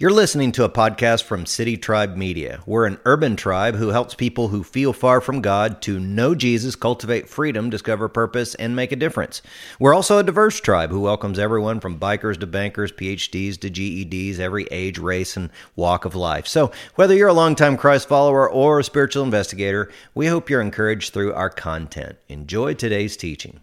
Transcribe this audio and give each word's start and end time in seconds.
You're 0.00 0.10
listening 0.10 0.52
to 0.52 0.64
a 0.64 0.70
podcast 0.70 1.24
from 1.24 1.44
City 1.44 1.76
Tribe 1.76 2.16
Media. 2.16 2.62
We're 2.64 2.86
an 2.86 2.98
urban 3.04 3.36
tribe 3.36 3.74
who 3.74 3.88
helps 3.88 4.14
people 4.14 4.48
who 4.48 4.64
feel 4.64 4.94
far 4.94 5.20
from 5.20 5.42
God 5.42 5.82
to 5.82 6.00
know 6.00 6.34
Jesus, 6.34 6.74
cultivate 6.74 7.28
freedom, 7.28 7.68
discover 7.68 8.08
purpose, 8.08 8.54
and 8.54 8.74
make 8.74 8.92
a 8.92 8.96
difference. 8.96 9.42
We're 9.78 9.92
also 9.92 10.16
a 10.16 10.22
diverse 10.22 10.58
tribe 10.58 10.88
who 10.88 11.02
welcomes 11.02 11.38
everyone 11.38 11.80
from 11.80 12.00
bikers 12.00 12.40
to 12.40 12.46
bankers, 12.46 12.92
PhDs 12.92 13.60
to 13.60 13.68
GEDs, 13.68 14.38
every 14.38 14.64
age, 14.70 14.98
race, 14.98 15.36
and 15.36 15.50
walk 15.76 16.06
of 16.06 16.14
life. 16.14 16.46
So, 16.46 16.72
whether 16.94 17.14
you're 17.14 17.28
a 17.28 17.34
longtime 17.34 17.76
Christ 17.76 18.08
follower 18.08 18.50
or 18.50 18.78
a 18.78 18.84
spiritual 18.84 19.24
investigator, 19.24 19.92
we 20.14 20.28
hope 20.28 20.48
you're 20.48 20.62
encouraged 20.62 21.12
through 21.12 21.34
our 21.34 21.50
content. 21.50 22.16
Enjoy 22.30 22.72
today's 22.72 23.18
teaching. 23.18 23.60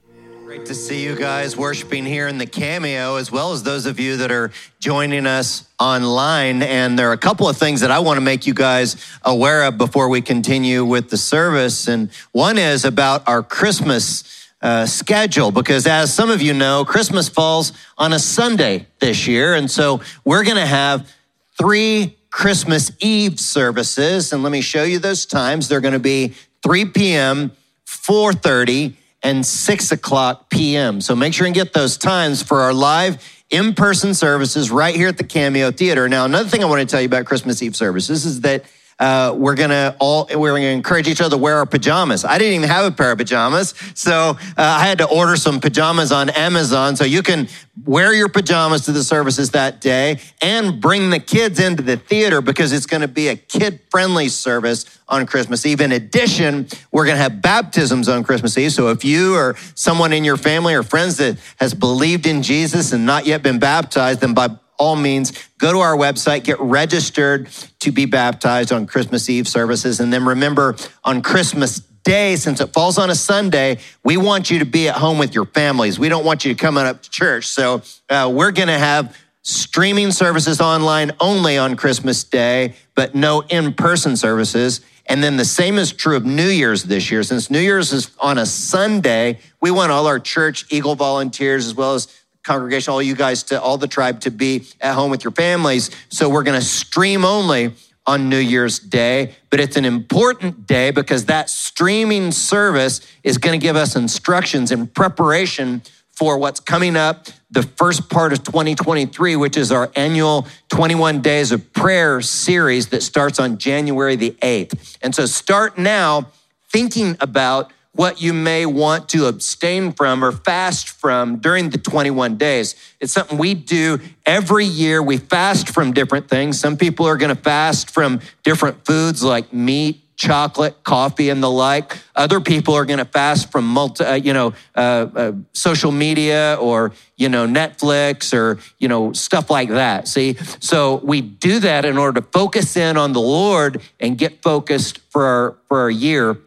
Great 0.48 0.66
to 0.68 0.76
see 0.76 1.04
you 1.04 1.14
guys 1.14 1.58
worshiping 1.58 2.06
here 2.06 2.26
in 2.26 2.38
the 2.38 2.46
cameo, 2.46 3.18
as 3.18 3.30
well 3.30 3.52
as 3.52 3.64
those 3.64 3.86
of 3.86 4.00
you 4.00 4.16
that 4.16 4.32
are 4.32 4.50
joining 4.80 5.28
us 5.28 5.68
online. 5.78 6.64
And 6.64 6.98
there 6.98 7.10
are 7.10 7.14
a 7.14 7.18
couple 7.18 7.50
of 7.50 7.58
things 7.58 7.82
that 7.82 7.92
I 7.92 8.00
want 8.00 8.16
to 8.16 8.22
make 8.22 8.48
you 8.48 8.54
guys 8.54 8.96
aware 9.24 9.64
of 9.64 9.78
before 9.78 10.08
we 10.08 10.22
continue 10.22 10.86
with 10.86 11.10
the 11.10 11.18
service. 11.18 11.90
And 11.90 12.10
one 12.32 12.58
is 12.58 12.86
about 12.86 13.28
our 13.28 13.44
Christmas 13.44 14.48
uh, 14.62 14.86
schedule, 14.86 15.52
because 15.52 15.86
as 15.86 16.14
some 16.14 16.30
of 16.30 16.42
you 16.42 16.54
know, 16.54 16.86
Christmas 16.86 17.28
falls 17.28 17.74
on 17.98 18.14
a 18.14 18.20
Sunday 18.20 18.88
this 19.00 19.28
year. 19.28 19.54
And 19.54 19.70
so 19.70 20.00
we're 20.24 20.46
going 20.46 20.56
to 20.56 20.66
have 20.66 21.14
three 21.58 22.16
Christmas 22.30 22.90
Eve 23.02 23.38
services. 23.38 24.32
And 24.32 24.44
let 24.44 24.54
me 24.54 24.62
show 24.62 24.84
you 24.84 25.00
those 25.00 25.26
times. 25.26 25.68
They're 25.68 25.82
going 25.82 25.92
to 25.92 26.00
be 26.00 26.36
3 26.64 26.86
p.m., 26.86 27.52
430, 27.84 28.96
and 29.28 29.46
6 29.46 29.92
o'clock 29.92 30.50
p.m. 30.50 31.02
So 31.02 31.14
make 31.14 31.34
sure 31.34 31.46
and 31.46 31.54
get 31.54 31.74
those 31.74 31.98
times 31.98 32.42
for 32.42 32.62
our 32.62 32.74
live 32.74 33.22
in 33.50 33.74
person 33.74 34.14
services 34.14 34.72
right 34.72 34.96
here 34.96 35.10
at 35.10 35.18
the 35.18 35.26
Cameo 35.26 35.70
Theater. 35.70 36.08
Now, 36.08 36.24
another 36.24 36.48
thing 36.48 36.64
I 36.64 36.66
want 36.68 36.80
to 36.80 36.86
tell 36.86 37.02
you 37.02 37.08
about 37.08 37.26
Christmas 37.26 37.62
Eve 37.62 37.76
services 37.76 38.26
is 38.26 38.40
that 38.42 38.64
uh, 39.00 39.34
we're 39.38 39.56
gonna 39.56 39.96
all 40.00 40.28
we're 40.34 40.54
gonna 40.54 40.68
encourage 40.68 41.08
each 41.08 41.22
other 41.22 41.36
to 41.36 41.38
wear 41.38 41.58
our 41.58 41.66
pajamas. 41.66 42.26
I 42.26 42.38
didn't 42.38 42.56
even 42.56 42.70
have 42.70 42.86
a 42.86 42.96
pair 42.96 43.12
of 43.12 43.18
pajamas, 43.18 43.74
so 43.94 44.12
uh, 44.12 44.36
I 44.58 44.86
had 44.86 44.98
to 45.00 45.08
order 45.08 45.36
some 45.36 45.60
pajamas 45.60 46.12
on 46.12 46.30
Amazon. 46.32 46.96
So 46.96 47.04
you 47.04 47.22
can 47.22 47.48
wear 47.86 48.14
your 48.14 48.28
pajamas 48.28 48.86
to 48.86 48.92
the 48.92 49.04
services 49.04 49.52
that 49.52 49.82
day 49.82 50.20
and 50.42 50.82
bring 50.82 51.12
the 51.12 51.20
kids 51.20 51.60
into 51.60 51.84
the 51.84 51.98
theater 51.98 52.42
because 52.42 52.74
it's 52.74 52.88
going 52.88 53.02
to 53.02 53.08
be 53.08 53.28
a 53.28 53.36
kid-friendly 53.36 54.30
service 54.30 54.86
on 55.08 55.28
Christmas 55.28 55.64
Eve. 55.66 55.82
In 55.82 55.92
addition, 55.92 56.68
we're 56.92 57.06
going 57.06 57.18
to 57.18 57.22
have 57.22 57.40
baptisms 57.42 58.10
on 58.10 58.24
Christmas 58.24 58.58
Eve. 58.58 58.74
So 58.74 58.90
if 58.90 59.06
you 59.06 59.36
or 59.36 59.56
someone 59.76 60.12
in 60.12 60.24
your 60.24 60.38
family 60.38 60.74
or 60.74 60.82
friends 60.82 61.18
that 61.18 61.38
has 61.58 61.76
believed 61.76 62.26
in 62.26 62.42
Jesus 62.42 62.94
and 62.94 63.06
not 63.06 63.28
yet 63.28 63.44
been 63.44 63.60
baptized, 63.60 64.22
then 64.22 64.34
by 64.34 64.50
all 64.78 64.96
means, 64.96 65.32
go 65.58 65.72
to 65.72 65.80
our 65.80 65.96
website, 65.96 66.44
get 66.44 66.60
registered 66.60 67.50
to 67.80 67.92
be 67.92 68.06
baptized 68.06 68.72
on 68.72 68.86
Christmas 68.86 69.30
Eve 69.30 69.48
services. 69.48 70.00
And 70.00 70.12
then 70.14 70.26
remember, 70.26 70.76
on 71.04 71.22
Christmas 71.22 71.80
Day, 72.04 72.38
since 72.38 72.62
it 72.62 72.68
falls 72.68 72.98
on 72.98 73.10
a 73.10 73.16
Sunday, 73.16 73.80
we 74.04 74.16
want 74.16 74.50
you 74.50 74.60
to 74.60 74.66
be 74.66 74.88
at 74.88 74.96
home 74.96 75.18
with 75.18 75.36
your 75.36 75.46
families. 75.46 76.00
We 76.00 76.08
don't 76.08 76.24
want 76.24 76.46
you 76.46 76.54
to 76.54 76.58
come 76.58 76.78
up 76.78 77.02
to 77.02 77.10
church. 77.10 77.48
So 77.48 77.82
uh, 78.10 78.32
we're 78.34 78.52
going 78.52 78.70
to 78.70 78.78
have 78.78 79.18
streaming 79.42 80.12
services 80.12 80.62
online 80.62 81.12
only 81.20 81.58
on 81.58 81.76
Christmas 81.76 82.24
Day, 82.24 82.76
but 82.96 83.14
no 83.14 83.42
in 83.50 83.74
person 83.74 84.16
services. 84.16 84.82
And 85.06 85.24
then 85.24 85.38
the 85.38 85.46
same 85.46 85.78
is 85.78 85.92
true 85.92 86.16
of 86.18 86.26
New 86.26 86.48
Year's 86.48 86.84
this 86.84 87.10
year. 87.10 87.24
Since 87.24 87.50
New 87.50 87.60
Year's 87.60 87.94
is 87.94 88.12
on 88.20 88.38
a 88.38 88.46
Sunday, 88.46 89.40
we 89.62 89.72
want 89.72 89.92
all 89.92 90.06
our 90.08 90.20
church 90.20 90.66
Eagle 90.70 90.96
volunteers 90.96 91.66
as 91.66 91.74
well 91.74 91.94
as 91.94 92.08
congregation, 92.48 92.92
all 92.92 93.02
you 93.02 93.16
guys 93.16 93.44
to 93.44 93.62
all 93.62 93.78
the 93.78 93.88
tribe 93.88 94.22
to 94.22 94.32
be 94.32 94.66
at 94.82 94.96
home 94.96 95.12
with 95.12 95.24
your 95.24 95.32
families. 95.32 95.92
So 96.10 96.30
we're 96.30 96.44
going 96.44 96.60
to 96.60 96.66
stream 96.66 97.24
only 97.24 97.74
on 98.08 98.30
New 98.30 98.40
Year's 98.40 98.80
Day, 98.80 99.36
but 99.50 99.60
it's 99.60 99.76
an 99.76 99.86
important 99.86 100.66
day 100.66 100.92
because 100.92 101.26
that 101.26 101.50
streaming 101.50 102.32
service 102.32 103.02
is 103.24 103.38
going 103.38 103.60
to 103.60 103.64
give 103.64 103.76
us 103.76 103.96
instructions 103.96 104.72
in 104.72 104.88
preparation 104.88 105.82
for 106.14 106.38
what's 106.38 106.60
coming 106.60 106.96
up 106.96 107.28
the 107.52 107.64
first 107.64 108.10
part 108.10 108.34
of 108.34 108.44
2023, 108.44 109.36
which 109.36 109.56
is 109.56 109.72
our 109.72 109.92
annual 109.96 110.48
21 110.70 111.22
Days 111.22 111.52
of 111.52 111.72
Prayer 111.74 112.22
series 112.22 112.88
that 112.88 113.04
starts 113.04 113.40
on 113.40 113.58
January 113.58 114.16
the 114.16 114.32
8th. 114.42 114.98
And 115.02 115.14
so 115.14 115.26
start 115.26 115.78
now 115.78 116.28
thinking 116.70 117.16
about 117.22 117.72
what 117.98 118.22
you 118.22 118.32
may 118.32 118.64
want 118.64 119.10
to 119.10 119.26
abstain 119.26 119.92
from 119.92 120.24
or 120.24 120.32
fast 120.32 120.88
from 120.88 121.38
during 121.38 121.72
the 121.72 121.80
21 121.80 122.38
days. 122.38 122.76
It's 123.00 123.12
something 123.12 123.40
we 123.40 123.56
do 123.56 124.00
every 124.24 124.66
year. 124.66 125.02
We 125.02 125.18
fast 125.18 125.70
from 125.70 125.94
different 125.94 126.30
things. 126.30 126.60
Some 126.60 126.78
people 126.78 127.08
are 127.08 127.18
going 127.18 127.36
to 127.36 127.42
fast 127.42 127.90
from 127.90 128.22
different 128.44 128.86
foods 128.86 129.24
like 129.24 129.52
meat, 129.52 130.04
chocolate, 130.16 130.84
coffee, 130.84 131.30
and 131.30 131.42
the 131.42 131.50
like. 131.50 131.98
Other 132.16 132.40
people 132.40 132.76
are 132.76 132.86
going 132.86 133.00
to 133.00 133.06
fast 133.06 133.52
from 133.52 133.68
multi, 133.68 134.04
uh, 134.04 134.14
you 134.14 134.34
know, 134.34 134.54
uh, 134.76 135.08
uh, 135.16 135.32
social 135.54 135.92
media 135.92 136.56
or 136.62 136.92
you 137.16 137.30
know 137.30 137.48
Netflix 137.48 138.32
or 138.32 138.60
you 138.78 138.88
know 138.88 139.12
stuff 139.14 139.50
like 139.50 139.70
that. 139.70 140.08
See, 140.08 140.36
so 140.60 140.98
we 140.98 141.22
do 141.22 141.60
that 141.62 141.84
in 141.84 141.98
order 141.98 142.22
to 142.22 142.28
focus 142.28 142.78
in 142.78 142.96
on 142.96 143.14
the 143.14 143.22
Lord 143.22 143.82
and 144.00 144.20
get 144.20 144.44
focused 144.44 145.00
for 145.10 145.26
our 145.26 145.58
for 145.68 145.80
our 145.80 145.90
year 145.90 146.38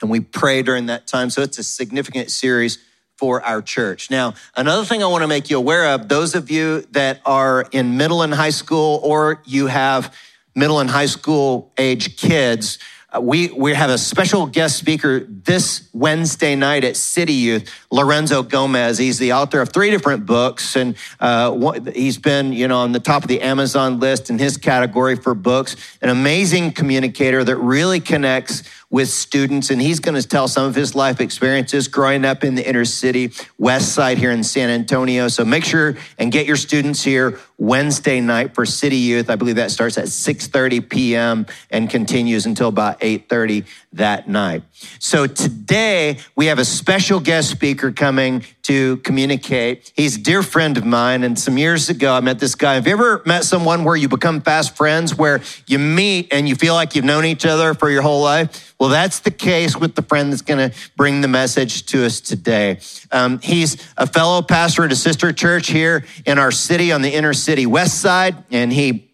and 0.00 0.10
we 0.10 0.20
pray 0.20 0.62
during 0.62 0.86
that 0.86 1.06
time. 1.06 1.30
So 1.30 1.42
it's 1.42 1.58
a 1.58 1.62
significant 1.62 2.30
series 2.30 2.78
for 3.16 3.42
our 3.42 3.62
church. 3.62 4.10
Now, 4.10 4.34
another 4.56 4.84
thing 4.84 5.02
I 5.02 5.06
want 5.06 5.22
to 5.22 5.28
make 5.28 5.48
you 5.48 5.56
aware 5.56 5.86
of 5.94 6.08
those 6.08 6.34
of 6.34 6.50
you 6.50 6.82
that 6.90 7.20
are 7.24 7.66
in 7.72 7.96
middle 7.96 8.22
and 8.22 8.32
high 8.32 8.50
school 8.50 9.00
or 9.02 9.42
you 9.46 9.68
have 9.68 10.14
middle 10.54 10.80
and 10.80 10.90
high 10.90 11.06
school 11.06 11.72
age 11.78 12.16
kids, 12.16 12.78
uh, 13.14 13.20
we, 13.20 13.48
we 13.48 13.72
have 13.72 13.88
a 13.88 13.98
special 13.98 14.46
guest 14.46 14.76
speaker 14.76 15.20
this 15.20 15.85
Wednesday 15.98 16.54
night 16.56 16.84
at 16.84 16.94
City 16.94 17.32
Youth, 17.32 17.70
Lorenzo 17.90 18.42
Gomez. 18.42 18.98
He's 18.98 19.18
the 19.18 19.32
author 19.32 19.62
of 19.62 19.70
three 19.70 19.90
different 19.90 20.26
books, 20.26 20.76
and 20.76 20.94
uh, 21.20 21.72
he's 21.94 22.18
been, 22.18 22.52
you 22.52 22.68
know, 22.68 22.78
on 22.78 22.92
the 22.92 23.00
top 23.00 23.22
of 23.22 23.28
the 23.28 23.40
Amazon 23.40 23.98
list 23.98 24.28
in 24.28 24.38
his 24.38 24.58
category 24.58 25.16
for 25.16 25.34
books. 25.34 25.74
An 26.02 26.10
amazing 26.10 26.72
communicator 26.72 27.42
that 27.44 27.56
really 27.56 28.00
connects 28.00 28.62
with 28.90 29.08
students, 29.08 29.70
and 29.70 29.80
he's 29.80 29.98
going 29.98 30.20
to 30.20 30.26
tell 30.26 30.48
some 30.48 30.66
of 30.66 30.74
his 30.74 30.94
life 30.94 31.20
experiences 31.20 31.88
growing 31.88 32.24
up 32.24 32.44
in 32.44 32.54
the 32.54 32.66
inner 32.66 32.84
city, 32.84 33.32
west 33.58 33.94
side 33.94 34.18
here 34.18 34.30
in 34.30 34.44
San 34.44 34.70
Antonio. 34.70 35.28
So 35.28 35.44
make 35.44 35.64
sure 35.64 35.96
and 36.18 36.30
get 36.30 36.46
your 36.46 36.56
students 36.56 37.02
here 37.02 37.40
Wednesday 37.58 38.20
night 38.20 38.54
for 38.54 38.64
City 38.64 38.96
Youth. 38.96 39.28
I 39.28 39.36
believe 39.36 39.56
that 39.56 39.70
starts 39.70 39.98
at 39.98 40.04
6:30 40.04 40.88
p.m. 40.88 41.46
and 41.70 41.90
continues 41.90 42.46
until 42.46 42.68
about 42.68 43.00
8:30 43.00 43.64
that 43.94 44.28
night. 44.28 44.62
So 44.98 45.26
today 45.26 45.85
we 46.34 46.46
have 46.46 46.58
a 46.58 46.64
special 46.64 47.20
guest 47.20 47.48
speaker 47.48 47.92
coming 47.92 48.44
to 48.62 48.96
communicate. 48.98 49.92
He's 49.94 50.16
a 50.16 50.20
dear 50.20 50.42
friend 50.42 50.76
of 50.76 50.84
mine, 50.84 51.22
and 51.22 51.38
some 51.38 51.56
years 51.56 51.88
ago 51.88 52.12
I 52.12 52.20
met 52.20 52.40
this 52.40 52.56
guy. 52.56 52.74
Have 52.74 52.86
you 52.86 52.92
ever 52.92 53.22
met 53.24 53.44
someone 53.44 53.84
where 53.84 53.94
you 53.94 54.08
become 54.08 54.40
fast 54.40 54.76
friends, 54.76 55.14
where 55.14 55.42
you 55.66 55.78
meet 55.78 56.32
and 56.32 56.48
you 56.48 56.56
feel 56.56 56.74
like 56.74 56.96
you've 56.96 57.04
known 57.04 57.24
each 57.24 57.46
other 57.46 57.72
for 57.72 57.88
your 57.88 58.02
whole 58.02 58.20
life? 58.20 58.74
Well, 58.80 58.88
that's 58.88 59.20
the 59.20 59.30
case 59.30 59.76
with 59.76 59.94
the 59.94 60.02
friend 60.02 60.32
that's 60.32 60.42
going 60.42 60.70
to 60.70 60.76
bring 60.96 61.20
the 61.20 61.28
message 61.28 61.86
to 61.86 62.04
us 62.04 62.20
today. 62.20 62.80
Um, 63.12 63.38
he's 63.40 63.76
a 63.96 64.08
fellow 64.08 64.42
pastor 64.42 64.84
at 64.84 64.92
a 64.92 64.96
sister 64.96 65.32
church 65.32 65.68
here 65.68 66.04
in 66.26 66.38
our 66.38 66.50
city 66.50 66.90
on 66.90 67.02
the 67.02 67.14
inner 67.14 67.32
city 67.32 67.64
west 67.64 68.00
side, 68.00 68.34
and 68.50 68.72
he 68.72 69.08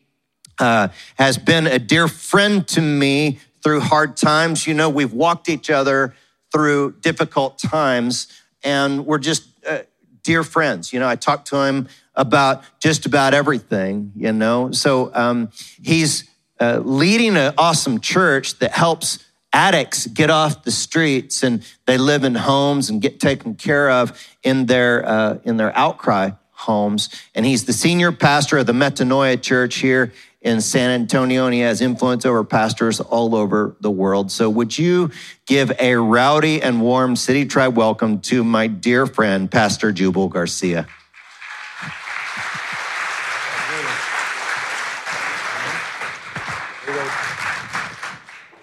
uh, 0.59 0.89
has 1.17 1.37
been 1.37 1.67
a 1.67 1.79
dear 1.79 2.09
friend 2.09 2.67
to 2.69 2.81
me 2.81 3.41
through 3.63 3.81
hard 3.81 4.17
times. 4.17 4.67
You 4.67 4.73
know, 4.73 4.89
we've 4.89 5.13
walked 5.13 5.51
each 5.51 5.69
other 5.69 6.15
through 6.53 6.97
difficult 7.01 7.59
times, 7.59 8.29
and 8.63 9.07
we're 9.07 9.19
just 9.19 9.45
uh, 9.67 9.81
dear 10.23 10.43
friends. 10.43 10.93
You 10.93 11.01
know, 11.01 11.09
I 11.09 11.17
talk 11.17 11.45
to 11.47 11.57
him 11.63 11.89
about 12.15 12.63
just 12.81 13.07
about 13.07 13.35
everything, 13.35 14.13
you 14.15 14.33
know. 14.33 14.71
So 14.73 15.11
um, 15.15 15.51
he's 15.83 16.29
uh, 16.61 16.81
leading 16.85 17.37
an 17.37 17.55
awesome 17.59 18.01
church 18.01 18.59
that 18.59 18.73
helps 18.73 19.19
addicts 19.53 20.07
get 20.07 20.31
off 20.31 20.65
the 20.65 20.71
streets 20.71 21.43
and 21.43 21.65
they 21.87 21.99
live 21.99 22.25
in 22.25 22.35
homes 22.35 22.89
and 22.89 23.03
get 23.03 23.21
taken 23.21 23.55
care 23.55 23.91
of 23.91 24.19
in 24.43 24.67
their, 24.67 25.07
uh, 25.07 25.39
in 25.45 25.57
their 25.57 25.77
outcry 25.77 26.31
homes. 26.51 27.09
And 27.35 27.45
he's 27.45 27.65
the 27.65 27.73
senior 27.73 28.13
pastor 28.13 28.59
of 28.59 28.67
the 28.67 28.73
Metanoia 28.73 29.41
Church 29.41 29.77
here 29.77 30.13
in 30.43 30.61
San 30.61 30.91
Antonio, 30.91 31.47
and 31.47 31.55
he 31.55 31.61
has 31.61 31.81
influence 31.81 32.27
over 32.27 32.43
pastors 32.45 33.01
all 33.01 33.35
over 33.35 33.77
the 33.81 33.91
world. 33.91 34.31
So, 34.31 34.51
would 34.51 34.77
you 34.77 35.11
give 35.47 35.73
a 35.79 35.95
rowdy 35.95 36.61
and 36.61 36.83
warm 36.83 37.17
City 37.17 37.47
Tribe 37.47 37.77
welcome 37.77 38.21
to 38.23 38.43
my 38.43 38.67
dear 38.67 39.07
friend, 39.07 39.51
Pastor 39.51 39.93
Jubal 39.93 40.29
Garcia? 40.29 40.87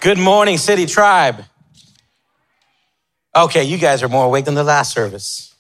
Good 0.01 0.17
morning, 0.17 0.57
City 0.57 0.85
Tribe. 0.85 1.43
Okay, 3.35 3.63
you 3.63 3.77
guys 3.77 4.03
are 4.03 4.09
more 4.09 4.25
awake 4.25 4.45
than 4.45 4.55
the 4.55 4.63
last 4.63 4.93
service. 4.93 5.53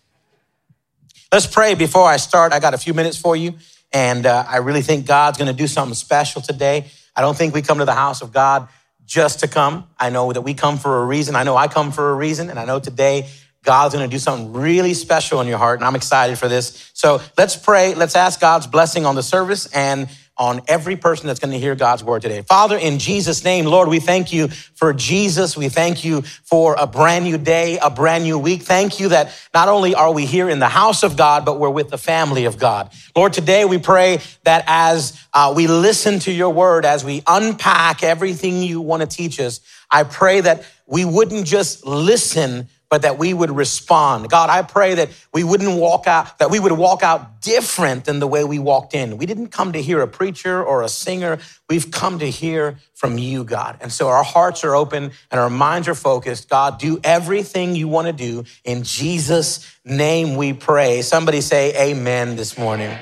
Let's 1.31 1.45
pray 1.45 1.75
before 1.75 2.05
I 2.05 2.17
start. 2.17 2.53
I 2.53 2.59
got 2.59 2.73
a 2.73 2.77
few 2.77 2.93
minutes 2.93 3.17
for 3.17 3.35
you. 3.35 3.55
And 3.91 4.25
uh, 4.25 4.45
I 4.47 4.57
really 4.57 4.81
think 4.81 5.05
God's 5.05 5.37
going 5.37 5.47
to 5.47 5.57
do 5.57 5.67
something 5.67 5.95
special 5.95 6.41
today. 6.41 6.89
I 7.15 7.21
don't 7.21 7.35
think 7.35 7.53
we 7.53 7.61
come 7.61 7.79
to 7.79 7.85
the 7.85 7.93
house 7.93 8.21
of 8.21 8.31
God 8.31 8.67
just 9.05 9.39
to 9.39 9.47
come. 9.47 9.87
I 9.99 10.09
know 10.09 10.31
that 10.31 10.41
we 10.41 10.53
come 10.53 10.77
for 10.77 11.01
a 11.01 11.05
reason. 11.05 11.35
I 11.35 11.43
know 11.43 11.57
I 11.57 11.67
come 11.67 11.91
for 11.91 12.11
a 12.11 12.15
reason. 12.15 12.49
And 12.49 12.59
I 12.59 12.65
know 12.65 12.79
today 12.79 13.27
God's 13.63 13.95
going 13.95 14.07
to 14.07 14.15
do 14.15 14.19
something 14.19 14.53
really 14.53 14.93
special 14.93 15.41
in 15.41 15.47
your 15.47 15.57
heart. 15.57 15.79
And 15.79 15.87
I'm 15.87 15.95
excited 15.95 16.37
for 16.37 16.47
this. 16.47 16.91
So 16.93 17.19
let's 17.37 17.55
pray. 17.55 17.95
Let's 17.95 18.15
ask 18.15 18.39
God's 18.39 18.67
blessing 18.67 19.05
on 19.05 19.15
the 19.15 19.23
service 19.23 19.65
and 19.73 20.07
on 20.39 20.61
every 20.69 20.95
person 20.95 21.27
that's 21.27 21.39
going 21.39 21.51
to 21.51 21.59
hear 21.59 21.75
God's 21.75 22.03
word 22.03 22.21
today. 22.21 22.41
Father, 22.41 22.77
in 22.77 22.97
Jesus' 22.97 23.43
name, 23.43 23.65
Lord, 23.65 23.89
we 23.89 23.99
thank 23.99 24.31
you 24.31 24.47
for 24.47 24.93
Jesus. 24.93 25.57
We 25.57 25.67
thank 25.67 26.05
you 26.05 26.21
for 26.21 26.75
a 26.79 26.87
brand 26.87 27.25
new 27.25 27.37
day, 27.37 27.77
a 27.77 27.89
brand 27.89 28.23
new 28.23 28.39
week. 28.39 28.63
Thank 28.63 29.01
you 29.01 29.09
that 29.09 29.37
not 29.53 29.67
only 29.67 29.93
are 29.93 30.13
we 30.13 30.25
here 30.25 30.49
in 30.49 30.59
the 30.59 30.69
house 30.69 31.03
of 31.03 31.17
God, 31.17 31.43
but 31.43 31.59
we're 31.59 31.69
with 31.69 31.89
the 31.89 31.97
family 31.97 32.45
of 32.45 32.57
God. 32.57 32.91
Lord, 33.15 33.33
today 33.33 33.65
we 33.65 33.79
pray 33.79 34.19
that 34.45 34.63
as 34.65 35.21
uh, 35.33 35.53
we 35.55 35.67
listen 35.67 36.19
to 36.19 36.31
your 36.31 36.51
word, 36.51 36.85
as 36.85 37.03
we 37.03 37.21
unpack 37.27 38.01
everything 38.01 38.63
you 38.63 38.79
want 38.79 39.01
to 39.01 39.07
teach 39.07 39.41
us, 39.41 39.59
I 39.91 40.03
pray 40.03 40.39
that 40.39 40.63
we 40.85 41.03
wouldn't 41.03 41.45
just 41.45 41.85
listen, 41.85 42.69
but 42.89 43.03
that 43.03 43.19
we 43.19 43.33
would 43.33 43.51
respond. 43.51 44.29
God, 44.29 44.49
I 44.49 44.63
pray 44.63 44.95
that 44.95 45.09
we 45.31 45.43
wouldn't 45.43 45.79
walk 45.79 46.07
out, 46.07 46.39
that 46.39 46.49
we 46.49 46.59
would 46.59 46.71
walk 46.71 47.03
out 47.03 47.41
different 47.41 48.05
than 48.05 48.19
the 48.19 48.27
way 48.27 48.43
we 48.43 48.57
walked 48.57 48.95
in. 48.95 49.17
We 49.17 49.25
didn't 49.25 49.49
come 49.49 49.73
to 49.73 49.81
hear 49.81 50.01
a 50.01 50.07
preacher 50.07 50.63
or 50.63 50.81
a 50.81 50.89
singer. 50.89 51.37
We've 51.69 51.91
come 51.91 52.19
to 52.19 52.29
hear 52.29 52.77
from 52.95 53.17
you, 53.17 53.43
God. 53.43 53.77
And 53.81 53.91
so 53.91 54.07
our 54.07 54.23
hearts 54.23 54.63
are 54.63 54.75
open 54.75 55.11
and 55.31 55.39
our 55.39 55.49
minds 55.49 55.87
are 55.87 55.95
focused. 55.95 56.49
God, 56.49 56.79
do 56.79 56.99
everything 57.03 57.75
you 57.75 57.87
want 57.87 58.07
to 58.07 58.13
do. 58.13 58.43
In 58.63 58.83
Jesus' 58.83 59.71
name 59.85 60.35
we 60.35 60.53
pray. 60.53 61.03
Somebody 61.03 61.41
say 61.41 61.91
amen 61.91 62.35
this 62.35 62.57
morning. 62.57 62.97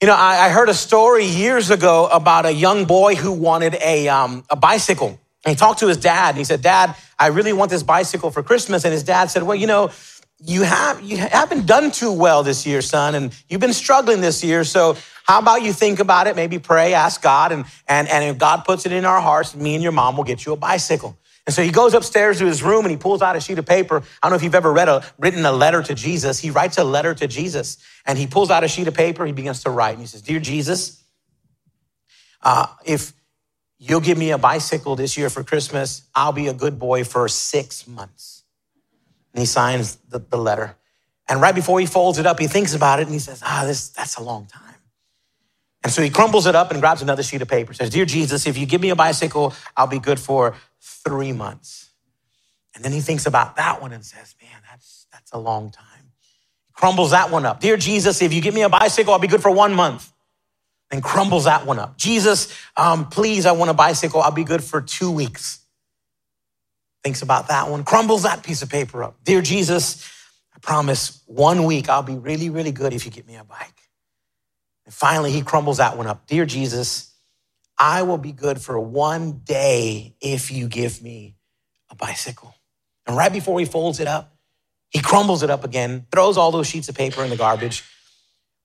You 0.00 0.08
know, 0.08 0.16
I, 0.16 0.48
heard 0.48 0.68
a 0.68 0.74
story 0.74 1.26
years 1.26 1.70
ago 1.70 2.08
about 2.10 2.44
a 2.44 2.52
young 2.52 2.86
boy 2.86 3.14
who 3.14 3.30
wanted 3.30 3.76
a, 3.80 4.08
um, 4.08 4.42
a 4.50 4.56
bicycle. 4.56 5.20
And 5.44 5.54
he 5.54 5.56
talked 5.56 5.80
to 5.80 5.88
his 5.88 5.96
dad 5.96 6.30
and 6.30 6.38
he 6.38 6.44
said, 6.44 6.62
Dad, 6.62 6.94
I 7.18 7.28
really 7.28 7.52
want 7.52 7.70
this 7.70 7.82
bicycle 7.82 8.30
for 8.30 8.42
Christmas. 8.42 8.84
And 8.84 8.92
his 8.92 9.02
dad 9.02 9.30
said, 9.30 9.42
Well, 9.42 9.56
you 9.56 9.66
know, 9.66 9.90
you 10.44 10.62
have 10.62 11.00
you 11.02 11.16
haven't 11.16 11.66
done 11.66 11.90
too 11.90 12.12
well 12.12 12.42
this 12.42 12.66
year, 12.66 12.82
son, 12.82 13.14
and 13.14 13.32
you've 13.48 13.60
been 13.60 13.72
struggling 13.72 14.20
this 14.20 14.42
year. 14.42 14.64
So 14.64 14.96
how 15.24 15.38
about 15.38 15.62
you 15.62 15.72
think 15.72 16.00
about 16.00 16.26
it, 16.26 16.34
maybe 16.34 16.58
pray, 16.58 16.94
ask 16.94 17.22
God, 17.22 17.52
and 17.52 17.64
and, 17.86 18.08
and 18.08 18.24
if 18.24 18.38
God 18.38 18.64
puts 18.64 18.86
it 18.86 18.92
in 18.92 19.04
our 19.04 19.20
hearts, 19.20 19.54
me 19.54 19.74
and 19.74 19.82
your 19.82 19.92
mom 19.92 20.16
will 20.16 20.24
get 20.24 20.44
you 20.44 20.52
a 20.52 20.56
bicycle. 20.56 21.16
And 21.44 21.54
so 21.54 21.62
he 21.62 21.70
goes 21.70 21.92
upstairs 21.92 22.38
to 22.38 22.46
his 22.46 22.62
room 22.62 22.84
and 22.84 22.90
he 22.90 22.96
pulls 22.96 23.20
out 23.20 23.34
a 23.34 23.40
sheet 23.40 23.58
of 23.58 23.66
paper. 23.66 23.96
I 23.96 24.00
don't 24.22 24.30
know 24.30 24.36
if 24.36 24.44
you've 24.44 24.54
ever 24.54 24.72
read 24.72 24.88
a 24.88 25.04
written 25.18 25.44
a 25.44 25.50
letter 25.50 25.82
to 25.82 25.94
Jesus. 25.94 26.38
He 26.38 26.50
writes 26.50 26.78
a 26.78 26.84
letter 26.84 27.14
to 27.14 27.26
Jesus 27.26 27.78
and 28.06 28.16
he 28.16 28.26
pulls 28.26 28.50
out 28.50 28.62
a 28.62 28.68
sheet 28.68 28.86
of 28.86 28.94
paper. 28.94 29.26
He 29.26 29.32
begins 29.32 29.62
to 29.64 29.70
write 29.70 29.92
and 29.92 30.00
he 30.00 30.06
says, 30.06 30.22
"Dear 30.22 30.38
Jesus, 30.40 31.02
uh, 32.42 32.66
if 32.84 33.12
You'll 33.84 34.00
give 34.00 34.16
me 34.16 34.30
a 34.30 34.38
bicycle 34.38 34.94
this 34.94 35.18
year 35.18 35.28
for 35.28 35.42
Christmas. 35.42 36.02
I'll 36.14 36.30
be 36.30 36.46
a 36.46 36.54
good 36.54 36.78
boy 36.78 37.02
for 37.02 37.26
six 37.26 37.88
months. 37.88 38.44
And 39.34 39.40
he 39.40 39.46
signs 39.46 39.96
the, 40.08 40.20
the 40.20 40.36
letter. 40.36 40.76
And 41.28 41.40
right 41.40 41.54
before 41.54 41.80
he 41.80 41.86
folds 41.86 42.18
it 42.18 42.24
up, 42.24 42.38
he 42.38 42.46
thinks 42.46 42.74
about 42.74 43.00
it 43.00 43.06
and 43.06 43.12
he 43.12 43.18
says, 43.18 43.42
Ah, 43.44 43.64
this, 43.66 43.88
that's 43.88 44.18
a 44.18 44.22
long 44.22 44.46
time. 44.46 44.76
And 45.82 45.92
so 45.92 46.00
he 46.00 46.10
crumbles 46.10 46.46
it 46.46 46.54
up 46.54 46.70
and 46.70 46.80
grabs 46.80 47.02
another 47.02 47.24
sheet 47.24 47.42
of 47.42 47.48
paper. 47.48 47.74
Says, 47.74 47.90
Dear 47.90 48.04
Jesus, 48.04 48.46
if 48.46 48.56
you 48.56 48.66
give 48.66 48.80
me 48.80 48.90
a 48.90 48.96
bicycle, 48.96 49.52
I'll 49.76 49.88
be 49.88 49.98
good 49.98 50.20
for 50.20 50.54
three 50.80 51.32
months. 51.32 51.90
And 52.76 52.84
then 52.84 52.92
he 52.92 53.00
thinks 53.00 53.26
about 53.26 53.56
that 53.56 53.82
one 53.82 53.92
and 53.92 54.04
says, 54.04 54.36
Man, 54.40 54.62
that's, 54.70 55.08
that's 55.10 55.32
a 55.32 55.38
long 55.38 55.72
time. 55.72 56.12
Crumbles 56.72 57.10
that 57.10 57.32
one 57.32 57.44
up. 57.44 57.58
Dear 57.58 57.76
Jesus, 57.76 58.22
if 58.22 58.32
you 58.32 58.42
give 58.42 58.54
me 58.54 58.62
a 58.62 58.68
bicycle, 58.68 59.12
I'll 59.12 59.18
be 59.18 59.26
good 59.26 59.42
for 59.42 59.50
one 59.50 59.74
month 59.74 60.12
and 60.92 61.02
crumbles 61.02 61.44
that 61.44 61.66
one 61.66 61.78
up. 61.78 61.96
Jesus, 61.96 62.54
um, 62.76 63.08
please, 63.08 63.46
I 63.46 63.52
want 63.52 63.70
a 63.70 63.74
bicycle. 63.74 64.20
I'll 64.20 64.30
be 64.30 64.44
good 64.44 64.62
for 64.62 64.82
two 64.82 65.10
weeks. 65.10 65.60
Thinks 67.02 67.22
about 67.22 67.48
that 67.48 67.68
one, 67.68 67.82
crumbles 67.82 68.22
that 68.22 68.44
piece 68.44 68.62
of 68.62 68.68
paper 68.68 69.02
up. 69.02 69.16
Dear 69.24 69.42
Jesus, 69.42 70.08
I 70.54 70.58
promise 70.60 71.20
one 71.26 71.64
week 71.64 71.88
I'll 71.88 72.04
be 72.04 72.14
really, 72.14 72.50
really 72.50 72.70
good 72.70 72.92
if 72.92 73.04
you 73.04 73.10
get 73.10 73.26
me 73.26 73.34
a 73.34 73.42
bike. 73.42 73.74
And 74.84 74.94
finally, 74.94 75.32
he 75.32 75.42
crumbles 75.42 75.78
that 75.78 75.96
one 75.96 76.06
up. 76.06 76.26
Dear 76.26 76.44
Jesus, 76.44 77.12
I 77.78 78.02
will 78.02 78.18
be 78.18 78.32
good 78.32 78.60
for 78.60 78.78
one 78.78 79.40
day 79.44 80.14
if 80.20 80.52
you 80.52 80.68
give 80.68 81.02
me 81.02 81.34
a 81.90 81.96
bicycle. 81.96 82.54
And 83.06 83.16
right 83.16 83.32
before 83.32 83.58
he 83.58 83.66
folds 83.66 83.98
it 83.98 84.06
up, 84.06 84.36
he 84.90 85.00
crumbles 85.00 85.42
it 85.42 85.50
up 85.50 85.64
again, 85.64 86.06
throws 86.12 86.36
all 86.36 86.52
those 86.52 86.66
sheets 86.66 86.88
of 86.88 86.94
paper 86.94 87.24
in 87.24 87.30
the 87.30 87.36
garbage, 87.36 87.82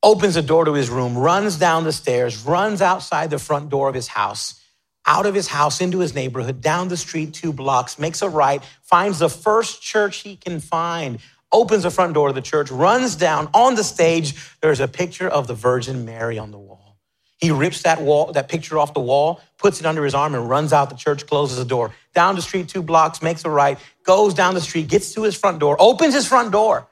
opens 0.04 0.36
the 0.36 0.42
door 0.42 0.66
to 0.66 0.74
his 0.74 0.90
room, 0.90 1.18
runs 1.18 1.58
down 1.58 1.84
the 1.84 1.92
stairs, 1.92 2.46
runs 2.46 2.82
outside 2.82 3.30
the 3.30 3.40
front 3.40 3.70
door 3.70 3.90
of 3.90 3.96
his 3.96 4.08
house, 4.08 4.62
out 5.06 5.26
of 5.26 5.34
his 5.34 5.48
house 5.48 5.82
into 5.82 6.00
his 6.00 6.14
neighborhood, 6.14 6.62
down 6.62 6.88
the 6.88 6.98
street 6.98 7.34
two 7.34 7.54
blocks, 7.54 7.98
makes 7.98 8.22
a 8.22 8.30
right, 8.30 8.64
finds 8.82 9.20
the 9.20 9.30
first 9.30 9.82
church 9.82 10.18
he 10.18 10.36
can 10.36 10.60
find, 10.60 11.20
opens 11.52 11.84
the 11.84 11.92
front 11.92 12.14
door 12.14 12.30
of 12.30 12.36
the 12.36 12.42
church, 12.42 12.70
runs 12.70 13.16
down 13.16 13.50
on 13.54 13.76
the 13.76 13.84
stage. 13.84 14.36
There's 14.62 14.80
a 14.80 14.88
picture 14.88 15.28
of 15.28 15.48
the 15.48 15.54
Virgin 15.54 16.06
Mary 16.06 16.38
on 16.38 16.52
the 16.52 16.60
wall. 16.60 16.98
He 17.38 17.52
rips 17.52 17.84
that 17.84 18.02
wall, 18.02 18.32
that 18.34 18.50
picture 18.50 18.80
off 18.80 18.94
the 18.94 19.00
wall, 19.00 19.42
puts 19.58 19.80
it 19.80 19.86
under 19.86 20.04
his 20.04 20.16
arm, 20.16 20.34
and 20.34 20.50
runs 20.50 20.74
out 20.74 20.90
the 20.90 20.96
church, 20.96 21.28
closes 21.28 21.58
the 21.58 21.66
door. 21.66 21.94
Down 22.16 22.36
the 22.36 22.42
street, 22.42 22.68
two 22.68 22.82
blocks, 22.82 23.22
makes 23.22 23.46
a 23.46 23.50
right, 23.50 23.78
goes 24.04 24.34
down 24.34 24.56
the 24.56 24.62
street, 24.62 24.88
gets 24.88 25.14
to 25.14 25.24
his 25.24 25.36
front 25.36 25.60
door, 25.60 25.78
opens 25.80 26.14
his 26.14 26.28
front 26.28 26.52
door 26.52 26.88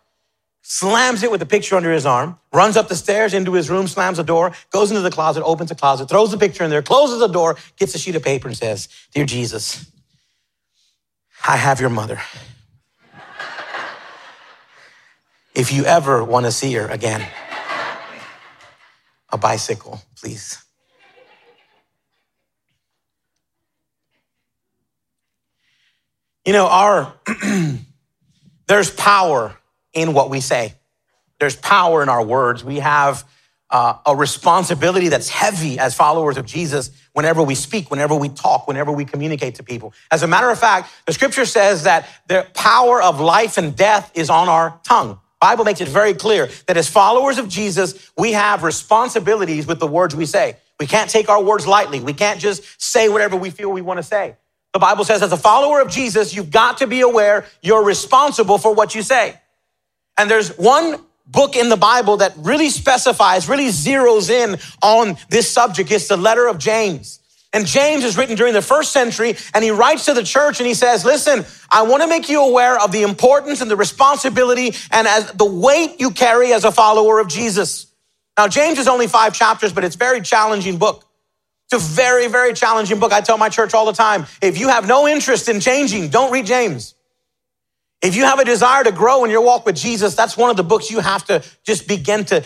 slams 0.67 1.21
it 1.21 1.29
with 1.29 1.39
the 1.39 1.45
picture 1.45 1.75
under 1.75 1.91
his 1.91 2.07
arm, 2.07 2.39
runs 2.51 2.75
up 2.75 2.87
the 2.87 2.95
stairs 2.95 3.35
into 3.35 3.53
his 3.53 3.69
room, 3.69 3.87
slams 3.87 4.17
the 4.17 4.23
door, 4.23 4.51
goes 4.71 4.89
into 4.89 5.03
the 5.03 5.11
closet, 5.11 5.43
opens 5.43 5.69
the 5.69 5.75
closet, 5.75 6.09
throws 6.09 6.31
the 6.31 6.39
picture 6.39 6.63
in 6.63 6.71
there, 6.71 6.81
closes 6.81 7.19
the 7.19 7.27
door, 7.27 7.55
gets 7.77 7.93
a 7.93 7.99
sheet 7.99 8.15
of 8.15 8.23
paper 8.23 8.47
and 8.47 8.57
says, 8.57 8.89
Dear 9.13 9.25
Jesus, 9.25 9.91
I 11.47 11.55
have 11.57 11.79
your 11.79 11.91
mother. 11.91 12.19
If 15.53 15.71
you 15.71 15.85
ever 15.85 16.23
want 16.23 16.47
to 16.47 16.51
see 16.51 16.73
her 16.73 16.87
again, 16.87 17.25
a 19.31 19.37
bicycle, 19.37 20.01
please. 20.15 20.63
You 26.43 26.53
know, 26.53 26.65
our 26.65 27.13
there's 28.67 28.89
power 28.89 29.59
in 29.95 30.13
what 30.13 30.29
we 30.29 30.41
say. 30.41 30.75
There's 31.39 31.55
power 31.55 32.03
in 32.03 32.09
our 32.09 32.23
words. 32.23 32.63
We 32.63 32.79
have 32.79 33.25
uh, 33.69 33.97
a 34.05 34.15
responsibility 34.15 35.09
that's 35.09 35.29
heavy 35.29 35.79
as 35.79 35.95
followers 35.95 36.37
of 36.37 36.45
Jesus 36.45 36.91
whenever 37.13 37.41
we 37.41 37.55
speak, 37.55 37.89
whenever 37.89 38.15
we 38.15 38.29
talk, 38.29 38.67
whenever 38.67 38.91
we 38.91 39.05
communicate 39.05 39.55
to 39.55 39.63
people. 39.63 39.93
As 40.11 40.21
a 40.21 40.27
matter 40.27 40.49
of 40.49 40.59
fact, 40.59 40.89
the 41.07 41.13
scripture 41.13 41.45
says 41.45 41.83
that 41.83 42.07
the 42.27 42.45
power 42.53 43.01
of 43.01 43.19
life 43.19 43.57
and 43.57 43.75
death 43.75 44.11
is 44.13 44.29
on 44.29 44.49
our 44.49 44.79
tongue. 44.83 45.19
Bible 45.41 45.65
makes 45.65 45.81
it 45.81 45.87
very 45.87 46.13
clear 46.13 46.49
that 46.67 46.77
as 46.77 46.87
followers 46.87 47.37
of 47.37 47.49
Jesus, 47.49 48.11
we 48.17 48.31
have 48.31 48.63
responsibilities 48.63 49.67
with 49.67 49.79
the 49.79 49.87
words 49.87 50.15
we 50.15 50.25
say. 50.25 50.57
We 50.79 50.87
can't 50.87 51.09
take 51.09 51.29
our 51.29 51.41
words 51.41 51.67
lightly. 51.67 51.99
We 51.99 52.13
can't 52.13 52.39
just 52.39 52.63
say 52.81 53.09
whatever 53.09 53.35
we 53.35 53.49
feel 53.49 53.71
we 53.71 53.81
want 53.81 53.97
to 53.97 54.03
say. 54.03 54.35
The 54.73 54.79
Bible 54.79 55.03
says 55.03 55.21
as 55.21 55.31
a 55.31 55.37
follower 55.37 55.81
of 55.81 55.89
Jesus, 55.89 56.33
you've 56.33 56.51
got 56.51 56.79
to 56.79 56.87
be 56.87 57.01
aware 57.01 57.45
you're 57.61 57.83
responsible 57.83 58.57
for 58.57 58.73
what 58.73 58.95
you 58.95 59.01
say. 59.01 59.39
And 60.17 60.29
there's 60.29 60.57
one 60.57 60.97
book 61.27 61.55
in 61.55 61.69
the 61.69 61.77
Bible 61.77 62.17
that 62.17 62.33
really 62.37 62.69
specifies, 62.69 63.49
really 63.49 63.67
zeroes 63.67 64.29
in 64.29 64.57
on 64.81 65.17
this 65.29 65.49
subject. 65.49 65.91
It's 65.91 66.07
the 66.07 66.17
letter 66.17 66.47
of 66.47 66.57
James. 66.57 67.19
And 67.51 67.65
James 67.65 68.03
is 68.03 68.17
written 68.17 68.35
during 68.35 68.53
the 68.53 68.61
first 68.61 68.91
century, 68.91 69.37
and 69.53 69.63
he 69.63 69.71
writes 69.71 70.05
to 70.05 70.13
the 70.13 70.23
church 70.23 70.59
and 70.59 70.67
he 70.67 70.73
says, 70.73 71.05
Listen, 71.05 71.45
I 71.71 71.83
want 71.83 72.03
to 72.03 72.07
make 72.07 72.27
you 72.27 72.43
aware 72.43 72.77
of 72.77 72.91
the 72.91 73.03
importance 73.03 73.61
and 73.61 73.71
the 73.71 73.77
responsibility 73.77 74.75
and 74.91 75.07
as 75.07 75.31
the 75.31 75.45
weight 75.45 75.99
you 75.99 76.11
carry 76.11 76.51
as 76.51 76.65
a 76.65 76.71
follower 76.71 77.19
of 77.19 77.29
Jesus. 77.29 77.87
Now, 78.37 78.49
James 78.49 78.77
is 78.77 78.89
only 78.89 79.07
five 79.07 79.33
chapters, 79.33 79.71
but 79.71 79.85
it's 79.85 79.95
very 79.95 80.19
challenging 80.19 80.77
book. 80.77 81.05
It's 81.71 81.81
a 81.81 81.87
very, 81.95 82.27
very 82.27 82.53
challenging 82.53 82.99
book. 82.99 83.13
I 83.13 83.21
tell 83.21 83.37
my 83.37 83.47
church 83.47 83.73
all 83.73 83.85
the 83.85 83.93
time 83.93 84.25
if 84.41 84.59
you 84.59 84.67
have 84.67 84.85
no 84.85 85.07
interest 85.07 85.47
in 85.47 85.61
changing, 85.61 86.09
don't 86.09 86.33
read 86.33 86.45
James. 86.45 86.94
If 88.05 88.15
you 88.15 88.23
have 88.25 88.37
a 88.37 88.45
desire 88.45 88.83
to 88.83 88.91
grow 88.91 89.23
in 89.23 89.31
your 89.31 89.41
walk 89.41 89.65
with 89.65 89.75
Jesus, 89.75 90.13
that's 90.13 90.37
one 90.37 90.51
of 90.51 90.57
the 90.57 90.63
books 90.63 90.91
you 90.91 90.99
have 90.99 91.25
to 91.25 91.43
just 91.63 91.87
begin 91.87 92.23
to 92.25 92.43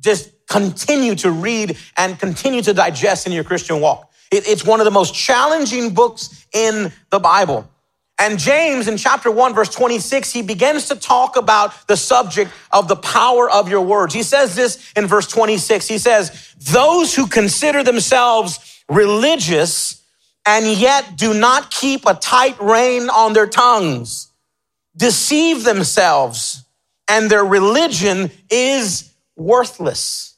just 0.00 0.32
continue 0.48 1.14
to 1.14 1.30
read 1.30 1.76
and 1.96 2.18
continue 2.18 2.60
to 2.62 2.74
digest 2.74 3.26
in 3.26 3.32
your 3.32 3.44
Christian 3.44 3.80
walk. 3.80 4.10
It's 4.32 4.64
one 4.64 4.80
of 4.80 4.84
the 4.84 4.90
most 4.90 5.14
challenging 5.14 5.94
books 5.94 6.44
in 6.52 6.92
the 7.10 7.20
Bible. 7.20 7.70
And 8.18 8.36
James 8.36 8.88
in 8.88 8.96
chapter 8.96 9.30
1, 9.30 9.54
verse 9.54 9.72
26, 9.72 10.32
he 10.32 10.42
begins 10.42 10.88
to 10.88 10.96
talk 10.96 11.36
about 11.36 11.86
the 11.86 11.96
subject 11.96 12.50
of 12.72 12.88
the 12.88 12.96
power 12.96 13.48
of 13.48 13.68
your 13.68 13.80
words. 13.80 14.12
He 14.12 14.24
says 14.24 14.56
this 14.56 14.92
in 14.96 15.06
verse 15.06 15.28
26. 15.28 15.86
He 15.86 15.98
says, 15.98 16.52
Those 16.58 17.14
who 17.14 17.28
consider 17.28 17.84
themselves 17.84 18.82
religious 18.88 20.02
and 20.44 20.66
yet 20.66 21.16
do 21.16 21.32
not 21.32 21.70
keep 21.70 22.06
a 22.06 22.14
tight 22.14 22.60
rein 22.60 23.08
on 23.08 23.34
their 23.34 23.46
tongues 23.46 24.32
deceive 24.96 25.64
themselves 25.64 26.64
and 27.08 27.30
their 27.30 27.44
religion 27.44 28.30
is 28.50 29.12
worthless. 29.36 30.36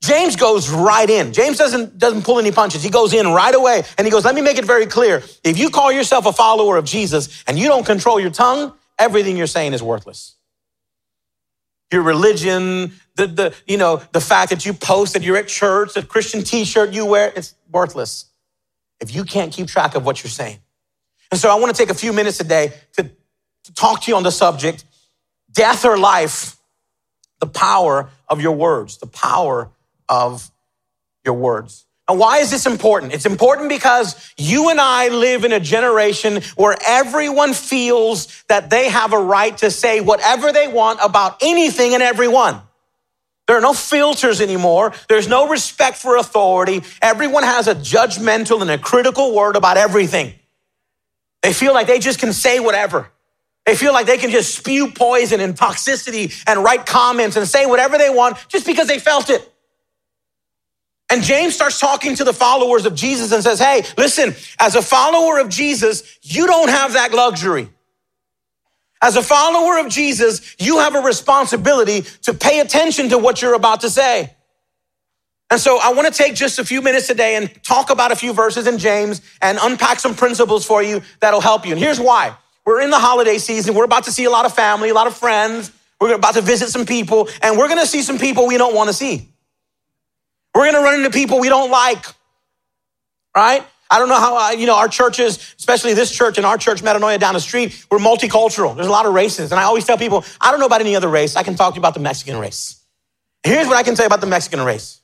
James 0.00 0.36
goes 0.36 0.70
right 0.70 1.10
in. 1.10 1.32
James 1.32 1.58
doesn't, 1.58 1.98
doesn't 1.98 2.22
pull 2.22 2.38
any 2.38 2.52
punches. 2.52 2.82
He 2.82 2.90
goes 2.90 3.12
in 3.12 3.26
right 3.28 3.54
away 3.54 3.82
and 3.98 4.06
he 4.06 4.10
goes, 4.10 4.24
let 4.24 4.34
me 4.34 4.40
make 4.40 4.56
it 4.56 4.64
very 4.64 4.86
clear. 4.86 5.22
If 5.42 5.58
you 5.58 5.70
call 5.70 5.90
yourself 5.90 6.24
a 6.26 6.32
follower 6.32 6.76
of 6.76 6.84
Jesus 6.84 7.42
and 7.46 7.58
you 7.58 7.66
don't 7.66 7.84
control 7.84 8.20
your 8.20 8.30
tongue, 8.30 8.72
everything 8.98 9.36
you're 9.36 9.48
saying 9.48 9.72
is 9.72 9.82
worthless. 9.82 10.36
Your 11.92 12.02
religion, 12.02 12.92
the, 13.16 13.26
the, 13.26 13.54
you 13.66 13.76
know, 13.76 14.00
the 14.12 14.20
fact 14.20 14.50
that 14.50 14.64
you 14.64 14.72
post 14.72 15.14
that 15.14 15.22
you're 15.22 15.36
at 15.36 15.48
church, 15.48 15.94
the 15.94 16.02
Christian 16.02 16.44
t-shirt 16.44 16.92
you 16.92 17.04
wear, 17.04 17.32
it's 17.34 17.54
worthless 17.70 18.26
if 19.00 19.14
you 19.14 19.24
can't 19.24 19.52
keep 19.52 19.66
track 19.66 19.94
of 19.94 20.04
what 20.04 20.22
you're 20.22 20.30
saying. 20.30 20.58
And 21.30 21.40
so 21.40 21.50
I 21.50 21.56
want 21.58 21.74
to 21.74 21.82
take 21.82 21.90
a 21.90 21.98
few 21.98 22.12
minutes 22.12 22.38
today 22.38 22.72
to, 22.96 23.10
to 23.68 23.74
talk 23.74 24.00
to 24.02 24.10
you 24.10 24.16
on 24.16 24.22
the 24.22 24.32
subject, 24.32 24.84
death 25.52 25.84
or 25.84 25.98
life, 25.98 26.56
the 27.38 27.46
power 27.46 28.08
of 28.28 28.40
your 28.40 28.52
words, 28.52 28.96
the 28.96 29.06
power 29.06 29.70
of 30.08 30.50
your 31.22 31.34
words. 31.34 31.84
And 32.08 32.18
why 32.18 32.38
is 32.38 32.50
this 32.50 32.64
important? 32.64 33.12
It's 33.12 33.26
important 33.26 33.68
because 33.68 34.32
you 34.38 34.70
and 34.70 34.80
I 34.80 35.08
live 35.08 35.44
in 35.44 35.52
a 35.52 35.60
generation 35.60 36.40
where 36.56 36.74
everyone 36.86 37.52
feels 37.52 38.42
that 38.48 38.70
they 38.70 38.88
have 38.88 39.12
a 39.12 39.18
right 39.18 39.56
to 39.58 39.70
say 39.70 40.00
whatever 40.00 40.50
they 40.50 40.68
want 40.68 41.00
about 41.02 41.36
anything 41.42 41.92
and 41.92 42.02
everyone. 42.02 42.62
There 43.46 43.58
are 43.58 43.62
no 43.62 43.74
filters 43.74 44.40
anymore. 44.40 44.94
There's 45.10 45.28
no 45.28 45.48
respect 45.48 45.98
for 45.98 46.16
authority. 46.16 46.82
Everyone 47.02 47.42
has 47.42 47.68
a 47.68 47.74
judgmental 47.74 48.62
and 48.62 48.70
a 48.70 48.78
critical 48.78 49.34
word 49.34 49.56
about 49.56 49.76
everything. 49.76 50.32
They 51.42 51.52
feel 51.52 51.74
like 51.74 51.86
they 51.86 51.98
just 51.98 52.18
can 52.18 52.32
say 52.32 52.58
whatever. 52.58 53.10
They 53.68 53.76
feel 53.76 53.92
like 53.92 54.06
they 54.06 54.16
can 54.16 54.30
just 54.30 54.54
spew 54.54 54.92
poison 54.92 55.40
and 55.40 55.54
toxicity 55.54 56.42
and 56.46 56.64
write 56.64 56.86
comments 56.86 57.36
and 57.36 57.46
say 57.46 57.66
whatever 57.66 57.98
they 57.98 58.08
want 58.08 58.38
just 58.48 58.64
because 58.64 58.88
they 58.88 58.98
felt 58.98 59.28
it. 59.28 59.46
And 61.10 61.22
James 61.22 61.54
starts 61.54 61.78
talking 61.78 62.14
to 62.14 62.24
the 62.24 62.32
followers 62.32 62.86
of 62.86 62.94
Jesus 62.94 63.30
and 63.30 63.42
says, 63.42 63.58
Hey, 63.58 63.82
listen, 63.98 64.34
as 64.58 64.74
a 64.74 64.80
follower 64.80 65.38
of 65.38 65.50
Jesus, 65.50 66.18
you 66.22 66.46
don't 66.46 66.70
have 66.70 66.94
that 66.94 67.12
luxury. 67.12 67.68
As 69.02 69.16
a 69.16 69.22
follower 69.22 69.78
of 69.78 69.90
Jesus, 69.90 70.56
you 70.58 70.78
have 70.78 70.94
a 70.94 71.00
responsibility 71.00 72.06
to 72.22 72.32
pay 72.32 72.60
attention 72.60 73.10
to 73.10 73.18
what 73.18 73.42
you're 73.42 73.52
about 73.52 73.82
to 73.82 73.90
say. 73.90 74.34
And 75.50 75.60
so 75.60 75.78
I 75.78 75.92
want 75.92 76.08
to 76.08 76.14
take 76.14 76.34
just 76.34 76.58
a 76.58 76.64
few 76.64 76.80
minutes 76.80 77.06
today 77.06 77.36
and 77.36 77.52
talk 77.62 77.90
about 77.90 78.12
a 78.12 78.16
few 78.16 78.32
verses 78.32 78.66
in 78.66 78.78
James 78.78 79.20
and 79.42 79.58
unpack 79.60 80.00
some 80.00 80.14
principles 80.14 80.64
for 80.64 80.82
you 80.82 81.02
that'll 81.20 81.42
help 81.42 81.66
you. 81.66 81.72
And 81.72 81.78
here's 81.78 82.00
why. 82.00 82.34
We're 82.68 82.82
in 82.82 82.90
the 82.90 82.98
holiday 82.98 83.38
season. 83.38 83.74
We're 83.74 83.84
about 83.84 84.04
to 84.04 84.12
see 84.12 84.24
a 84.24 84.30
lot 84.30 84.44
of 84.44 84.52
family, 84.52 84.90
a 84.90 84.94
lot 84.94 85.06
of 85.06 85.16
friends. 85.16 85.72
We're 85.98 86.12
about 86.12 86.34
to 86.34 86.42
visit 86.42 86.68
some 86.68 86.84
people, 86.84 87.30
and 87.40 87.56
we're 87.56 87.66
going 87.66 87.80
to 87.80 87.86
see 87.86 88.02
some 88.02 88.18
people 88.18 88.46
we 88.46 88.58
don't 88.58 88.74
want 88.74 88.88
to 88.88 88.92
see. 88.92 89.26
We're 90.54 90.70
going 90.70 90.74
to 90.74 90.82
run 90.82 90.96
into 90.96 91.08
people 91.08 91.40
we 91.40 91.48
don't 91.48 91.70
like, 91.70 92.04
right? 93.34 93.64
I 93.90 93.98
don't 93.98 94.10
know 94.10 94.20
how, 94.20 94.36
uh, 94.36 94.50
you 94.50 94.66
know, 94.66 94.76
our 94.76 94.88
churches, 94.88 95.38
especially 95.56 95.94
this 95.94 96.14
church 96.14 96.36
and 96.36 96.44
our 96.44 96.58
church, 96.58 96.82
Metanoia 96.82 97.18
down 97.18 97.32
the 97.32 97.40
street, 97.40 97.86
we're 97.90 98.00
multicultural. 98.00 98.74
There's 98.74 98.86
a 98.86 98.90
lot 98.90 99.06
of 99.06 99.14
races. 99.14 99.50
And 99.50 99.58
I 99.58 99.62
always 99.62 99.86
tell 99.86 99.96
people, 99.96 100.26
I 100.38 100.50
don't 100.50 100.60
know 100.60 100.66
about 100.66 100.82
any 100.82 100.94
other 100.94 101.08
race. 101.08 101.36
I 101.36 101.44
can 101.44 101.54
talk 101.54 101.72
to 101.72 101.76
you 101.76 101.80
about 101.80 101.94
the 101.94 102.00
Mexican 102.00 102.38
race. 102.38 102.84
Here's 103.44 103.66
what 103.66 103.78
I 103.78 103.82
can 103.82 103.94
tell 103.94 104.04
you 104.04 104.08
about 104.08 104.20
the 104.20 104.26
Mexican 104.26 104.60
race. 104.60 105.00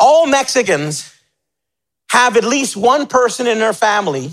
All 0.00 0.26
Mexicans 0.26 1.14
have 2.08 2.38
at 2.38 2.44
least 2.44 2.74
one 2.74 3.06
person 3.06 3.46
in 3.46 3.58
their 3.58 3.74
family 3.74 4.30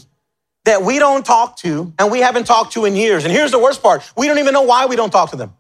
that 0.65 0.81
we 0.83 0.99
don't 0.99 1.25
talk 1.25 1.57
to 1.57 1.93
and 1.97 2.11
we 2.11 2.19
haven't 2.19 2.45
talked 2.45 2.73
to 2.73 2.85
in 2.85 2.95
years. 2.95 3.23
And 3.23 3.31
here's 3.31 3.51
the 3.51 3.59
worst 3.59 3.81
part. 3.81 4.03
We 4.17 4.27
don't 4.27 4.39
even 4.39 4.53
know 4.53 4.63
why 4.63 4.85
we 4.87 4.95
don't 4.95 5.11
talk 5.11 5.31
to 5.31 5.37
them. 5.37 5.53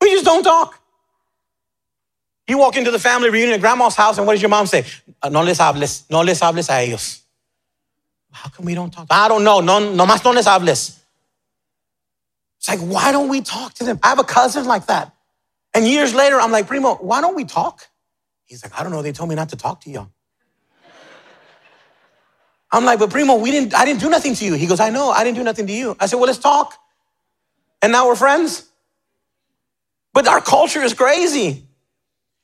We 0.00 0.10
just 0.10 0.24
don't 0.24 0.44
talk. 0.44 0.78
You 2.46 2.58
walk 2.58 2.76
into 2.76 2.90
the 2.90 2.98
family 2.98 3.28
reunion 3.28 3.54
at 3.54 3.60
grandma's 3.60 3.94
house, 3.94 4.16
and 4.16 4.26
what 4.26 4.32
does 4.32 4.42
your 4.42 4.48
mom 4.48 4.66
say? 4.66 4.84
Uh, 5.22 5.28
no 5.28 5.42
les 5.42 5.58
hables, 5.58 6.04
no 6.08 6.22
les 6.22 6.40
hables 6.40 6.70
a 6.70 6.72
ellos. 6.72 7.20
How 8.30 8.48
come 8.48 8.64
we 8.64 8.74
don't 8.74 8.90
talk? 8.90 9.06
I 9.10 9.28
don't 9.28 9.44
know. 9.44 9.60
No, 9.60 9.78
no 9.92 10.06
más 10.06 10.24
no 10.24 10.30
les 10.30 10.46
hables. 10.46 10.98
It's 12.58 12.68
like, 12.68 12.80
why 12.80 13.12
don't 13.12 13.28
we 13.28 13.40
talk 13.40 13.74
to 13.74 13.84
them? 13.84 13.98
I 14.02 14.08
have 14.08 14.18
a 14.18 14.24
cousin 14.24 14.64
like 14.64 14.86
that. 14.86 15.14
And 15.74 15.86
years 15.86 16.14
later, 16.14 16.40
I'm 16.40 16.50
like, 16.50 16.66
Primo, 16.66 16.94
why 16.96 17.20
don't 17.20 17.36
we 17.36 17.44
talk? 17.44 17.86
He's 18.46 18.64
like, 18.64 18.78
I 18.78 18.82
don't 18.82 18.92
know. 18.92 19.02
They 19.02 19.12
told 19.12 19.28
me 19.28 19.34
not 19.34 19.50
to 19.50 19.56
talk 19.56 19.82
to 19.82 19.90
you. 19.90 20.10
I'm 22.70 22.84
like, 22.84 22.98
but 22.98 23.10
Primo, 23.10 23.36
we 23.36 23.50
didn't, 23.50 23.74
I 23.74 23.84
didn't 23.84 24.00
do 24.00 24.10
nothing 24.10 24.34
to 24.34 24.44
you. 24.44 24.54
He 24.54 24.66
goes, 24.66 24.80
I 24.80 24.90
know, 24.90 25.10
I 25.10 25.24
didn't 25.24 25.38
do 25.38 25.44
nothing 25.44 25.66
to 25.66 25.72
you. 25.72 25.96
I 25.98 26.06
said, 26.06 26.16
well, 26.16 26.26
let's 26.26 26.38
talk. 26.38 26.74
And 27.80 27.92
now 27.92 28.06
we're 28.06 28.16
friends. 28.16 28.68
But 30.12 30.28
our 30.28 30.40
culture 30.40 30.82
is 30.82 30.94
crazy. 30.94 31.64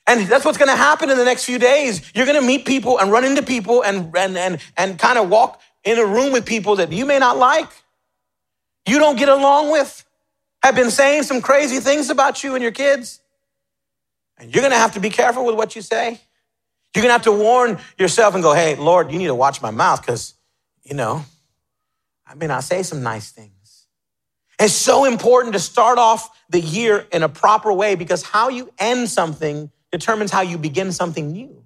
And 0.07 0.26
that's 0.26 0.45
what's 0.45 0.59
going 0.59 0.71
to 0.71 0.76
happen 0.76 1.11
in 1.11 1.16
the 1.16 1.25
next 1.25 1.45
few 1.45 1.59
days. 1.59 2.11
You're 2.14 2.26
going 2.26 2.40
to 2.40 2.47
meet 2.47 2.66
people 2.66 2.99
and 2.99 3.11
run 3.11 3.25
into 3.25 3.43
people 3.43 3.83
and, 3.83 4.14
and, 4.16 4.37
and, 4.37 4.59
and 4.76 4.99
kind 4.99 5.19
of 5.19 5.28
walk 5.28 5.61
in 5.83 5.99
a 5.99 6.04
room 6.04 6.33
with 6.33 6.47
people 6.47 6.76
that 6.76 6.93
you 6.93 7.07
may 7.07 7.19
not 7.19 7.37
like, 7.37 7.69
you 8.87 8.99
don't 8.99 9.19
get 9.19 9.28
along 9.28 9.71
with, 9.71 10.04
have 10.62 10.75
been 10.75 10.90
saying 10.90 11.25
some 11.25 11.40
crazy 11.40 11.81
things 11.81 12.11
about 12.11 12.45
you 12.45 12.54
and 12.54 12.62
your 12.62 12.73
kids. 12.73 13.21
And 14.38 14.54
you're 14.54 14.62
going 14.62 14.73
to 14.73 14.78
have 14.78 14.95
to 14.95 15.00
be 15.00 15.11
careful 15.11 15.45
with 15.45 15.54
what 15.54 15.76
you 15.76 15.83
say. 15.83 16.21
You're 16.94 17.02
going 17.02 17.08
to 17.08 17.14
have 17.14 17.22
to 17.22 17.32
warn 17.32 17.78
yourself 17.98 18.34
and 18.34 18.42
go, 18.42 18.54
hey, 18.54 18.76
Lord, 18.76 19.10
you 19.10 19.18
need 19.18 19.26
to 19.26 19.34
watch 19.34 19.60
my 19.60 19.70
mouth 19.70 20.00
because, 20.00 20.34
you 20.84 20.94
know, 20.94 21.24
I 22.26 22.34
mean, 22.34 22.50
I 22.50 22.60
say 22.60 22.82
some 22.82 23.02
nice 23.02 23.32
things. 23.32 23.86
It's 24.60 24.74
so 24.74 25.04
important 25.04 25.54
to 25.54 25.58
start 25.58 25.98
off 25.98 26.30
the 26.48 26.60
year 26.60 27.06
in 27.12 27.24
a 27.24 27.28
proper 27.28 27.72
way 27.72 27.96
because 27.96 28.22
how 28.22 28.48
you 28.48 28.72
end 28.78 29.10
something 29.10 29.70
determines 29.90 30.30
how 30.30 30.42
you 30.42 30.56
begin 30.56 30.92
something 30.92 31.32
new. 31.32 31.64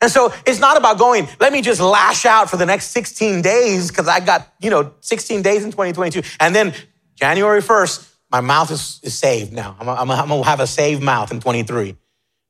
And 0.00 0.10
so 0.10 0.32
it's 0.46 0.60
not 0.60 0.76
about 0.76 0.98
going, 0.98 1.28
let 1.40 1.52
me 1.52 1.62
just 1.62 1.80
lash 1.80 2.26
out 2.26 2.50
for 2.50 2.56
the 2.56 2.66
next 2.66 2.86
16 2.88 3.42
days 3.42 3.90
because 3.90 4.08
I 4.08 4.20
got, 4.20 4.52
you 4.60 4.70
know, 4.70 4.92
16 5.00 5.42
days 5.42 5.64
in 5.64 5.70
2022. 5.70 6.22
And 6.40 6.54
then 6.54 6.74
January 7.14 7.62
1st, 7.62 8.14
my 8.30 8.40
mouth 8.40 8.70
is, 8.70 9.00
is 9.02 9.14
saved 9.16 9.52
now. 9.52 9.76
I'm 9.78 9.86
going 9.86 10.28
to 10.28 10.42
have 10.42 10.60
a 10.60 10.66
saved 10.66 11.02
mouth 11.02 11.30
in 11.30 11.40
23. 11.40 11.96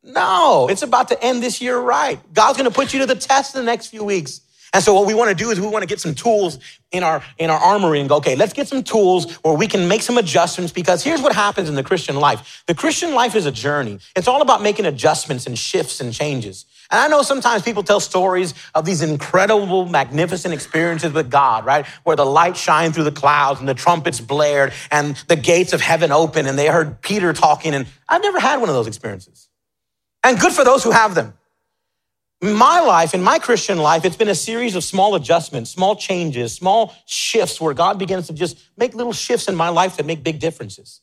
No, 0.07 0.69
it's 0.71 0.83
about 0.83 1.09
to 1.09 1.23
end 1.23 1.43
this 1.43 1.61
year 1.61 1.79
right. 1.79 2.21
God's 2.33 2.57
going 2.57 2.71
to 2.71 2.75
put 2.75 2.95
you 2.95 3.01
to 3.01 3.07
the 3.07 3.17
test 3.17 3.55
in 3.55 3.61
the 3.61 3.67
next 3.67 3.89
few 3.89 4.05
weeks. 4.05 4.41
And 4.73 4.83
so 4.83 4.93
what 4.95 5.07
we 5.07 5.15
want 5.15 5.31
to 5.31 5.35
do 5.35 5.51
is 5.51 5.61
we 5.61 5.67
want 5.67 5.83
to 5.83 5.87
get 5.87 6.01
some 6.01 6.15
tools 6.15 6.59
in 6.93 7.03
our 7.03 7.23
in 7.39 7.51
our 7.51 7.59
armory 7.59 8.01
and 8.01 8.09
go, 8.09 8.17
okay, 8.17 8.37
let's 8.37 8.53
get 8.53 8.69
some 8.69 8.83
tools 8.83 9.33
where 9.37 9.55
we 9.55 9.67
can 9.67 9.89
make 9.89 10.03
some 10.03 10.19
adjustments 10.19 10.73
because 10.73 11.03
here's 11.03 11.23
what 11.23 11.35
happens 11.35 11.69
in 11.69 11.77
the 11.77 11.83
Christian 11.83 12.17
life. 12.17 12.63
The 12.67 12.75
Christian 12.75 13.15
life 13.15 13.35
is 13.35 13.47
a 13.47 13.53
journey. 13.53 13.99
It's 14.15 14.29
all 14.29 14.43
about 14.43 14.63
making 14.63 14.85
adjustments 14.85 15.47
and 15.47 15.59
shifts 15.59 16.01
and 16.01 16.13
changes. 16.13 16.67
And 16.91 17.01
I 17.01 17.09
know 17.09 17.23
sometimes 17.23 17.63
people 17.63 17.83
tell 17.83 18.01
stories 18.01 18.55
of 18.75 18.85
these 18.85 19.03
incredible, 19.03 19.87
magnificent 19.87 20.53
experiences 20.53 21.13
with 21.13 21.31
God, 21.31 21.65
right? 21.65 21.87
Where 22.05 22.17
the 22.17 22.27
light 22.27 22.57
shined 22.57 22.95
through 22.95 23.05
the 23.05 23.13
clouds 23.13 23.61
and 23.61 23.69
the 23.69 23.75
trumpets 23.75 24.21
blared 24.21 24.73
and 24.91 25.17
the 25.29 25.37
gates 25.37 25.73
of 25.73 25.81
heaven 25.81 26.13
opened 26.13 26.49
and 26.49 26.59
they 26.59 26.67
heard 26.67 27.01
Peter 27.01 27.33
talking. 27.33 27.75
And 27.75 27.87
I've 28.09 28.23
never 28.23 28.39
had 28.39 28.61
one 28.61 28.69
of 28.69 28.75
those 28.75 28.87
experiences. 28.87 29.49
And 30.26 30.40
good 30.40 30.52
for 30.52 30.64
those 30.64 30.83
who 30.83 30.90
have 30.90 31.14
them. 31.14 31.35
My 32.42 32.80
life, 32.80 33.14
in 33.14 33.23
my 33.23 33.38
Christian 33.38 33.78
life, 33.78 34.04
it's 34.04 34.16
been 34.16 34.28
a 34.28 34.35
series 34.35 34.75
of 34.75 34.83
small 34.83 35.14
adjustments, 35.14 35.71
small 35.71 35.95
changes, 35.95 36.52
small 36.52 36.92
shifts 37.06 37.61
where 37.61 37.73
God 37.73 37.97
begins 37.97 38.26
to 38.26 38.33
just 38.33 38.59
make 38.76 38.92
little 38.92 39.12
shifts 39.12 39.47
in 39.47 39.54
my 39.54 39.68
life 39.68 39.99
that 39.99 40.04
make 40.04 40.25
big 40.25 40.40
differences. 40.40 41.00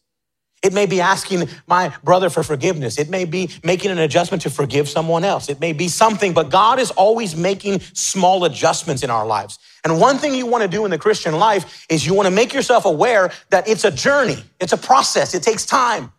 It 0.62 0.74
may 0.74 0.86
be 0.88 1.00
asking 1.00 1.48
my 1.68 1.94
brother 2.04 2.30
for 2.30 2.44
forgiveness. 2.44 3.00
It 3.00 3.10
may 3.10 3.24
be 3.24 3.50
making 3.64 3.92
an 3.92 3.98
adjustment 3.98 4.44
to 4.44 4.50
forgive 4.50 4.90
someone 4.90 5.24
else. 5.24 5.48
It 5.48 5.62
may 5.62 5.72
be 5.72 5.88
something, 5.88 6.34
but 6.34 6.50
God 6.50 6.78
is 6.78 6.92
always 6.92 7.34
making 7.34 7.80
small 7.94 8.44
adjustments 8.44 9.04
in 9.04 9.10
our 9.10 9.26
lives. 9.26 9.58
And 9.86 10.02
one 10.02 10.18
thing 10.18 10.36
you 10.36 10.48
want 10.48 10.64
to 10.64 10.68
do 10.68 10.84
in 10.84 10.92
the 10.92 10.98
Christian 10.98 11.36
life 11.36 11.86
is 11.90 12.06
you 12.06 12.14
want 12.14 12.28
to 12.28 12.36
make 12.36 12.54
yourself 12.54 12.84
aware 12.84 13.32
that 13.52 13.70
it's 13.70 13.86
a 13.86 13.92
journey, 13.92 14.44
it's 14.60 14.74
a 14.74 14.78
process, 14.78 15.34
it 15.34 15.44
takes 15.44 15.66
time. 15.66 16.12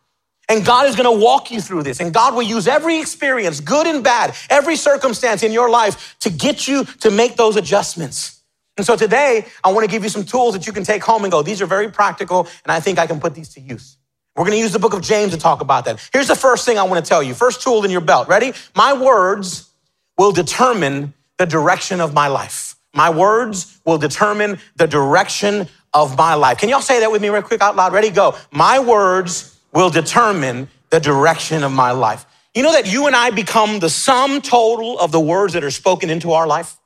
And 0.49 0.65
God 0.65 0.87
is 0.87 0.97
going 0.97 1.13
to 1.13 1.25
walk 1.25 1.51
you 1.51 1.61
through 1.61 1.85
this. 1.85 2.01
And 2.01 2.13
God 2.13 2.35
will 2.35 2.43
use 2.43 2.69
every 2.69 3.01
experience, 3.01 3.61
good 3.61 3.87
and 3.87 4.05
bad, 4.05 4.35
every 4.51 4.77
circumstance 4.77 5.43
in 5.43 5.53
your 5.53 5.71
life 5.71 6.17
to 6.21 6.31
get 6.31 6.69
you 6.69 6.85
to 6.85 7.11
make 7.11 7.37
those 7.37 7.57
adjustments. 7.57 8.43
And 8.77 8.85
so 8.85 8.97
today, 8.97 9.47
I 9.63 9.73
want 9.73 9.85
to 9.85 9.91
give 9.91 10.03
you 10.03 10.09
some 10.09 10.25
tools 10.25 10.55
that 10.55 10.67
you 10.67 10.73
can 10.73 10.85
take 10.85 11.03
home 11.03 11.25
and 11.25 11.31
go, 11.31 11.43
these 11.43 11.63
are 11.63 11.67
very 11.67 11.91
practical, 11.91 12.49
and 12.65 12.73
I 12.73 12.81
think 12.81 12.99
I 12.99 13.07
can 13.07 13.21
put 13.21 13.35
these 13.35 13.49
to 13.51 13.61
use. 13.61 13.97
We're 14.37 14.45
going 14.45 14.57
to 14.57 14.59
use 14.59 14.73
the 14.73 14.81
book 14.81 14.95
of 14.95 15.01
James 15.01 15.33
to 15.33 15.39
talk 15.39 15.61
about 15.61 15.85
that. 15.85 16.09
Here's 16.13 16.27
the 16.27 16.35
first 16.35 16.65
thing 16.65 16.77
I 16.77 16.83
want 16.83 17.05
to 17.05 17.09
tell 17.09 17.23
you. 17.23 17.35
First 17.35 17.63
tool 17.63 17.85
in 17.85 17.91
your 17.93 18.01
belt. 18.01 18.27
Ready? 18.27 18.53
My 18.75 18.93
words 18.93 19.71
will 20.19 20.33
determine 20.33 21.15
the 21.39 21.47
direction 21.47 22.01
of 22.01 22.13
my 22.15 22.27
life. 22.27 22.75
My 22.95 23.11
words 23.11 23.81
will 23.85 23.99
determine 23.99 24.59
the 24.77 24.89
direction 24.89 25.69
of 25.93 26.19
my 26.19 26.35
life. 26.35 26.59
Can 26.59 26.69
y'all 26.69 26.81
say 26.81 27.01
that 27.01 27.13
with 27.13 27.23
me 27.23 27.29
real 27.29 27.43
quick 27.43 27.61
out 27.61 27.77
loud? 27.77 27.93
Ready? 27.93 28.11
Go. 28.11 28.37
My 28.51 28.81
words 28.81 29.54
will 29.75 29.91
determine 29.91 30.69
the 30.91 31.01
direction 31.01 31.63
of 31.63 31.73
my 31.73 31.91
life. 31.91 32.25
You 32.55 32.63
know 32.63 32.73
that 32.73 32.91
you 32.91 33.07
and 33.07 33.17
I 33.17 33.31
become 33.31 33.81
the 33.81 33.91
sum 33.91 34.41
total 34.41 34.99
of 34.99 35.11
the 35.11 35.21
words 35.21 35.55
that 35.55 35.65
are 35.65 35.71
spoken 35.73 36.09
into 36.09 36.33
our 36.33 36.47
life? 36.47 36.77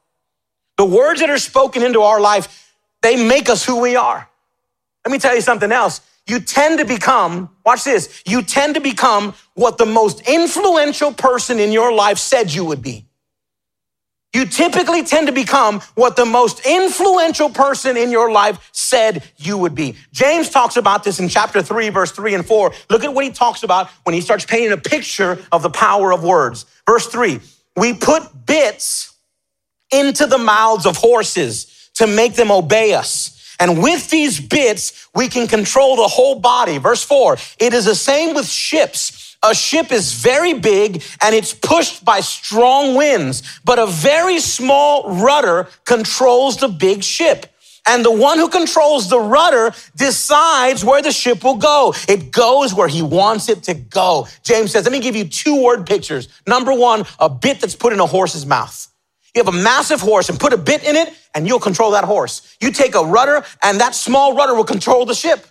The 0.78 0.86
words 0.86 1.20
that 1.20 1.28
are 1.28 1.38
spoken 1.38 1.82
into 1.82 2.00
our 2.00 2.20
life, 2.20 2.72
they 3.02 3.22
make 3.22 3.50
us 3.50 3.64
who 3.64 3.80
we 3.80 3.96
are. 3.96 4.28
Let 5.04 5.12
me 5.12 5.18
tell 5.18 5.34
you 5.34 5.42
something 5.42 5.70
else. 5.70 6.00
You 6.26 6.40
tend 6.40 6.78
to 6.78 6.84
become, 6.84 7.50
watch 7.64 7.84
this, 7.84 8.22
you 8.26 8.42
tend 8.42 8.74
to 8.74 8.80
become 8.80 9.34
what 9.54 9.78
the 9.78 9.86
most 9.86 10.28
influential 10.28 11.12
person 11.12 11.58
in 11.58 11.72
your 11.72 11.92
life 11.92 12.18
said 12.18 12.52
you 12.52 12.64
would 12.66 12.82
be. 12.82 13.07
You 14.34 14.44
typically 14.44 15.02
tend 15.04 15.26
to 15.28 15.32
become 15.32 15.80
what 15.94 16.16
the 16.16 16.26
most 16.26 16.66
influential 16.66 17.48
person 17.48 17.96
in 17.96 18.10
your 18.10 18.30
life 18.30 18.68
said 18.72 19.22
you 19.38 19.56
would 19.56 19.74
be. 19.74 19.96
James 20.12 20.50
talks 20.50 20.76
about 20.76 21.02
this 21.02 21.18
in 21.18 21.28
chapter 21.28 21.62
3, 21.62 21.88
verse 21.88 22.12
3 22.12 22.34
and 22.34 22.46
4. 22.46 22.72
Look 22.90 23.04
at 23.04 23.14
what 23.14 23.24
he 23.24 23.30
talks 23.30 23.62
about 23.62 23.88
when 24.04 24.14
he 24.14 24.20
starts 24.20 24.44
painting 24.44 24.72
a 24.72 24.76
picture 24.76 25.38
of 25.50 25.62
the 25.62 25.70
power 25.70 26.12
of 26.12 26.22
words. 26.22 26.66
Verse 26.86 27.06
3 27.06 27.40
We 27.76 27.94
put 27.94 28.46
bits 28.46 29.14
into 29.90 30.26
the 30.26 30.38
mouths 30.38 30.84
of 30.84 30.96
horses 30.96 31.90
to 31.94 32.06
make 32.06 32.34
them 32.34 32.50
obey 32.50 32.92
us. 32.92 33.34
And 33.58 33.82
with 33.82 34.10
these 34.10 34.40
bits, 34.40 35.08
we 35.14 35.28
can 35.28 35.48
control 35.48 35.96
the 35.96 36.06
whole 36.06 36.38
body. 36.38 36.78
Verse 36.78 37.02
4 37.02 37.38
It 37.58 37.72
is 37.72 37.86
the 37.86 37.94
same 37.94 38.34
with 38.34 38.46
ships. 38.46 39.17
A 39.42 39.54
ship 39.54 39.92
is 39.92 40.14
very 40.14 40.54
big 40.54 41.02
and 41.22 41.34
it's 41.34 41.54
pushed 41.54 42.04
by 42.04 42.20
strong 42.20 42.96
winds, 42.96 43.60
but 43.64 43.78
a 43.78 43.86
very 43.86 44.40
small 44.40 45.22
rudder 45.22 45.68
controls 45.84 46.56
the 46.56 46.68
big 46.68 47.04
ship. 47.04 47.46
And 47.86 48.04
the 48.04 48.12
one 48.12 48.38
who 48.38 48.48
controls 48.48 49.08
the 49.08 49.20
rudder 49.20 49.72
decides 49.96 50.84
where 50.84 51.00
the 51.00 51.12
ship 51.12 51.42
will 51.42 51.56
go. 51.56 51.94
It 52.06 52.32
goes 52.32 52.74
where 52.74 52.88
he 52.88 53.00
wants 53.00 53.48
it 53.48 53.62
to 53.64 53.74
go. 53.74 54.26
James 54.42 54.72
says, 54.72 54.84
let 54.84 54.92
me 54.92 55.00
give 55.00 55.16
you 55.16 55.24
two 55.24 55.62
word 55.62 55.86
pictures. 55.86 56.28
Number 56.46 56.74
one, 56.74 57.04
a 57.18 57.30
bit 57.30 57.60
that's 57.60 57.76
put 57.76 57.92
in 57.94 58.00
a 58.00 58.06
horse's 58.06 58.44
mouth. 58.44 58.88
You 59.34 59.42
have 59.44 59.54
a 59.54 59.56
massive 59.56 60.00
horse 60.00 60.28
and 60.28 60.38
put 60.38 60.52
a 60.52 60.58
bit 60.58 60.84
in 60.84 60.96
it 60.96 61.14
and 61.34 61.46
you'll 61.46 61.60
control 61.60 61.92
that 61.92 62.04
horse. 62.04 62.56
You 62.60 62.72
take 62.72 62.94
a 62.94 63.02
rudder 63.02 63.44
and 63.62 63.80
that 63.80 63.94
small 63.94 64.34
rudder 64.34 64.54
will 64.54 64.64
control 64.64 65.06
the 65.06 65.14
ship. 65.14 65.46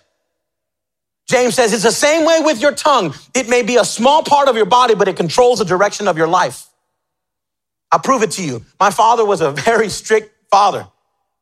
James 1.28 1.54
says 1.54 1.74
it's 1.74 1.82
the 1.82 1.92
same 1.92 2.24
way 2.24 2.40
with 2.40 2.60
your 2.60 2.72
tongue. 2.72 3.14
It 3.34 3.48
may 3.48 3.62
be 3.62 3.76
a 3.76 3.84
small 3.84 4.22
part 4.22 4.48
of 4.48 4.56
your 4.56 4.66
body, 4.66 4.94
but 4.94 5.08
it 5.08 5.16
controls 5.16 5.58
the 5.58 5.64
direction 5.64 6.08
of 6.08 6.16
your 6.16 6.26
life. 6.26 6.66
I'll 7.92 8.00
prove 8.00 8.22
it 8.22 8.32
to 8.32 8.44
you. 8.44 8.64
My 8.80 8.90
father 8.90 9.24
was 9.24 9.40
a 9.40 9.50
very 9.52 9.90
strict 9.90 10.50
father, 10.50 10.86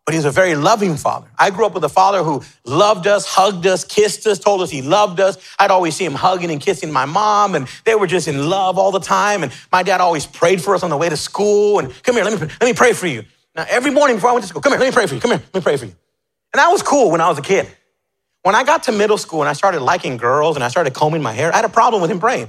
but 0.05 0.13
he 0.13 0.19
was 0.19 0.25
a 0.25 0.31
very 0.33 0.57
loving 0.57 0.97
father. 0.97 1.29
I 1.39 1.51
grew 1.51 1.67
up 1.67 1.75
with 1.75 1.85
a 1.85 1.89
father 1.89 2.25
who 2.25 2.43
loved 2.65 3.07
us, 3.07 3.27
hugged 3.27 3.67
us, 3.67 3.85
kissed 3.85 4.27
us, 4.27 4.41
told 4.41 4.61
us 4.61 4.71
he 4.71 4.83
loved 4.83 5.21
us. 5.21 5.39
I'd 5.59 5.71
always 5.71 5.95
see 5.95 6.05
him 6.05 6.15
hugging 6.15 6.51
and 6.51 6.61
kissing 6.61 6.93
my 6.93 7.05
mom, 7.05 7.55
and 7.55 7.69
they 7.85 7.95
were 7.95 8.09
just 8.09 8.27
in 8.27 8.49
love 8.49 8.79
all 8.79 8.91
the 8.91 9.01
time. 9.01 9.45
And 9.45 9.53
my 9.71 9.85
dad 9.85 10.01
always 10.01 10.27
prayed 10.27 10.61
for 10.61 10.75
us 10.75 10.83
on 10.83 10.91
the 10.91 10.97
way 10.97 11.09
to 11.09 11.17
school. 11.17 11.79
And 11.79 11.93
come 12.03 12.17
here, 12.17 12.25
let 12.25 12.41
me, 12.41 12.49
let 12.61 12.63
me 12.63 12.75
pray 12.75 12.93
for 12.93 13.07
you. 13.07 13.25
Now, 13.55 13.67
every 13.69 13.93
morning 13.93 14.17
before 14.17 14.31
I 14.31 14.33
went 14.33 14.43
to 14.43 14.49
school, 14.49 14.63
come 14.63 14.73
here, 14.73 14.81
let 14.81 14.89
me 14.89 14.93
pray 14.93 15.07
for 15.07 15.15
you. 15.15 15.21
Come 15.21 15.31
here, 15.31 15.43
let 15.53 15.55
me 15.55 15.61
pray 15.61 15.77
for 15.77 15.87
you. 15.87 15.95
And 16.53 16.61
that 16.61 16.69
was 16.69 16.83
cool 16.83 17.11
when 17.11 17.21
I 17.21 17.29
was 17.29 17.39
a 17.39 17.43
kid. 17.43 17.69
When 18.47 18.55
I 18.55 18.63
got 18.63 18.85
to 18.85 18.93
middle 18.93 19.19
school 19.19 19.41
and 19.41 19.49
I 19.49 19.55
started 19.55 19.81
liking 19.81 20.19
girls 20.19 20.55
and 20.55 20.63
I 20.63 20.69
started 20.69 20.95
combing 20.95 21.21
my 21.21 21.33
hair, 21.33 21.53
I 21.53 21.57
had 21.57 21.65
a 21.65 21.69
problem 21.69 22.01
with 22.01 22.13
him 22.13 22.21
praying. 22.21 22.49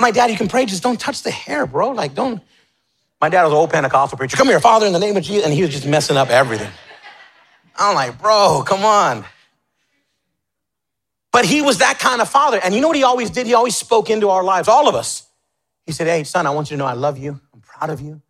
My 0.00 0.10
dad, 0.10 0.30
you 0.30 0.36
can 0.38 0.48
pray, 0.48 0.64
just 0.64 0.82
don't 0.82 0.98
touch 0.98 1.24
the 1.24 1.30
hair, 1.30 1.66
bro. 1.66 1.90
Like, 1.90 2.14
don't. 2.14 2.42
My 3.20 3.28
dad 3.28 3.42
was 3.42 3.52
an 3.52 3.58
old 3.58 3.68
Pentecostal 3.68 4.16
preacher. 4.16 4.34
Come 4.34 4.48
here, 4.48 4.60
Father, 4.60 4.86
in 4.86 4.94
the 4.94 4.98
name 4.98 5.14
of 5.14 5.22
Jesus. 5.22 5.44
And 5.44 5.52
he 5.52 5.60
was 5.60 5.72
just 5.72 5.84
messing 5.86 6.16
up 6.16 6.30
everything. 6.30 6.70
I'm 7.76 7.94
like, 7.94 8.18
bro, 8.18 8.64
come 8.66 8.82
on. 8.82 9.26
But 11.32 11.44
he 11.44 11.60
was 11.60 11.76
that 11.78 11.98
kind 11.98 12.22
of 12.22 12.30
father. 12.30 12.58
And 12.64 12.74
you 12.74 12.80
know 12.80 12.88
what 12.88 12.96
he 12.96 13.04
always 13.04 13.28
did? 13.28 13.46
He 13.46 13.52
always 13.52 13.76
spoke 13.76 14.08
into 14.08 14.30
our 14.30 14.42
lives, 14.42 14.68
all 14.68 14.88
of 14.88 14.94
us. 14.94 15.28
He 15.84 15.92
said, 15.92 16.06
Hey, 16.06 16.24
son, 16.24 16.46
I 16.46 16.50
want 16.50 16.70
you 16.70 16.78
to 16.78 16.78
know 16.78 16.86
I 16.86 16.94
love 16.94 17.18
you. 17.18 17.38
I'm 17.52 17.60
proud 17.60 17.90
of 17.90 18.00
you. 18.00 18.22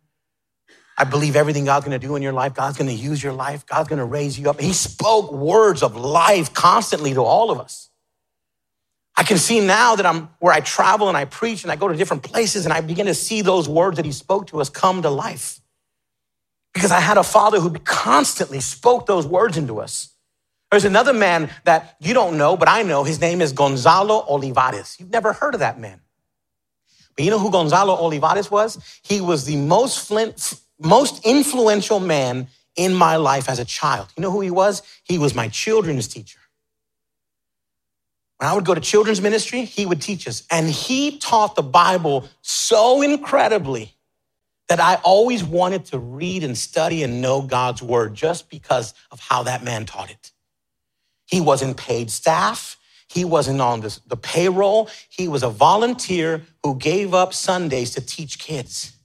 I 0.97 1.03
believe 1.03 1.35
everything 1.35 1.65
God's 1.65 1.85
gonna 1.85 1.99
do 1.99 2.15
in 2.15 2.23
your 2.23 2.33
life, 2.33 2.53
God's 2.53 2.77
gonna 2.77 2.91
use 2.91 3.21
your 3.21 3.33
life, 3.33 3.65
God's 3.65 3.89
gonna 3.89 4.05
raise 4.05 4.39
you 4.39 4.49
up. 4.49 4.59
He 4.59 4.73
spoke 4.73 5.31
words 5.31 5.83
of 5.83 5.95
life 5.95 6.53
constantly 6.53 7.13
to 7.13 7.21
all 7.21 7.51
of 7.51 7.59
us. 7.59 7.89
I 9.15 9.23
can 9.23 9.37
see 9.37 9.59
now 9.59 9.95
that 9.95 10.05
I'm 10.05 10.29
where 10.39 10.53
I 10.53 10.59
travel 10.59 11.07
and 11.07 11.17
I 11.17 11.25
preach 11.25 11.63
and 11.63 11.71
I 11.71 11.75
go 11.75 11.87
to 11.87 11.95
different 11.95 12.23
places 12.23 12.65
and 12.65 12.73
I 12.73 12.81
begin 12.81 13.07
to 13.07 13.15
see 13.15 13.41
those 13.41 13.67
words 13.67 13.97
that 13.97 14.05
he 14.05 14.11
spoke 14.11 14.47
to 14.47 14.61
us 14.61 14.69
come 14.69 15.01
to 15.01 15.09
life. 15.09 15.59
Because 16.73 16.91
I 16.91 16.99
had 16.99 17.17
a 17.17 17.23
father 17.23 17.59
who 17.59 17.71
constantly 17.79 18.59
spoke 18.59 19.07
those 19.07 19.25
words 19.25 19.57
into 19.57 19.79
us. 19.79 20.09
There's 20.69 20.85
another 20.85 21.13
man 21.13 21.49
that 21.63 21.95
you 21.99 22.13
don't 22.13 22.37
know, 22.37 22.57
but 22.57 22.67
I 22.67 22.83
know. 22.83 23.03
His 23.03 23.19
name 23.19 23.41
is 23.41 23.53
Gonzalo 23.53 24.25
Olivares. 24.27 24.97
You've 24.99 25.09
never 25.09 25.33
heard 25.33 25.55
of 25.55 25.61
that 25.61 25.79
man. 25.79 26.01
But 27.15 27.25
you 27.25 27.31
know 27.31 27.39
who 27.39 27.49
Gonzalo 27.49 27.95
Olivares 27.95 28.51
was? 28.51 28.77
He 29.01 29.21
was 29.21 29.45
the 29.45 29.55
most 29.55 30.07
flint, 30.07 30.59
most 30.79 31.25
influential 31.25 31.99
man 31.99 32.47
in 32.75 32.93
my 32.93 33.15
life 33.15 33.49
as 33.49 33.59
a 33.59 33.65
child. 33.65 34.07
You 34.15 34.21
know 34.21 34.31
who 34.31 34.41
he 34.41 34.51
was? 34.51 34.83
He 35.03 35.17
was 35.17 35.33
my 35.33 35.47
children's 35.47 36.07
teacher. 36.07 36.39
When 38.37 38.47
I 38.47 38.53
would 38.53 38.65
go 38.65 38.75
to 38.75 38.81
children's 38.81 39.19
ministry, 39.19 39.65
he 39.65 39.85
would 39.85 40.01
teach 40.01 40.27
us. 40.27 40.43
And 40.51 40.69
he 40.69 41.17
taught 41.17 41.55
the 41.55 41.63
Bible 41.63 42.29
so 42.41 43.01
incredibly 43.01 43.95
that 44.69 44.79
I 44.79 44.95
always 44.95 45.43
wanted 45.43 45.85
to 45.85 45.97
read 45.97 46.43
and 46.43 46.55
study 46.55 47.01
and 47.01 47.21
know 47.21 47.41
God's 47.41 47.81
word 47.81 48.13
just 48.13 48.49
because 48.49 48.93
of 49.11 49.19
how 49.19 49.43
that 49.43 49.63
man 49.63 49.85
taught 49.85 50.11
it. 50.11 50.31
He 51.25 51.41
wasn't 51.41 51.77
paid 51.77 52.11
staff. 52.11 52.77
He 53.07 53.25
wasn't 53.25 53.61
on 53.61 53.81
the 53.81 54.17
payroll. 54.17 54.89
He 55.09 55.27
was 55.27 55.41
a 55.41 55.49
volunteer 55.49 56.43
who 56.63 56.75
gave 56.75 57.13
up 57.13 57.33
Sundays 57.33 57.91
to 57.91 58.01
teach 58.01 58.37
kids 58.37 58.96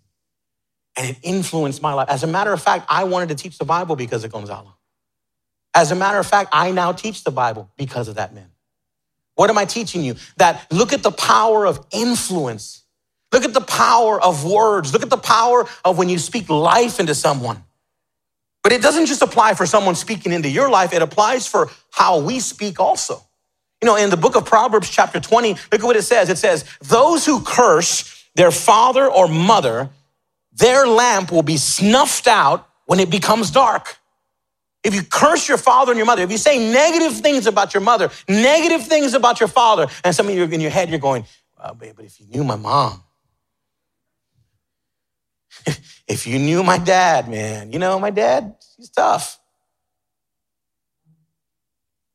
and 0.97 1.09
it 1.09 1.17
influenced 1.23 1.83
my 1.83 1.93
life. 1.93 2.09
As 2.09 2.23
a 2.23 2.27
matter 2.27 2.53
of 2.53 2.63
fact, 2.63 2.87
I 2.89 3.05
wanted 3.05 3.31
to 3.31 3.35
teach 3.35 3.59
the 3.59 3.65
Bible 3.65 3.97
because 3.97 4.25
of 4.25 4.33
Gonzalo. 4.33 4.75
As 5.75 5.91
a 5.91 5.95
matter 5.95 6.19
of 6.19 6.27
fact, 6.27 6.51
I 6.53 6.71
now 6.71 6.93
teach 6.93 7.25
the 7.25 7.31
Bible 7.31 7.71
because 7.77 8.09
of 8.09 8.17
that 8.17 8.35
man. 8.35 8.51
What 9.35 9.49
am 9.49 9.57
I 9.57 9.65
teaching 9.65 10.03
you? 10.03 10.17
That 10.37 10.67
look 10.71 10.93
at 10.93 11.03
the 11.03 11.11
power 11.11 11.67
of 11.67 11.85
influence. 11.91 12.83
Look 13.33 13.45
at 13.45 13.55
the 13.55 13.63
power 13.63 14.21
of 14.21 14.45
words. 14.45 14.93
Look 14.93 15.03
at 15.03 15.09
the 15.09 15.17
power 15.17 15.67
of 15.85 15.97
when 15.97 16.11
you 16.11 16.19
speak 16.19 16.51
life 16.51 17.01
into 17.01 17.15
someone. 17.15 17.65
But 18.63 18.73
it 18.73 18.83
doesn't 18.83 19.07
just 19.07 19.23
apply 19.23 19.55
for 19.55 19.67
someone 19.67 19.95
speaking 19.95 20.33
into 20.33 20.49
your 20.49 20.69
life, 20.71 20.93
it 20.93 21.03
applies 21.03 21.47
for 21.47 21.71
how 21.91 22.21
we 22.21 22.39
speak 22.39 22.79
also. 22.79 23.21
You 23.81 23.87
know, 23.87 23.97
in 23.97 24.11
the 24.11 24.17
book 24.17 24.37
of 24.37 24.45
Proverbs, 24.45 24.89
chapter 24.89 25.19
20, 25.19 25.55
look 25.55 25.59
at 25.73 25.83
what 25.83 25.97
it 25.97 26.03
says. 26.03 26.29
It 26.29 26.39
says, 26.39 26.65
Those 26.83 27.27
who 27.27 27.41
curse 27.41 28.25
their 28.37 28.53
father 28.53 29.11
or 29.11 29.27
mother 29.27 29.91
their 30.63 30.87
lamp 30.87 31.33
will 31.33 31.43
be 31.43 31.57
snuffed 31.57 32.29
out 32.29 32.69
when 32.87 33.01
it 33.01 33.11
becomes 33.11 33.51
dark. 33.51 33.99
If 34.85 34.95
you 34.95 35.03
curse 35.03 35.49
your 35.49 35.59
father 35.59 35.93
and 35.93 35.99
your 35.99 36.07
mother, 36.07 36.23
if 36.23 36.31
you 36.31 36.39
say 36.39 36.73
negative 36.73 37.21
things 37.21 37.47
about 37.47 37.75
your 37.75 37.81
mother, 37.81 38.11
negative 38.29 38.87
things 38.87 39.15
about 39.15 39.41
your 39.41 39.49
father, 39.49 39.87
and 40.05 40.15
some 40.15 40.29
of 40.29 40.35
you 40.35 40.45
in 40.45 40.61
your 40.61 40.71
head, 40.71 40.89
you're 40.89 40.99
going, 40.99 41.25
babe, 41.79 41.95
but 41.97 42.05
if 42.05 42.21
you 42.21 42.27
knew 42.27 42.45
my 42.45 42.57
mom, 42.57 43.03
if 46.07 46.27
you 46.27 46.39
knew 46.39 46.63
my 46.63 46.79
dad, 46.79 47.29
man, 47.29 47.73
you 47.73 47.79
know, 47.79 47.99
my 47.99 48.11
dad, 48.11 48.55
he's 48.77 48.91
tough. 48.91 49.41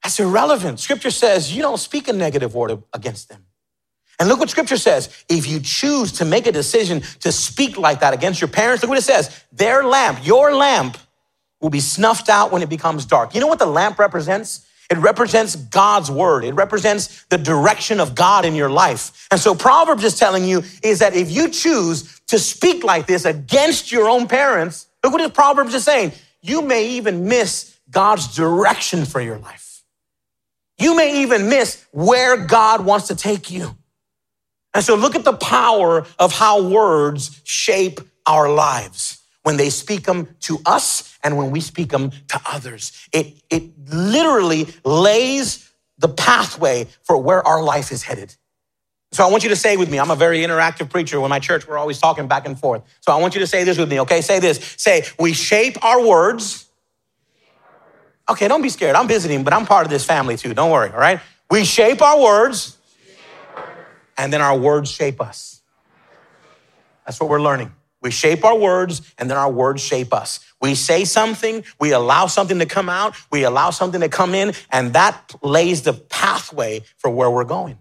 That's 0.04 0.20
irrelevant. 0.20 0.80
Scripture 0.80 1.12
says 1.12 1.54
you 1.54 1.62
don't 1.62 1.80
speak 1.80 2.08
a 2.08 2.14
negative 2.14 2.56
word 2.56 2.82
against 2.94 3.28
them. 3.28 3.47
And 4.20 4.28
look 4.28 4.40
what 4.40 4.50
scripture 4.50 4.78
says. 4.78 5.26
If 5.30 5.48
you 5.48 5.60
choose 5.60 6.12
to 6.14 6.26
make 6.26 6.48
a 6.48 6.52
decision 6.52 7.02
to 7.20 7.32
speak 7.32 7.78
like 7.78 8.00
that 8.00 8.14
against 8.14 8.42
your 8.42 8.48
parents, 8.48 8.82
look 8.82 8.90
what 8.90 8.98
it 8.98 9.04
says. 9.04 9.44
Their 9.52 9.84
lamp, 9.84 10.26
your 10.26 10.56
lamp, 10.56 10.98
will 11.62 11.70
be 11.70 11.80
snuffed 11.80 12.30
out 12.30 12.52
when 12.52 12.62
it 12.62 12.70
becomes 12.70 13.06
dark. 13.06 13.34
You 13.34 13.42
know 13.42 13.48
what 13.48 13.60
the 13.60 13.66
lamp 13.66 14.00
represents? 14.00 14.66
It 14.90 14.98
represents 15.00 15.56
God's 15.56 16.10
word. 16.10 16.46
It 16.46 16.54
represents 16.54 17.26
the 17.26 17.38
direction 17.38 18.00
of 18.00 18.16
God 18.16 18.46
in 18.46 18.56
your 18.56 18.70
life. 18.70 19.28
And 19.32 19.40
so 19.40 19.54
Proverbs 19.54 20.04
is 20.04 20.18
telling 20.18 20.46
you 20.46 20.64
is 20.82 21.00
that 21.00 21.14
if 21.16 21.30
you 21.30 21.50
choose 21.50 22.22
to 22.28 22.40
speak 22.40 22.84
like 22.84 23.06
this 23.06 23.26
against 23.26 23.92
your 23.92 24.10
own 24.10 24.28
parents, 24.28 24.88
look 25.04 25.14
what 25.14 25.34
Proverbs 25.34 25.74
is 25.74 25.84
saying. 25.84 26.14
You 26.42 26.62
may 26.62 26.92
even 26.92 27.28
miss 27.28 27.78
God's 27.90 28.36
direction 28.36 29.06
for 29.06 29.20
your 29.20 29.38
life. 29.40 29.84
You 30.78 30.96
may 30.96 31.22
even 31.24 31.50
miss 31.50 31.86
where 31.92 32.38
God 32.38 32.86
wants 32.86 33.08
to 33.08 33.16
take 33.16 33.52
you. 33.52 33.77
And 34.78 34.86
so 34.86 34.94
look 34.94 35.16
at 35.16 35.24
the 35.24 35.34
power 35.34 36.06
of 36.20 36.32
how 36.32 36.62
words 36.62 37.42
shape 37.46 38.00
our 38.28 38.48
lives 38.48 39.24
when 39.42 39.58
they 39.58 39.72
speak 39.72 40.04
them 40.04 40.28
to 40.42 40.60
us 40.68 41.18
and 41.24 41.36
when 41.36 41.50
we 41.50 41.62
speak 41.62 41.90
them 41.90 42.12
to 42.28 42.40
others. 42.46 42.92
It, 43.12 43.42
it 43.50 43.72
literally 43.90 44.68
lays 44.86 45.68
the 45.98 46.08
pathway 46.08 46.86
for 47.02 47.18
where 47.18 47.42
our 47.48 47.63
life 47.63 47.92
is 47.92 48.04
headed. 48.04 48.36
So 49.13 49.26
I 49.28 49.32
want 49.32 49.42
you 49.42 49.50
to 49.50 49.56
say 49.56 49.78
with 49.78 49.90
me, 49.90 49.98
I'm 50.00 50.12
a 50.12 50.16
very 50.16 50.42
interactive 50.42 50.92
preacher. 50.92 51.20
When 51.20 51.32
my 51.32 51.40
church, 51.40 51.68
we're 51.68 51.80
always 51.80 51.98
talking 51.98 52.28
back 52.28 52.46
and 52.46 52.60
forth. 52.60 52.84
So 53.02 53.12
I 53.12 53.16
want 53.16 53.34
you 53.34 53.40
to 53.40 53.48
say 53.48 53.63
this 53.63 53.80
with 53.80 53.90
me, 53.90 54.02
okay? 54.02 54.22
Say 54.22 54.38
this. 54.38 54.76
Say, 54.78 55.06
we 55.18 55.34
shape 55.34 55.84
our 55.84 56.06
words. 56.06 56.68
Okay, 58.30 58.48
don't 58.48 58.62
be 58.62 58.70
scared. 58.70 58.96
I'm 58.96 59.08
visiting, 59.08 59.44
but 59.44 59.54
I'm 59.54 59.66
part 59.66 59.88
of 59.88 59.90
this 59.90 60.06
family 60.06 60.38
too. 60.38 60.54
Don't 60.54 60.70
worry, 60.70 60.92
all 60.92 61.00
right? 61.00 61.20
We 61.50 61.66
shape 61.66 62.04
our 62.04 62.22
words 62.22 62.77
and 64.18 64.34
then 64.34 64.42
our 64.42 64.58
words 64.58 64.92
shape 64.92 65.22
us. 65.22 65.62
That's 67.06 67.20
what 67.20 67.30
we're 67.30 67.42
learning. 67.42 67.72
We 68.02 68.12
shape 68.12 68.46
our 68.46 68.58
words, 68.58 69.02
and 69.18 69.30
then 69.30 69.38
our 69.38 69.52
words 69.52 69.82
shape 69.82 70.14
us. 70.14 70.40
We 70.62 70.76
say 70.76 71.06
something, 71.06 71.64
we 71.80 71.92
allow 71.92 72.28
something 72.28 72.60
to 72.60 72.66
come 72.66 72.90
out, 72.90 73.16
we 73.32 73.44
allow 73.44 73.70
something 73.70 74.02
to 74.02 74.10
come 74.10 74.36
in, 74.36 74.54
and 74.72 74.94
that 74.94 75.36
lays 75.42 75.84
the 75.84 75.94
pathway 75.94 76.82
for 76.98 77.10
where 77.10 77.30
we're 77.30 77.44
going. 77.44 77.78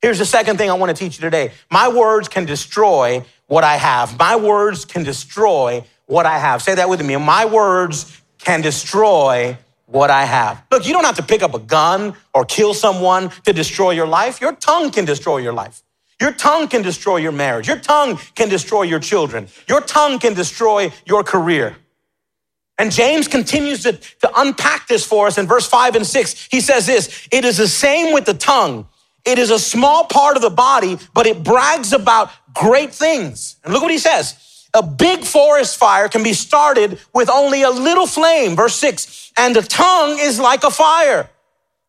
Here's 0.00 0.18
the 0.18 0.24
second 0.24 0.56
thing 0.56 0.70
I 0.70 0.74
want 0.74 0.96
to 0.96 1.04
teach 1.04 1.18
you 1.18 1.22
today. 1.22 1.52
My 1.70 1.88
words 1.88 2.28
can 2.28 2.46
destroy 2.46 3.24
what 3.46 3.64
I 3.64 3.76
have. 3.76 4.18
My 4.18 4.36
words 4.36 4.84
can 4.84 5.02
destroy 5.02 5.84
what 6.06 6.24
I 6.24 6.38
have. 6.38 6.62
Say 6.62 6.74
that 6.76 6.88
with 6.88 7.04
me. 7.04 7.16
My 7.16 7.44
words 7.44 8.20
can 8.38 8.62
destroy 8.62 9.58
what 9.90 10.10
I 10.10 10.24
have. 10.24 10.62
Look, 10.70 10.86
you 10.86 10.92
don't 10.92 11.04
have 11.04 11.16
to 11.16 11.22
pick 11.22 11.42
up 11.42 11.54
a 11.54 11.58
gun 11.58 12.14
or 12.32 12.44
kill 12.44 12.74
someone 12.74 13.30
to 13.44 13.52
destroy 13.52 13.90
your 13.90 14.06
life. 14.06 14.40
Your 14.40 14.52
tongue 14.52 14.90
can 14.90 15.04
destroy 15.04 15.38
your 15.38 15.52
life. 15.52 15.82
Your 16.20 16.32
tongue 16.32 16.68
can 16.68 16.82
destroy 16.82 17.16
your 17.16 17.32
marriage. 17.32 17.66
Your 17.66 17.78
tongue 17.78 18.18
can 18.34 18.48
destroy 18.48 18.82
your 18.82 19.00
children. 19.00 19.48
Your 19.68 19.80
tongue 19.80 20.18
can 20.18 20.34
destroy 20.34 20.92
your 21.06 21.24
career. 21.24 21.76
And 22.78 22.92
James 22.92 23.28
continues 23.28 23.82
to, 23.82 23.92
to 23.92 24.30
unpack 24.36 24.86
this 24.86 25.04
for 25.04 25.26
us 25.26 25.38
in 25.38 25.46
verse 25.46 25.66
five 25.66 25.96
and 25.96 26.06
six. 26.06 26.48
He 26.50 26.60
says 26.60 26.86
this, 26.86 27.28
it 27.32 27.44
is 27.44 27.56
the 27.56 27.68
same 27.68 28.12
with 28.14 28.26
the 28.26 28.34
tongue. 28.34 28.86
It 29.24 29.38
is 29.38 29.50
a 29.50 29.58
small 29.58 30.04
part 30.04 30.36
of 30.36 30.42
the 30.42 30.50
body, 30.50 30.98
but 31.12 31.26
it 31.26 31.42
brags 31.42 31.92
about 31.92 32.30
great 32.54 32.94
things. 32.94 33.56
And 33.64 33.72
look 33.72 33.82
what 33.82 33.90
he 33.90 33.98
says. 33.98 34.34
A 34.72 34.82
big 34.82 35.24
forest 35.24 35.76
fire 35.76 36.08
can 36.08 36.22
be 36.22 36.32
started 36.32 37.00
with 37.12 37.28
only 37.28 37.62
a 37.62 37.70
little 37.70 38.06
flame. 38.06 38.54
Verse 38.56 38.74
six. 38.74 39.32
And 39.36 39.54
the 39.56 39.62
tongue 39.62 40.18
is 40.18 40.38
like 40.38 40.64
a 40.64 40.70
fire. 40.70 41.28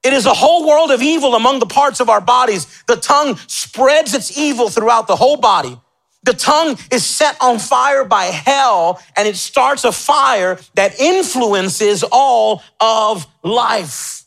It 0.03 0.13
is 0.13 0.25
a 0.25 0.33
whole 0.33 0.67
world 0.67 0.89
of 0.89 1.01
evil 1.03 1.35
among 1.35 1.59
the 1.59 1.67
parts 1.67 1.99
of 1.99 2.09
our 2.09 2.21
bodies. 2.21 2.83
The 2.87 2.95
tongue 2.95 3.37
spreads 3.47 4.15
its 4.15 4.35
evil 4.35 4.69
throughout 4.69 5.05
the 5.05 5.15
whole 5.15 5.37
body. 5.37 5.79
The 6.23 6.33
tongue 6.33 6.77
is 6.91 7.05
set 7.05 7.35
on 7.41 7.59
fire 7.59 8.03
by 8.03 8.25
hell 8.25 9.01
and 9.15 9.27
it 9.27 9.35
starts 9.35 9.83
a 9.83 9.91
fire 9.91 10.59
that 10.75 10.99
influences 10.99 12.03
all 12.11 12.63
of 12.79 13.27
life. 13.43 14.23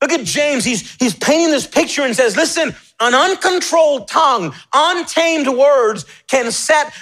Look 0.00 0.12
at 0.12 0.24
James. 0.24 0.64
He's, 0.64 0.94
he's 0.96 1.14
painting 1.14 1.50
this 1.50 1.66
picture 1.66 2.02
and 2.02 2.14
says, 2.14 2.36
listen, 2.36 2.74
an 3.00 3.14
uncontrolled 3.14 4.08
tongue, 4.08 4.54
untamed 4.72 5.48
words 5.48 6.04
can 6.28 6.50
set 6.50 6.92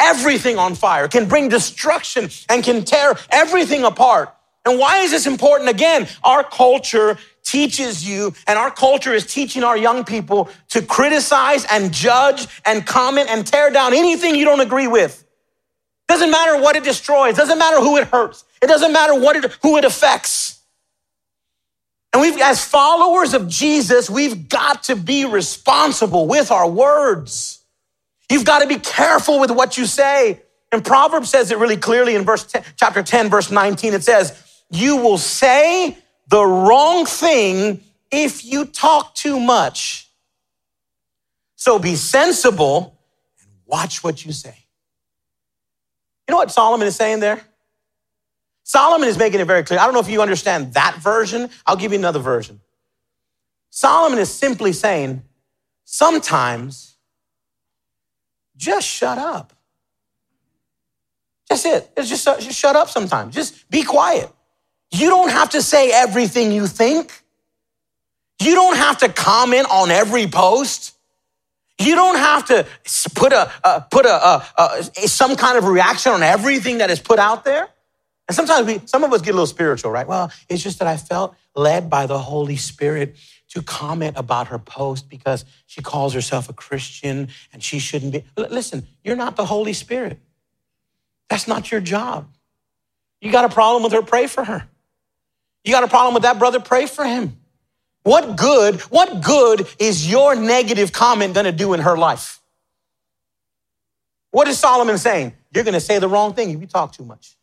everything 0.00 0.58
on 0.58 0.74
fire, 0.74 1.08
can 1.08 1.26
bring 1.26 1.48
destruction 1.48 2.28
and 2.48 2.62
can 2.62 2.84
tear 2.84 3.14
everything 3.30 3.84
apart. 3.84 4.34
And 4.64 4.78
why 4.78 4.98
is 4.98 5.10
this 5.12 5.26
important? 5.26 5.70
Again, 5.70 6.08
our 6.24 6.42
culture 6.42 7.18
teaches 7.44 8.06
you, 8.06 8.34
and 8.48 8.58
our 8.58 8.70
culture 8.70 9.14
is 9.14 9.24
teaching 9.24 9.62
our 9.62 9.76
young 9.76 10.04
people 10.04 10.50
to 10.70 10.82
criticize 10.82 11.64
and 11.70 11.92
judge 11.92 12.48
and 12.64 12.84
comment 12.84 13.30
and 13.30 13.46
tear 13.46 13.70
down 13.70 13.94
anything 13.94 14.34
you 14.34 14.44
don't 14.44 14.60
agree 14.60 14.88
with. 14.88 15.24
Doesn't 16.08 16.30
matter 16.30 16.60
what 16.60 16.76
it 16.76 16.84
destroys, 16.84 17.36
doesn't 17.36 17.58
matter 17.58 17.80
who 17.80 17.96
it 17.96 18.08
hurts, 18.08 18.44
it 18.60 18.66
doesn't 18.66 18.92
matter 18.92 19.18
what 19.18 19.36
it, 19.36 19.52
who 19.62 19.76
it 19.76 19.84
affects. 19.84 20.60
And 22.12 22.22
we've, 22.22 22.40
as 22.40 22.64
followers 22.64 23.34
of 23.34 23.46
Jesus, 23.46 24.08
we've 24.08 24.48
got 24.48 24.84
to 24.84 24.96
be 24.96 25.24
responsible 25.24 26.26
with 26.26 26.50
our 26.50 26.68
words. 26.68 27.55
You've 28.30 28.44
got 28.44 28.60
to 28.60 28.66
be 28.66 28.78
careful 28.78 29.38
with 29.40 29.50
what 29.50 29.78
you 29.78 29.86
say. 29.86 30.42
And 30.72 30.84
Proverbs 30.84 31.30
says 31.30 31.50
it 31.50 31.58
really 31.58 31.76
clearly 31.76 32.14
in 32.14 32.24
verse 32.24 32.44
10, 32.44 32.64
chapter 32.76 33.02
10, 33.02 33.30
verse 33.30 33.50
19. 33.50 33.94
It 33.94 34.02
says, 34.02 34.42
You 34.70 34.96
will 34.96 35.18
say 35.18 35.96
the 36.28 36.44
wrong 36.44 37.06
thing 37.06 37.80
if 38.10 38.44
you 38.44 38.64
talk 38.64 39.14
too 39.14 39.38
much. 39.38 40.10
So 41.54 41.78
be 41.78 41.94
sensible 41.94 42.98
and 43.40 43.48
watch 43.64 44.02
what 44.02 44.24
you 44.24 44.32
say. 44.32 44.66
You 46.28 46.32
know 46.32 46.38
what 46.38 46.50
Solomon 46.50 46.86
is 46.86 46.96
saying 46.96 47.20
there? 47.20 47.40
Solomon 48.64 49.08
is 49.08 49.16
making 49.16 49.38
it 49.38 49.46
very 49.46 49.62
clear. 49.62 49.78
I 49.78 49.84
don't 49.84 49.94
know 49.94 50.00
if 50.00 50.08
you 50.08 50.20
understand 50.20 50.74
that 50.74 50.96
version. 50.96 51.48
I'll 51.64 51.76
give 51.76 51.92
you 51.92 51.98
another 51.98 52.18
version. 52.18 52.60
Solomon 53.70 54.18
is 54.18 54.32
simply 54.32 54.72
saying, 54.72 55.22
sometimes 55.84 56.95
just 58.56 58.86
shut 58.86 59.18
up. 59.18 59.52
Just 61.48 61.66
it. 61.66 61.90
It's 61.96 62.08
just, 62.08 62.24
just 62.24 62.58
shut 62.58 62.76
up 62.76 62.88
sometimes. 62.88 63.34
Just 63.34 63.68
be 63.70 63.82
quiet. 63.82 64.30
You 64.90 65.08
don't 65.08 65.30
have 65.30 65.50
to 65.50 65.62
say 65.62 65.90
everything 65.92 66.52
you 66.52 66.66
think. 66.66 67.22
You 68.40 68.54
don't 68.54 68.76
have 68.76 68.98
to 68.98 69.08
comment 69.08 69.66
on 69.70 69.90
every 69.90 70.26
post. 70.26 70.94
You 71.78 71.94
don't 71.94 72.16
have 72.16 72.46
to 72.46 72.66
put 73.14 73.32
a 73.32 73.52
uh, 73.62 73.80
put 73.80 74.06
a, 74.06 74.10
uh, 74.10 74.44
uh, 74.56 74.82
some 74.82 75.36
kind 75.36 75.58
of 75.58 75.64
reaction 75.64 76.12
on 76.12 76.22
everything 76.22 76.78
that 76.78 76.90
is 76.90 77.00
put 77.00 77.18
out 77.18 77.44
there. 77.44 77.68
And 78.28 78.34
sometimes 78.34 78.66
we, 78.66 78.80
some 78.86 79.04
of 79.04 79.12
us 79.12 79.20
get 79.20 79.30
a 79.30 79.34
little 79.34 79.46
spiritual, 79.46 79.90
right? 79.90 80.06
Well, 80.06 80.32
it's 80.48 80.62
just 80.62 80.78
that 80.80 80.88
I 80.88 80.96
felt 80.96 81.36
led 81.54 81.88
by 81.88 82.06
the 82.06 82.18
Holy 82.18 82.56
Spirit 82.56 83.16
to 83.56 83.62
comment 83.62 84.18
about 84.18 84.48
her 84.48 84.58
post 84.58 85.08
because 85.08 85.46
she 85.64 85.80
calls 85.80 86.12
herself 86.12 86.50
a 86.50 86.52
Christian 86.52 87.28
and 87.54 87.62
she 87.62 87.78
shouldn't 87.78 88.12
be. 88.12 88.22
Listen, 88.36 88.86
you're 89.02 89.16
not 89.16 89.34
the 89.34 89.46
Holy 89.46 89.72
Spirit. 89.72 90.18
That's 91.30 91.48
not 91.48 91.72
your 91.72 91.80
job. 91.80 92.28
You 93.22 93.32
got 93.32 93.46
a 93.46 93.48
problem 93.48 93.82
with 93.82 93.92
her, 93.92 94.02
pray 94.02 94.26
for 94.26 94.44
her. 94.44 94.68
You 95.64 95.72
got 95.72 95.84
a 95.84 95.88
problem 95.88 96.12
with 96.12 96.24
that 96.24 96.38
brother, 96.38 96.60
pray 96.60 96.84
for 96.84 97.02
him. 97.06 97.38
What 98.02 98.36
good, 98.36 98.82
what 98.82 99.22
good 99.22 99.66
is 99.78 100.08
your 100.08 100.36
negative 100.36 100.92
comment 100.92 101.32
gonna 101.32 101.50
do 101.50 101.72
in 101.72 101.80
her 101.80 101.96
life? 101.96 102.42
What 104.32 104.48
is 104.48 104.58
Solomon 104.58 104.98
saying? 104.98 105.32
You're 105.54 105.64
gonna 105.64 105.80
say 105.80 105.98
the 105.98 106.08
wrong 106.08 106.34
thing 106.34 106.50
if 106.50 106.60
you 106.60 106.66
talk 106.66 106.92
too 106.92 107.06
much. 107.06 107.38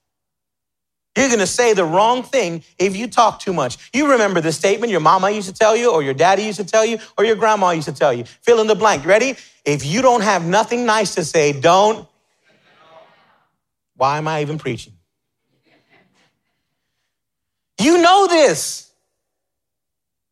You're 1.16 1.30
gonna 1.30 1.46
say 1.46 1.74
the 1.74 1.86
wrong 1.86 2.24
thing 2.24 2.64
if 2.80 2.96
you 2.96 3.08
talk 3.08 3.40
too 3.40 3.54
much. 3.54 3.78
You 3.94 4.12
remember 4.12 4.42
the 4.42 4.52
statement 4.52 4.92
your 4.92 5.00
mama 5.00 5.30
used 5.30 5.48
to 5.48 5.54
tell 5.54 5.76
you, 5.76 5.92
or 5.92 6.02
your 6.02 6.16
daddy 6.16 6.44
used 6.44 6.58
to 6.58 6.66
tell 6.66 6.84
you, 6.84 6.98
or 7.18 7.24
your 7.24 7.36
grandma 7.36 7.70
used 7.70 7.88
to 7.88 7.94
tell 7.94 8.12
you. 8.12 8.24
Fill 8.24 8.62
in 8.62 8.68
the 8.68 8.76
blank. 8.76 9.06
ready? 9.06 9.36
If 9.64 9.86
you 9.86 10.02
don't 10.02 10.22
have 10.22 10.44
nothing 10.44 10.86
nice 10.86 11.16
to 11.16 11.24
say, 11.24 11.54
don't. 11.54 12.08
Why 13.96 14.18
am 14.18 14.28
I 14.28 14.42
even 14.42 14.58
preaching? 14.58 14.94
You 17.80 18.02
know 18.02 18.28
this. 18.28 18.92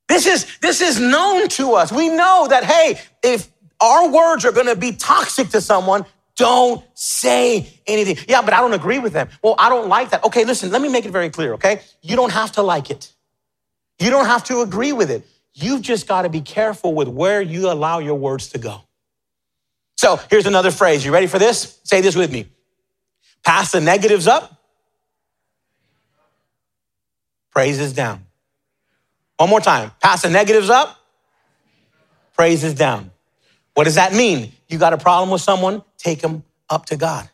This 0.08 0.26
is, 0.26 0.58
this 0.62 0.82
is 0.82 1.00
known 1.00 1.48
to 1.50 1.74
us. 1.74 1.92
We 1.92 2.10
know 2.10 2.48
that, 2.50 2.64
hey, 2.64 3.00
if 3.24 3.50
our 3.80 4.10
words 4.10 4.46
are 4.46 4.52
gonna 4.52 4.76
be 4.76 4.94
toxic 4.94 5.50
to 5.50 5.62
someone, 5.62 6.06
don't 6.42 6.84
say 6.94 7.68
anything. 7.88 8.18
Yeah, 8.28 8.42
but 8.42 8.54
I 8.54 8.60
don't 8.60 8.74
agree 8.74 9.00
with 9.00 9.14
them. 9.14 9.30
Well, 9.42 9.56
I 9.58 9.70
don't 9.70 9.88
like 9.88 10.10
that. 10.10 10.24
Okay, 10.26 10.44
listen, 10.44 10.72
let 10.72 10.82
me 10.82 10.90
make 10.90 11.06
it 11.06 11.12
very 11.12 11.30
clear, 11.30 11.54
okay? 11.54 11.82
You 12.02 12.16
don't 12.16 12.34
have 12.34 12.52
to 12.54 12.62
like 12.62 12.90
it. 12.90 13.14
You 14.00 14.10
don't 14.10 14.26
have 14.26 14.44
to 14.46 14.62
agree 14.62 14.92
with 14.92 15.12
it. 15.12 15.26
You've 15.54 15.82
just 15.82 16.08
got 16.08 16.24
to 16.24 16.30
be 16.30 16.42
careful 16.42 16.94
with 16.94 17.08
where 17.08 17.42
you 17.42 17.70
allow 17.72 18.00
your 18.00 18.16
words 18.16 18.50
to 18.50 18.58
go. 18.58 18.82
So 19.96 20.20
here's 20.30 20.48
another 20.48 20.72
phrase. 20.72 21.06
You 21.06 21.14
ready 21.14 21.28
for 21.28 21.38
this? 21.38 21.80
Say 21.84 22.02
this 22.02 22.16
with 22.16 22.32
me. 22.32 22.48
Pass 23.44 23.72
the 23.72 23.82
negatives 23.82 24.28
up, 24.28 24.60
praises 27.52 27.94
down. 27.94 28.26
One 29.38 29.50
more 29.50 29.62
time. 29.62 29.92
Pass 30.02 30.22
the 30.22 30.30
negatives 30.30 30.70
up, 30.70 30.98
praises 32.34 32.74
down. 32.74 33.12
What 33.74 33.86
does 33.86 33.96
that 33.96 34.14
mean? 34.14 34.52
You 34.68 34.78
got 34.78 34.94
a 34.94 34.98
problem 34.98 35.30
with 35.30 35.42
someone, 35.42 35.84
take 36.02 36.20
them 36.22 36.44
up 36.70 36.86
to 36.88 36.98
God. 36.98 37.30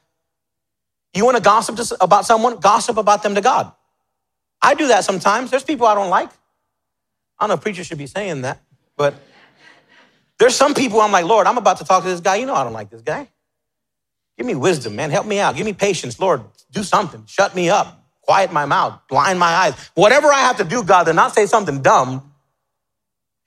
You 1.14 1.26
want 1.26 1.38
to 1.38 1.44
gossip 1.44 1.80
about 2.00 2.26
someone, 2.26 2.58
gossip 2.60 2.98
about 2.98 3.24
them 3.24 3.36
to 3.36 3.42
God. 3.42 3.72
I 4.62 4.76
do 4.76 4.88
that 4.88 5.04
sometimes. 5.04 5.52
There's 5.52 5.64
people 5.64 5.88
I 5.88 5.96
don't 5.96 6.10
like. 6.10 6.30
I 7.40 7.48
don't 7.48 7.50
know 7.50 7.58
preachers 7.58 7.88
should 7.88 7.98
be 7.98 8.08
saying 8.08 8.42
that, 8.42 8.62
but 8.96 9.16
there's 10.40 10.56
some 10.56 10.74
people 10.74 11.02
I'm 11.02 11.12
like, 11.12 11.26
Lord, 11.26 11.48
I'm 11.48 11.58
about 11.58 11.78
to 11.78 11.86
talk 11.86 12.04
to 12.04 12.10
this 12.10 12.20
guy. 12.20 12.36
You 12.38 12.46
know 12.46 12.56
I 12.56 12.64
don't 12.64 12.74
like 12.74 12.90
this 12.90 13.02
guy. 13.02 13.28
Give 14.38 14.46
me 14.46 14.56
wisdom, 14.56 14.96
man. 14.96 15.10
Help 15.10 15.26
me 15.26 15.40
out. 15.40 15.56
Give 15.56 15.66
me 15.66 15.74
patience. 15.74 16.20
Lord, 16.20 16.42
do 16.72 16.84
something. 16.84 17.24
Shut 17.26 17.56
me 17.56 17.70
up. 17.70 18.04
Quiet 18.22 18.52
my 18.52 18.66
mouth. 18.66 19.00
Blind 19.10 19.40
my 19.40 19.48
eyes. 19.48 19.74
Whatever 19.96 20.28
I 20.28 20.40
have 20.42 20.58
to 20.58 20.64
do, 20.64 20.84
God, 20.84 21.06
to 21.06 21.14
not 21.14 21.34
say 21.34 21.46
something 21.46 21.82
dumb, 21.82 22.34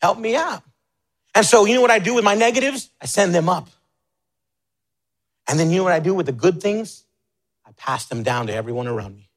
help 0.00 0.18
me 0.18 0.35
out. 0.35 0.62
And 1.35 1.46
so, 1.46 1.64
you 1.64 1.74
know 1.74 1.80
what 1.80 1.92
I 1.92 2.00
do 2.00 2.14
with 2.14 2.24
my 2.24 2.35
negatives? 2.35 2.90
I 3.00 3.06
send 3.06 3.35
them 3.35 3.48
up. 3.48 3.68
And 5.51 5.59
then 5.59 5.71
you 5.71 5.79
know 5.79 5.85
what 5.85 5.93
I 5.93 5.99
do 5.99 6.15
with 6.15 6.27
the 6.27 6.33
good 6.33 6.63
things? 6.63 7.03
I 7.67 7.73
pass 7.77 8.07
them 8.07 8.23
down 8.23 8.47
to 8.47 8.55
everyone 8.55 8.87
around 8.87 9.17
me. 9.17 9.29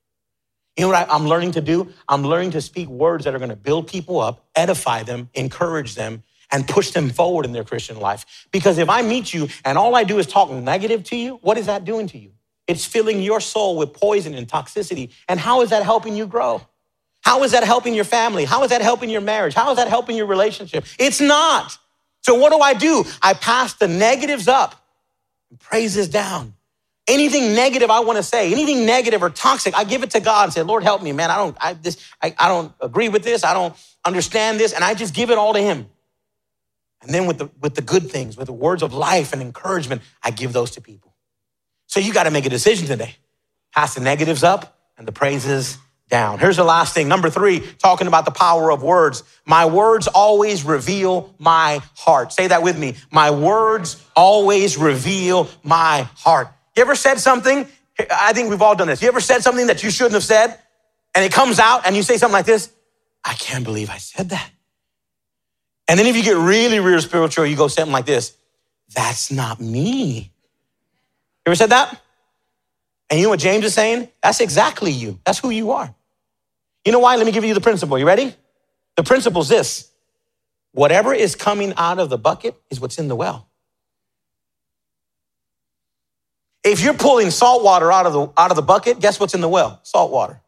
You 0.78 0.84
know 0.84 0.89
what 0.89 1.10
I, 1.10 1.15
am 1.15 1.28
learning 1.28 1.54
to 1.54 1.62
do? 1.62 1.91
I'm 2.08 2.21
learning 2.21 2.52
to 2.52 2.62
speak 2.62 2.88
words 2.88 3.26
that 3.26 3.34
are 3.34 3.39
going 3.39 3.49
to 3.49 3.56
build 3.56 3.88
people 3.88 4.19
up, 4.19 4.45
edify 4.56 5.02
them, 5.02 5.30
encourage 5.34 5.95
them, 5.95 6.21
and 6.52 6.67
push 6.67 6.91
them 6.91 7.10
forward 7.10 7.45
in 7.45 7.52
their 7.52 7.63
Christian 7.63 7.99
life. 7.99 8.47
Because 8.52 8.78
if 8.78 8.89
I 8.89 9.02
meet 9.02 9.34
you 9.34 9.47
and 9.65 9.76
all 9.76 9.95
I 9.95 10.04
do 10.04 10.19
is 10.19 10.28
talk 10.28 10.52
negative 10.52 11.04
to 11.06 11.15
you, 11.15 11.39
what 11.41 11.58
is 11.58 11.65
that 11.65 11.84
doing 11.84 12.06
to 12.08 12.17
you? 12.19 12.32
It's 12.67 12.86
filling 12.86 13.23
your 13.23 13.39
soul 13.39 13.76
with 13.76 13.93
poison 13.93 14.36
and 14.36 14.47
toxicity. 14.47 15.12
And 15.28 15.39
how 15.39 15.62
is 15.62 15.71
that 15.71 15.82
helping 15.82 16.15
you 16.15 16.28
grow? 16.28 16.62
How 17.21 17.43
is 17.43 17.54
that 17.54 17.63
helping 17.63 17.95
your 17.95 18.06
family? 18.06 18.45
How 18.45 18.63
is 18.63 18.69
that 18.69 18.82
helping 18.82 19.10
your 19.10 19.21
marriage? 19.21 19.56
How 19.56 19.71
is 19.71 19.78
that 19.78 19.88
helping 19.88 20.15
your 20.15 20.28
relationship? 20.28 20.86
It's 20.99 21.19
not. 21.19 21.76
So 22.21 22.36
what 22.36 22.52
do 22.52 22.60
I 22.60 22.76
do? 22.76 23.04
I 23.21 23.34
pass 23.34 23.73
the 23.73 23.88
negatives 23.88 24.47
up 24.47 24.82
praises 25.59 26.07
down. 26.07 26.53
Anything 27.07 27.53
negative 27.53 27.89
I 27.89 27.99
want 27.99 28.17
to 28.17 28.23
say, 28.23 28.51
anything 28.51 28.85
negative 28.85 29.21
or 29.21 29.29
toxic, 29.29 29.75
I 29.75 29.83
give 29.83 30.03
it 30.03 30.11
to 30.11 30.21
God 30.21 30.45
and 30.45 30.53
say, 30.53 30.61
Lord, 30.61 30.83
help 30.83 31.03
me, 31.03 31.11
man. 31.11 31.29
I 31.29 31.35
don't, 31.35 31.57
I, 31.59 31.73
this, 31.73 31.97
I, 32.21 32.33
I 32.37 32.47
don't 32.47 32.71
agree 32.79 33.09
with 33.09 33.23
this. 33.23 33.43
I 33.43 33.53
don't 33.53 33.75
understand 34.05 34.59
this. 34.59 34.71
And 34.71 34.83
I 34.83 34.93
just 34.93 35.13
give 35.13 35.29
it 35.29 35.37
all 35.37 35.53
to 35.53 35.59
Him. 35.59 35.87
And 37.01 37.13
then 37.13 37.27
with 37.27 37.37
the, 37.37 37.49
with 37.59 37.75
the 37.75 37.81
good 37.81 38.09
things, 38.09 38.37
with 38.37 38.47
the 38.47 38.53
words 38.53 38.81
of 38.81 38.93
life 38.93 39.33
and 39.33 39.41
encouragement, 39.41 40.01
I 40.23 40.31
give 40.31 40.53
those 40.53 40.71
to 40.71 40.81
people. 40.81 41.13
So 41.87 41.99
you 41.99 42.13
got 42.13 42.23
to 42.23 42.31
make 42.31 42.45
a 42.45 42.49
decision 42.49 42.87
today. 42.87 43.17
Pass 43.73 43.95
the 43.95 44.01
negatives 44.01 44.41
up 44.41 44.79
and 44.97 45.05
the 45.05 45.11
praises 45.11 45.77
down. 46.09 46.39
Here's 46.39 46.57
the 46.57 46.63
last 46.63 46.93
thing. 46.93 47.07
Number 47.07 47.29
three, 47.29 47.61
talking 47.79 48.07
about 48.07 48.25
the 48.25 48.31
power 48.31 48.71
of 48.71 48.83
words. 48.83 49.23
My 49.45 49.65
words 49.65 50.07
always 50.07 50.63
reveal 50.63 51.33
my 51.39 51.81
heart. 51.95 52.33
Say 52.33 52.47
that 52.47 52.61
with 52.61 52.77
me. 52.77 52.95
My 53.11 53.31
words 53.31 54.03
always 54.15 54.77
reveal 54.77 55.49
my 55.63 56.07
heart. 56.17 56.49
You 56.75 56.81
ever 56.81 56.95
said 56.95 57.19
something? 57.19 57.67
I 58.11 58.33
think 58.33 58.49
we've 58.49 58.61
all 58.61 58.75
done 58.75 58.87
this. 58.87 59.01
You 59.01 59.07
ever 59.07 59.21
said 59.21 59.43
something 59.43 59.67
that 59.67 59.83
you 59.83 59.89
shouldn't 59.89 60.13
have 60.13 60.23
said? 60.23 60.59
And 61.15 61.23
it 61.23 61.31
comes 61.31 61.59
out 61.59 61.85
and 61.85 61.95
you 61.95 62.03
say 62.03 62.17
something 62.17 62.33
like 62.33 62.45
this 62.45 62.71
I 63.25 63.33
can't 63.35 63.63
believe 63.63 63.89
I 63.89 63.97
said 63.97 64.29
that. 64.29 64.49
And 65.87 65.99
then 65.99 66.07
if 66.07 66.15
you 66.15 66.23
get 66.23 66.37
really, 66.37 66.79
really 66.79 67.01
spiritual, 67.01 67.45
you 67.45 67.55
go 67.55 67.67
something 67.67 67.91
like 67.91 68.05
this 68.05 68.35
That's 68.95 69.31
not 69.31 69.59
me. 69.59 70.31
You 71.45 71.49
ever 71.49 71.55
said 71.55 71.71
that? 71.71 72.01
And 73.09 73.19
you 73.19 73.25
know 73.25 73.29
what 73.29 73.39
James 73.39 73.65
is 73.65 73.73
saying? 73.73 74.09
That's 74.21 74.39
exactly 74.39 74.91
you. 74.91 75.19
That's 75.25 75.39
who 75.39 75.49
you 75.49 75.71
are. 75.71 75.93
You 76.85 76.91
know 76.91 76.99
why? 76.99 77.15
Let 77.15 77.25
me 77.25 77.31
give 77.31 77.43
you 77.43 77.53
the 77.53 77.61
principle. 77.61 77.97
You 77.97 78.07
ready? 78.07 78.35
The 78.95 79.03
principle 79.03 79.41
is 79.41 79.49
this 79.49 79.91
whatever 80.73 81.13
is 81.13 81.35
coming 81.35 81.73
out 81.77 81.99
of 81.99 82.09
the 82.09 82.17
bucket 82.17 82.55
is 82.69 82.79
what's 82.79 82.97
in 82.97 83.07
the 83.07 83.15
well. 83.15 83.47
If 86.63 86.81
you're 86.81 86.93
pulling 86.93 87.29
salt 87.29 87.63
water 87.63 87.91
out 87.91 88.05
of 88.05 88.13
the, 88.13 88.31
out 88.37 88.51
of 88.51 88.55
the 88.55 88.61
bucket, 88.61 88.99
guess 88.99 89.19
what's 89.19 89.33
in 89.33 89.41
the 89.41 89.49
well? 89.49 89.79
Salt 89.83 90.11
water. 90.11 90.41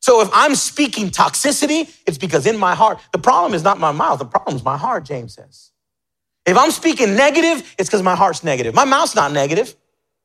So 0.00 0.20
if 0.20 0.28
I'm 0.34 0.54
speaking 0.54 1.08
toxicity, 1.08 1.90
it's 2.06 2.18
because 2.18 2.46
in 2.46 2.58
my 2.58 2.74
heart, 2.74 2.98
the 3.12 3.18
problem 3.18 3.54
is 3.54 3.62
not 3.62 3.80
my 3.80 3.90
mouth, 3.90 4.18
the 4.18 4.26
problem 4.26 4.54
is 4.54 4.62
my 4.62 4.76
heart, 4.76 5.04
James 5.06 5.34
says. 5.34 5.70
If 6.44 6.58
I'm 6.58 6.70
speaking 6.70 7.16
negative, 7.16 7.74
it's 7.78 7.88
because 7.88 8.02
my 8.02 8.14
heart's 8.14 8.44
negative. 8.44 8.74
My 8.74 8.84
mouth's 8.84 9.14
not 9.14 9.32
negative, 9.32 9.74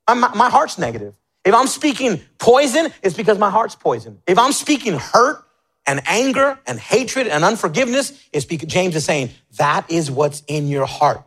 my, 0.05 0.15
my 0.35 0.49
heart's 0.49 0.77
negative. 0.77 1.15
If 1.45 1.53
I'm 1.53 1.67
speaking 1.67 2.21
poison, 2.37 2.91
it's 3.01 3.15
because 3.15 3.37
my 3.37 3.49
heart's 3.49 3.75
poison. 3.75 4.21
If 4.27 4.37
I'm 4.37 4.51
speaking 4.51 4.97
hurt 4.99 5.43
and 5.87 6.01
anger 6.05 6.59
and 6.67 6.79
hatred 6.79 7.27
and 7.27 7.43
unforgiveness, 7.43 8.27
it's 8.33 8.45
because 8.45 8.69
James 8.69 8.95
is 8.95 9.05
saying 9.05 9.31
that 9.57 9.89
is 9.89 10.11
what's 10.11 10.43
in 10.47 10.67
your 10.67 10.85
heart. 10.85 11.23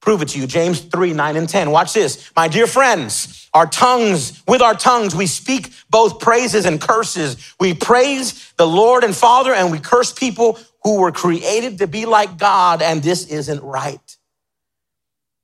Prove 0.00 0.22
it 0.22 0.28
to 0.28 0.40
you. 0.40 0.46
James 0.46 0.80
3, 0.80 1.12
9, 1.12 1.36
and 1.36 1.48
10. 1.48 1.70
Watch 1.70 1.92
this. 1.92 2.30
My 2.36 2.48
dear 2.48 2.66
friends, 2.66 3.48
our 3.52 3.66
tongues, 3.66 4.42
with 4.46 4.62
our 4.62 4.74
tongues, 4.74 5.14
we 5.14 5.26
speak 5.26 5.72
both 5.90 6.20
praises 6.20 6.66
and 6.66 6.80
curses. 6.80 7.54
We 7.58 7.74
praise 7.74 8.52
the 8.56 8.66
Lord 8.66 9.02
and 9.02 9.14
Father, 9.14 9.52
and 9.52 9.72
we 9.72 9.80
curse 9.80 10.12
people 10.12 10.58
who 10.84 11.00
were 11.00 11.12
created 11.12 11.78
to 11.78 11.88
be 11.88 12.06
like 12.06 12.38
God, 12.38 12.80
and 12.80 13.02
this 13.02 13.26
isn't 13.26 13.62
right. 13.62 14.17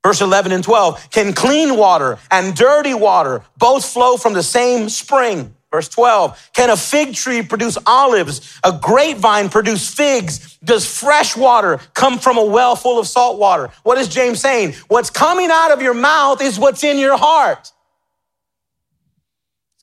Verse 0.04 0.20
11 0.20 0.52
and 0.52 0.62
12. 0.62 1.10
Can 1.10 1.32
clean 1.32 1.76
water 1.76 2.18
and 2.30 2.54
dirty 2.54 2.94
water 2.94 3.42
both 3.56 3.84
flow 3.84 4.16
from 4.16 4.34
the 4.34 4.42
same 4.42 4.88
spring? 4.88 5.54
Verse 5.74 5.88
12, 5.88 6.50
can 6.52 6.70
a 6.70 6.76
fig 6.76 7.14
tree 7.14 7.42
produce 7.42 7.76
olives? 7.84 8.60
A 8.62 8.78
grapevine 8.80 9.48
produce 9.48 9.92
figs? 9.92 10.56
Does 10.58 10.86
fresh 10.86 11.36
water 11.36 11.80
come 11.94 12.20
from 12.20 12.38
a 12.38 12.44
well 12.44 12.76
full 12.76 13.00
of 13.00 13.08
salt 13.08 13.40
water? 13.40 13.70
What 13.82 13.98
is 13.98 14.06
James 14.06 14.38
saying? 14.38 14.74
What's 14.86 15.10
coming 15.10 15.48
out 15.50 15.72
of 15.72 15.82
your 15.82 15.94
mouth 15.94 16.40
is 16.40 16.60
what's 16.60 16.84
in 16.84 16.96
your 17.00 17.16
heart. 17.16 17.58
It's 17.58 17.72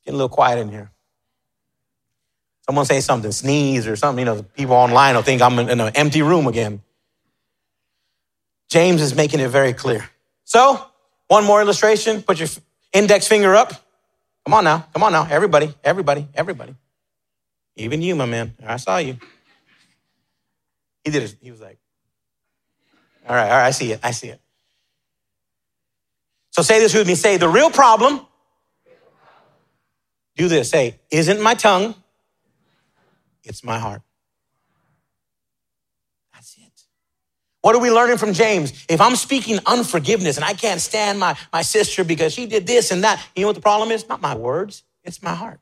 getting 0.06 0.14
a 0.14 0.18
little 0.18 0.30
quiet 0.30 0.60
in 0.60 0.70
here. 0.70 0.92
Someone 2.66 2.86
say 2.86 3.02
something, 3.02 3.34
sneeze 3.34 3.86
or 3.86 3.98
something, 3.98 4.26
you 4.26 4.34
know, 4.34 4.44
people 4.44 4.76
online 4.76 5.16
will 5.16 5.24
think 5.24 5.42
I'm 5.42 5.60
in 5.60 5.82
an 5.82 5.92
empty 5.96 6.22
room 6.22 6.48
again. 6.48 6.84
James 8.72 9.02
is 9.02 9.14
making 9.14 9.42
it 9.42 9.50
very 9.50 9.74
clear. 9.74 10.10
So, 10.46 10.82
one 11.28 11.44
more 11.44 11.62
illustration. 11.62 12.24
Put 12.24 12.40
your 12.40 12.48
index 12.94 13.28
finger 13.28 13.54
up. 13.54 13.74
Come 14.46 14.54
on 14.54 14.64
now. 14.64 14.88
Come 14.94 15.04
on 15.04 15.12
now. 15.12 15.28
Everybody, 15.30 15.74
everybody, 15.84 16.26
everybody. 16.34 16.74
Even 17.76 18.02
you, 18.02 18.16
my 18.16 18.26
man. 18.26 18.54
I 18.66 18.78
saw 18.78 18.98
you. 18.98 19.18
He 21.04 21.12
did 21.12 21.24
it. 21.24 21.36
He 21.42 21.52
was 21.52 21.60
like, 21.60 21.80
all 23.28 23.36
right, 23.36 23.50
all 23.50 23.58
right, 23.58 23.68
I 23.68 23.72
see 23.72 23.92
it. 23.92 24.00
I 24.04 24.12
see 24.12 24.30
it. 24.30 24.40
So 26.52 26.62
say 26.62 26.80
this 26.80 26.94
with 26.94 27.08
me. 27.08 27.16
Say, 27.16 27.36
the 27.36 27.50
real 27.50 27.72
problem, 27.72 28.26
do 30.38 30.48
this. 30.48 30.70
Say, 30.70 30.98
isn't 31.10 31.42
my 31.42 31.56
tongue, 31.56 31.94
it's 33.44 33.66
my 33.66 33.80
heart. 33.80 34.02
What 37.62 37.76
are 37.76 37.80
we 37.80 37.92
learning 37.92 38.18
from 38.18 38.34
James? 38.34 38.86
If 38.90 39.00
I'm 39.02 39.16
speaking 39.16 39.60
unforgiveness 39.66 40.36
and 40.36 40.44
I 40.44 40.54
can't 40.54 40.82
stand 40.82 41.20
my, 41.20 41.38
my 41.54 41.62
sister 41.62 42.04
because 42.04 42.34
she 42.34 42.48
did 42.48 42.66
this 42.66 42.92
and 42.92 43.04
that, 43.04 43.24
you 43.36 43.44
know 43.44 43.50
what 43.50 43.56
the 43.56 43.62
problem 43.62 43.92
is? 43.92 44.08
Not 44.10 44.22
my 44.22 44.36
words, 44.36 44.84
it's 45.04 45.22
my 45.22 45.36
heart. 45.36 45.60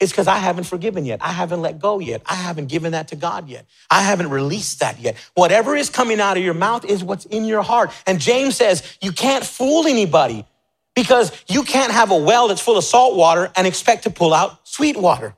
It's 0.00 0.10
because 0.10 0.26
I 0.26 0.38
haven't 0.38 0.64
forgiven 0.64 1.04
yet. 1.04 1.20
I 1.22 1.30
haven't 1.30 1.62
let 1.62 1.78
go 1.78 2.00
yet. 2.00 2.22
I 2.26 2.34
haven't 2.34 2.66
given 2.66 2.90
that 2.90 3.08
to 3.08 3.16
God 3.16 3.48
yet. 3.48 3.66
I 3.88 4.02
haven't 4.02 4.30
released 4.30 4.80
that 4.80 4.98
yet. 4.98 5.14
Whatever 5.34 5.76
is 5.76 5.90
coming 5.90 6.20
out 6.20 6.36
of 6.36 6.42
your 6.42 6.54
mouth 6.54 6.84
is 6.84 7.04
what's 7.04 7.24
in 7.26 7.44
your 7.44 7.62
heart. 7.62 7.92
And 8.04 8.18
James 8.18 8.56
says 8.56 8.82
you 9.00 9.12
can't 9.12 9.44
fool 9.44 9.86
anybody 9.86 10.44
because 10.96 11.30
you 11.46 11.62
can't 11.62 11.92
have 11.92 12.10
a 12.10 12.16
well 12.16 12.48
that's 12.48 12.60
full 12.60 12.76
of 12.76 12.82
salt 12.82 13.16
water 13.16 13.52
and 13.54 13.64
expect 13.64 14.02
to 14.02 14.10
pull 14.10 14.34
out 14.34 14.66
sweet 14.66 14.96
water. 14.96 15.36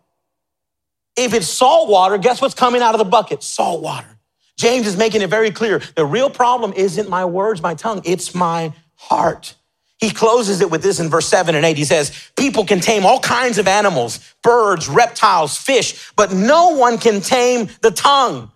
If 1.14 1.34
it's 1.34 1.46
salt 1.46 1.90
water, 1.90 2.16
guess 2.16 2.40
what's 2.40 2.54
coming 2.54 2.80
out 2.80 2.94
of 2.94 2.98
the 2.98 3.04
bucket? 3.04 3.42
Salt 3.42 3.82
water. 3.82 4.13
James 4.56 4.86
is 4.86 4.96
making 4.96 5.22
it 5.22 5.30
very 5.30 5.50
clear. 5.50 5.80
The 5.96 6.06
real 6.06 6.30
problem 6.30 6.72
isn't 6.74 7.08
my 7.08 7.24
words, 7.24 7.60
my 7.60 7.74
tongue, 7.74 8.02
it's 8.04 8.34
my 8.34 8.72
heart. 8.94 9.54
He 9.98 10.10
closes 10.10 10.60
it 10.60 10.70
with 10.70 10.82
this 10.82 11.00
in 11.00 11.08
verse 11.08 11.26
7 11.26 11.54
and 11.54 11.64
8. 11.64 11.76
He 11.76 11.84
says, 11.84 12.30
People 12.36 12.64
can 12.64 12.80
tame 12.80 13.06
all 13.06 13.20
kinds 13.20 13.58
of 13.58 13.66
animals, 13.66 14.34
birds, 14.42 14.88
reptiles, 14.88 15.56
fish, 15.56 16.10
but 16.16 16.32
no 16.32 16.76
one 16.76 16.98
can 16.98 17.20
tame 17.20 17.68
the 17.80 17.90
tongue. 17.90 18.50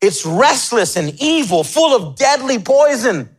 It's 0.00 0.24
restless 0.24 0.96
and 0.96 1.20
evil, 1.20 1.64
full 1.64 1.96
of 1.96 2.16
deadly 2.16 2.58
poison. 2.58 3.30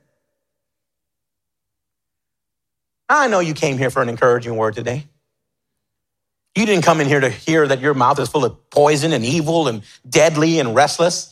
I 3.09 3.27
know 3.27 3.39
you 3.39 3.53
came 3.53 3.77
here 3.77 3.89
for 3.89 4.01
an 4.01 4.09
encouraging 4.09 4.55
word 4.55 4.73
today. 4.73 5.05
You 6.55 6.65
didn't 6.65 6.83
come 6.83 6.99
in 6.99 7.07
here 7.07 7.19
to 7.19 7.29
hear 7.29 7.67
that 7.67 7.79
your 7.79 7.93
mouth 7.93 8.19
is 8.19 8.29
full 8.29 8.43
of 8.43 8.69
poison 8.71 9.13
and 9.13 9.23
evil 9.23 9.67
and 9.67 9.83
deadly 10.09 10.59
and 10.59 10.75
restless. 10.75 11.31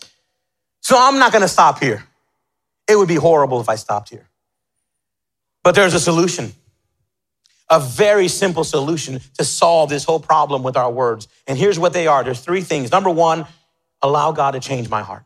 So 0.85 0.95
I'm 0.99 1.17
not 1.17 1.31
going 1.31 1.41
to 1.41 1.47
stop 1.47 1.79
here. 1.79 2.03
It 2.87 2.95
would 2.95 3.07
be 3.07 3.15
horrible 3.15 3.59
if 3.59 3.69
I 3.69 3.73
stopped 3.73 4.09
here. 4.09 4.29
But 5.63 5.73
there's 5.73 5.95
a 5.95 5.99
solution, 5.99 6.53
a 7.71 7.79
very 7.79 8.27
simple 8.27 8.63
solution 8.63 9.19
to 9.39 9.43
solve 9.43 9.89
this 9.89 10.03
whole 10.03 10.19
problem 10.19 10.61
with 10.61 10.77
our 10.77 10.91
words. 10.91 11.27
And 11.47 11.57
here's 11.57 11.79
what 11.79 11.93
they 11.93 12.05
are 12.05 12.23
there's 12.23 12.39
three 12.39 12.61
things. 12.61 12.91
Number 12.91 13.09
one, 13.09 13.47
allow 14.03 14.31
God 14.31 14.51
to 14.51 14.59
change 14.59 14.87
my 14.87 15.01
heart. 15.01 15.23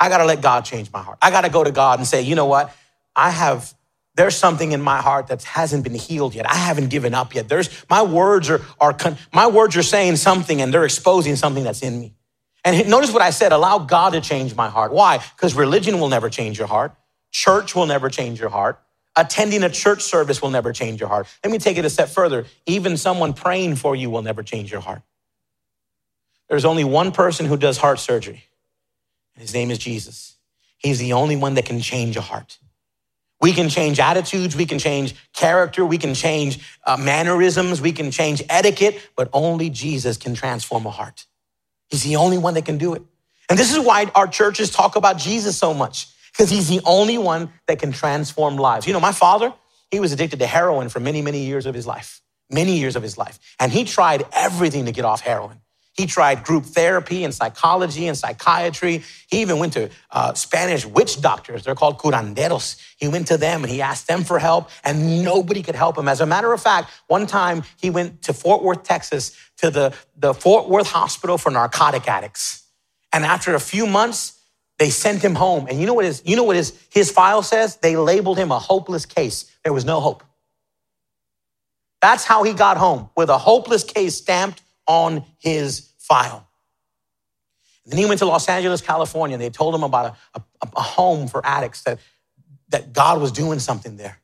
I 0.00 0.08
got 0.08 0.18
to 0.18 0.24
let 0.24 0.40
God 0.40 0.64
change 0.64 0.90
my 0.90 1.02
heart. 1.02 1.18
I 1.20 1.30
got 1.30 1.42
to 1.42 1.50
go 1.50 1.62
to 1.62 1.70
God 1.70 1.98
and 1.98 2.08
say, 2.08 2.22
you 2.22 2.34
know 2.34 2.46
what? 2.46 2.74
I 3.14 3.28
have 3.28 3.74
there's 4.14 4.38
something 4.38 4.72
in 4.72 4.80
my 4.80 5.02
heart 5.02 5.26
that 5.26 5.42
hasn't 5.42 5.84
been 5.84 5.96
healed 5.96 6.34
yet. 6.34 6.50
I 6.50 6.54
haven't 6.56 6.88
given 6.88 7.12
up 7.12 7.34
yet. 7.34 7.46
There's 7.46 7.68
my 7.90 8.00
words 8.00 8.48
are, 8.48 8.62
are 8.80 8.96
my 9.34 9.48
words 9.48 9.76
are 9.76 9.82
saying 9.82 10.16
something 10.16 10.62
and 10.62 10.72
they're 10.72 10.86
exposing 10.86 11.36
something 11.36 11.62
that's 11.62 11.82
in 11.82 12.00
me. 12.00 12.14
And 12.64 12.88
notice 12.88 13.12
what 13.12 13.22
I 13.22 13.30
said 13.30 13.52
allow 13.52 13.78
God 13.78 14.10
to 14.10 14.20
change 14.20 14.54
my 14.54 14.68
heart. 14.68 14.92
Why? 14.92 15.18
Because 15.36 15.54
religion 15.54 15.98
will 15.98 16.08
never 16.08 16.30
change 16.30 16.58
your 16.58 16.68
heart, 16.68 16.94
church 17.30 17.74
will 17.74 17.86
never 17.86 18.08
change 18.08 18.40
your 18.40 18.50
heart. 18.50 18.78
Attending 19.14 19.62
a 19.62 19.68
church 19.68 20.02
service 20.02 20.40
will 20.40 20.48
never 20.48 20.72
change 20.72 20.98
your 20.98 21.08
heart. 21.08 21.26
Let 21.44 21.50
me 21.50 21.58
take 21.58 21.76
it 21.76 21.84
a 21.84 21.90
step 21.90 22.08
further. 22.08 22.46
Even 22.64 22.96
someone 22.96 23.34
praying 23.34 23.76
for 23.76 23.94
you 23.94 24.08
will 24.08 24.22
never 24.22 24.42
change 24.42 24.72
your 24.72 24.80
heart. 24.80 25.02
There's 26.48 26.64
only 26.64 26.84
one 26.84 27.12
person 27.12 27.44
who 27.44 27.58
does 27.58 27.76
heart 27.76 27.98
surgery. 27.98 28.44
and 29.34 29.42
His 29.42 29.52
name 29.52 29.70
is 29.70 29.76
Jesus. 29.76 30.36
He's 30.78 30.98
the 30.98 31.12
only 31.12 31.36
one 31.36 31.54
that 31.54 31.66
can 31.66 31.80
change 31.80 32.16
a 32.16 32.22
heart. 32.22 32.58
We 33.40 33.52
can 33.52 33.68
change 33.68 33.98
attitudes, 33.98 34.56
we 34.56 34.66
can 34.66 34.78
change 34.78 35.14
character, 35.32 35.84
we 35.84 35.98
can 35.98 36.14
change 36.14 36.60
uh, 36.86 36.96
mannerisms, 36.96 37.80
we 37.80 37.92
can 37.92 38.10
change 38.12 38.42
etiquette, 38.48 38.98
but 39.16 39.28
only 39.32 39.68
Jesus 39.68 40.16
can 40.16 40.34
transform 40.34 40.86
a 40.86 40.90
heart. 40.90 41.26
He's 41.92 42.02
the 42.02 42.16
only 42.16 42.38
one 42.38 42.54
that 42.54 42.64
can 42.64 42.78
do 42.78 42.94
it. 42.94 43.02
And 43.50 43.58
this 43.58 43.70
is 43.70 43.78
why 43.78 44.10
our 44.14 44.26
churches 44.26 44.70
talk 44.70 44.96
about 44.96 45.18
Jesus 45.18 45.58
so 45.58 45.74
much, 45.74 46.08
because 46.32 46.48
he's 46.48 46.68
the 46.68 46.80
only 46.86 47.18
one 47.18 47.52
that 47.66 47.78
can 47.78 47.92
transform 47.92 48.56
lives. 48.56 48.86
You 48.86 48.94
know, 48.94 49.00
my 49.00 49.12
father, 49.12 49.52
he 49.90 50.00
was 50.00 50.10
addicted 50.10 50.38
to 50.38 50.46
heroin 50.46 50.88
for 50.88 51.00
many, 51.00 51.20
many 51.20 51.44
years 51.44 51.66
of 51.66 51.74
his 51.74 51.86
life, 51.86 52.22
many 52.50 52.78
years 52.78 52.96
of 52.96 53.02
his 53.02 53.18
life. 53.18 53.38
And 53.60 53.70
he 53.70 53.84
tried 53.84 54.24
everything 54.32 54.86
to 54.86 54.92
get 54.92 55.04
off 55.04 55.20
heroin. 55.20 55.60
He 55.94 56.06
tried 56.06 56.42
group 56.42 56.64
therapy 56.64 57.22
and 57.24 57.34
psychology 57.34 58.08
and 58.08 58.16
psychiatry. 58.16 59.02
He 59.28 59.42
even 59.42 59.58
went 59.58 59.74
to 59.74 59.90
uh, 60.10 60.32
Spanish 60.34 60.86
witch 60.86 61.20
doctors. 61.20 61.64
They're 61.64 61.74
called 61.74 61.98
curanderos. 61.98 62.80
He 62.96 63.08
went 63.08 63.26
to 63.26 63.36
them 63.36 63.62
and 63.62 63.70
he 63.70 63.82
asked 63.82 64.06
them 64.08 64.24
for 64.24 64.38
help, 64.38 64.70
and 64.84 65.22
nobody 65.22 65.62
could 65.62 65.74
help 65.74 65.98
him. 65.98 66.08
As 66.08 66.20
a 66.20 66.26
matter 66.26 66.52
of 66.52 66.62
fact, 66.62 66.90
one 67.08 67.26
time 67.26 67.62
he 67.76 67.90
went 67.90 68.22
to 68.22 68.32
Fort 68.32 68.62
Worth, 68.62 68.84
Texas, 68.84 69.36
to 69.58 69.70
the, 69.70 69.94
the 70.16 70.32
Fort 70.32 70.68
Worth 70.68 70.88
Hospital 70.88 71.36
for 71.36 71.50
Narcotic 71.50 72.08
Addicts. 72.08 72.64
And 73.12 73.24
after 73.24 73.54
a 73.54 73.60
few 73.60 73.86
months, 73.86 74.38
They 74.78 74.90
sent 74.90 75.22
him 75.22 75.36
home. 75.36 75.66
And 75.68 75.78
you 75.80 75.86
know 75.86 75.94
what 75.94 76.04
his, 76.04 76.22
you 76.24 76.34
know 76.34 76.42
what 76.42 76.56
his, 76.56 76.76
his 76.90 77.10
file 77.10 77.42
says? 77.42 77.76
They 77.76 77.96
labeled 77.96 78.36
him 78.36 78.50
a 78.50 78.58
hopeless 78.58 79.06
case. 79.06 79.50
There 79.62 79.72
was 79.72 79.84
no 79.84 80.00
hope. 80.00 80.24
That's 82.00 82.24
how 82.24 82.42
he 82.42 82.52
got 82.52 82.78
home, 82.78 83.08
with 83.16 83.28
a 83.28 83.38
hopeless 83.38 83.84
case 83.84 84.16
stamped 84.16 84.60
on 84.86 85.24
his 85.38 85.92
file. 85.98 86.48
And 87.84 87.92
then 87.92 87.98
he 87.98 88.06
went 88.06 88.18
to 88.20 88.26
Los 88.26 88.48
Angeles, 88.48 88.80
California, 88.80 89.34
and 89.34 89.42
they 89.42 89.50
told 89.50 89.74
him 89.74 89.82
about 89.82 90.16
a, 90.34 90.40
a, 90.62 90.68
a 90.76 90.80
home 90.80 91.28
for 91.28 91.44
addicts 91.44 91.82
that, 91.82 91.98
that 92.68 92.92
God 92.92 93.20
was 93.20 93.32
doing 93.32 93.58
something 93.58 93.96
there. 93.96 94.18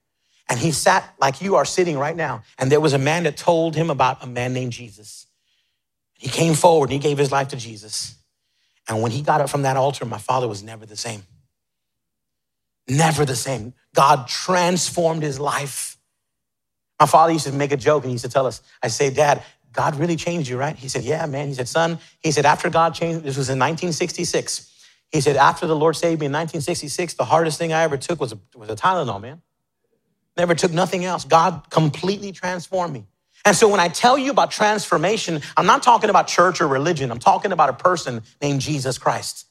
And 0.49 0.59
he 0.59 0.71
sat 0.71 1.14
like 1.21 1.42
you 1.42 1.57
are 1.57 1.64
sitting 1.64 1.99
right 1.99 2.16
now. 2.16 2.42
And 2.59 2.73
there 2.73 2.81
was 2.81 2.94
a 2.94 2.99
man 2.99 3.25
that 3.25 3.37
told 3.37 3.75
him 3.75 3.90
about 3.90 4.23
a 4.23 4.27
man 4.27 4.55
named 4.55 4.73
Jesus. 4.73 5.27
He 6.14 6.29
came 6.29 6.55
forward 6.55 6.90
and 6.90 6.92
he 6.94 6.99
gave 6.99 7.18
his 7.18 7.31
life 7.31 7.49
to 7.49 7.57
Jesus. 7.57 8.16
And 8.88 9.03
when 9.03 9.12
he 9.12 9.23
got 9.23 9.40
up 9.40 9.51
from 9.51 9.62
that 9.62 9.77
altar, 9.77 10.05
my 10.07 10.18
father 10.18 10.49
was 10.49 10.62
never 10.62 10.87
the 10.87 10.97
same. 10.97 11.23
Never 12.88 13.27
the 13.27 13.37
same. 13.37 13.75
God 13.94 14.27
transformed 14.27 15.23
his 15.23 15.38
life. 15.38 15.99
My 16.99 17.07
father 17.07 17.33
used 17.33 17.47
to 17.47 17.53
make 17.53 17.71
a 17.71 17.77
joke 17.77 18.05
and 18.05 18.11
he 18.11 18.14
used 18.14 18.25
to 18.25 18.31
tell 18.31 18.47
us, 18.47 18.62
I 18.83 18.88
say, 18.88 19.11
Dad, 19.11 19.42
God 19.72 19.96
really 19.96 20.16
changed 20.16 20.48
you, 20.48 20.57
right? 20.57 20.76
He 20.76 20.88
said, 20.88 21.04
Yeah, 21.04 21.26
man. 21.26 21.48
He 21.48 21.54
said, 21.54 21.68
Son, 21.68 21.98
he 22.20 22.33
said, 22.33 22.46
after 22.46 22.70
God 22.70 22.94
changed, 22.94 23.24
this 23.24 23.37
was 23.37 23.48
in 23.48 23.59
1966. 23.59 24.74
He 25.11 25.20
said, 25.20 25.37
After 25.37 25.66
the 25.66 25.76
Lord 25.76 25.96
saved 25.96 26.20
me 26.20 26.26
in 26.26 26.33
1966, 26.33 27.14
the 27.14 27.24
hardest 27.24 27.59
thing 27.59 27.72
I 27.72 27.83
ever 27.83 27.96
took 27.96 28.20
was 28.20 28.33
a, 28.33 28.38
was 28.57 28.68
a 28.70 28.76
Tylenol, 28.76 29.20
man. 29.20 29.42
Never 30.37 30.54
took 30.54 30.72
nothing 30.72 31.04
else. 31.04 31.24
God 31.24 31.68
completely 31.70 32.33
transformed 32.33 32.92
me. 32.92 33.07
And 33.44 33.57
so 33.57 33.68
when 33.68 33.81
I 33.81 33.88
tell 33.88 34.18
you 34.18 34.31
about 34.31 34.50
transformation, 34.50 35.40
I'm 35.57 35.66
not 35.66 35.83
talking 35.83 36.11
about 36.11 36.28
church 36.28 36.61
or 36.61 36.68
religion. 36.68 37.11
I'm 37.11 37.18
talking 37.18 37.52
about 37.52 37.68
a 37.68 37.72
person 37.72 38.22
named 38.40 38.61
Jesus 38.61 38.98
Christ. 38.98 39.47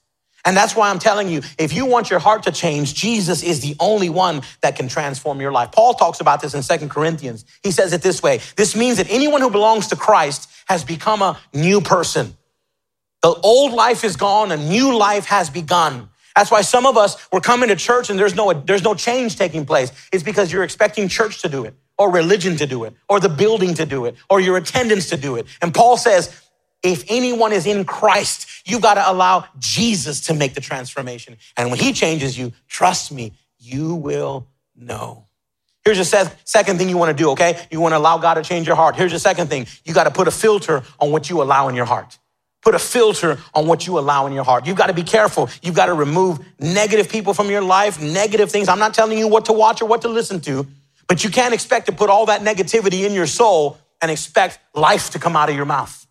And 0.48 0.56
that's 0.56 0.78
why 0.78 0.90
I'm 0.90 0.98
telling 0.98 1.28
you, 1.28 1.42
if 1.58 1.74
you 1.74 1.86
want 1.86 2.10
your 2.10 2.20
heart 2.20 2.44
to 2.44 2.54
change, 2.54 2.94
Jesus 2.94 3.44
is 3.44 3.60
the 3.60 3.76
only 3.82 4.08
one 4.08 4.44
that 4.62 4.78
can 4.78 4.88
transform 4.88 5.42
your 5.42 5.52
life. 5.52 5.74
Paul 5.74 5.94
talks 5.94 6.22
about 6.22 6.42
this 6.42 6.54
in 6.54 6.64
Second 6.64 6.88
Corinthians. 6.88 7.44
He 7.64 7.72
says 7.72 7.92
it 7.92 8.02
this 8.02 8.24
way. 8.24 8.40
This 8.56 8.74
means 8.74 8.96
that 8.96 9.08
anyone 9.10 9.42
who 9.42 9.50
belongs 9.50 9.88
to 9.88 9.98
Christ 9.98 10.50
has 10.70 10.86
become 10.86 11.22
a 11.22 11.38
new 11.54 11.82
person. 11.82 12.38
The 13.24 13.34
old 13.44 13.74
life 13.74 14.06
is 14.06 14.16
gone, 14.16 14.54
a 14.54 14.58
new 14.58 14.98
life 14.98 15.26
has 15.26 15.50
begun. 15.50 16.08
That's 16.34 16.50
why 16.50 16.62
some 16.62 16.86
of 16.86 16.96
us, 16.96 17.28
we're 17.30 17.42
coming 17.42 17.68
to 17.68 17.76
church 17.76 18.10
and 18.10 18.18
there's 18.18 18.34
no, 18.34 18.54
there's 18.54 18.84
no 18.84 18.94
change 18.94 19.36
taking 19.36 19.66
place. 19.66 19.92
It's 20.14 20.24
because 20.24 20.54
you're 20.54 20.64
expecting 20.64 21.10
church 21.10 21.42
to 21.42 21.50
do 21.50 21.66
it 21.66 21.74
or 21.98 22.12
religion 22.12 22.56
to 22.58 22.68
do 22.68 22.84
it, 22.84 22.94
or 23.10 23.20
the 23.20 23.30
building 23.30 23.74
to 23.74 23.86
do 23.86 24.06
it, 24.06 24.16
or 24.30 24.40
your 24.40 24.58
attendance 24.58 25.10
to 25.10 25.18
do 25.18 25.36
it. 25.36 25.48
And 25.62 25.74
Paul 25.74 25.98
says, 25.98 26.47
if 26.84 27.06
anyone 27.10 27.54
is 27.54 27.66
in 27.66 27.86
Christ, 27.86 28.48
you've 28.66 28.82
got 28.82 28.96
to 28.96 29.12
allow 29.12 29.46
Jesus 29.60 30.22
to 30.28 30.34
make 30.34 30.54
the 30.54 30.62
transformation. 30.62 31.38
And 31.56 31.70
when 31.70 31.80
he 31.80 31.94
changes 31.94 32.38
you, 32.38 32.54
trust 32.68 33.12
me, 33.12 33.34
you 33.58 33.96
will 33.96 34.48
know. 34.76 35.26
Here's 35.84 35.98
the 35.98 36.32
second 36.44 36.78
thing 36.78 36.90
you 36.90 36.98
want 36.98 37.18
to 37.18 37.24
do, 37.24 37.32
okay? 37.32 37.66
You 37.72 37.80
want 37.80 37.94
to 37.94 37.98
allow 37.98 38.18
God 38.18 38.34
to 38.34 38.44
change 38.44 38.68
your 38.68 38.76
heart. 38.76 38.96
Here's 38.96 39.14
the 39.14 39.20
second 39.20 39.48
thing 39.48 39.68
you 39.86 39.94
got 39.94 40.04
to 40.04 40.12
put 40.12 40.28
a 40.28 40.32
filter 40.32 40.84
on 41.00 41.12
what 41.12 41.30
you 41.30 41.42
allow 41.42 41.70
in 41.70 41.76
your 41.76 41.86
heart. 41.86 42.18
Put 42.62 42.76
a 42.76 42.80
filter 42.80 43.38
on 43.54 43.68
what 43.68 43.88
you 43.88 43.98
allow 43.98 44.28
in 44.28 44.34
your 44.34 44.44
heart. 44.44 44.66
You've 44.68 44.76
got 44.76 44.88
to 44.88 44.94
be 44.94 45.04
careful. 45.04 45.50
You've 45.62 45.76
got 45.76 45.86
to 45.86 45.94
remove 45.94 46.40
negative 46.60 47.08
people 47.08 47.34
from 47.34 47.50
your 47.50 47.62
life, 47.62 48.02
negative 48.02 48.52
things. 48.52 48.68
I'm 48.68 48.80
not 48.80 48.94
telling 48.94 49.18
you 49.18 49.28
what 49.28 49.46
to 49.46 49.54
watch 49.54 49.82
or 49.82 49.86
what 49.86 50.02
to 50.02 50.10
listen 50.10 50.42
to, 50.42 50.68
but 51.08 51.24
you 51.24 51.30
can't 51.30 51.54
expect 51.54 51.86
to 51.86 51.94
put 51.94 52.10
all 52.10 52.26
that 52.26 52.42
negativity 52.42 53.06
in 53.06 53.14
your 53.14 53.28
soul 53.28 53.78
and 54.02 54.12
expect 54.12 54.60
life 54.74 55.12
to 55.12 55.20
come 55.20 55.36
out 55.36 55.50
of 55.50 55.56
your 55.56 55.66
mouth. 55.66 56.07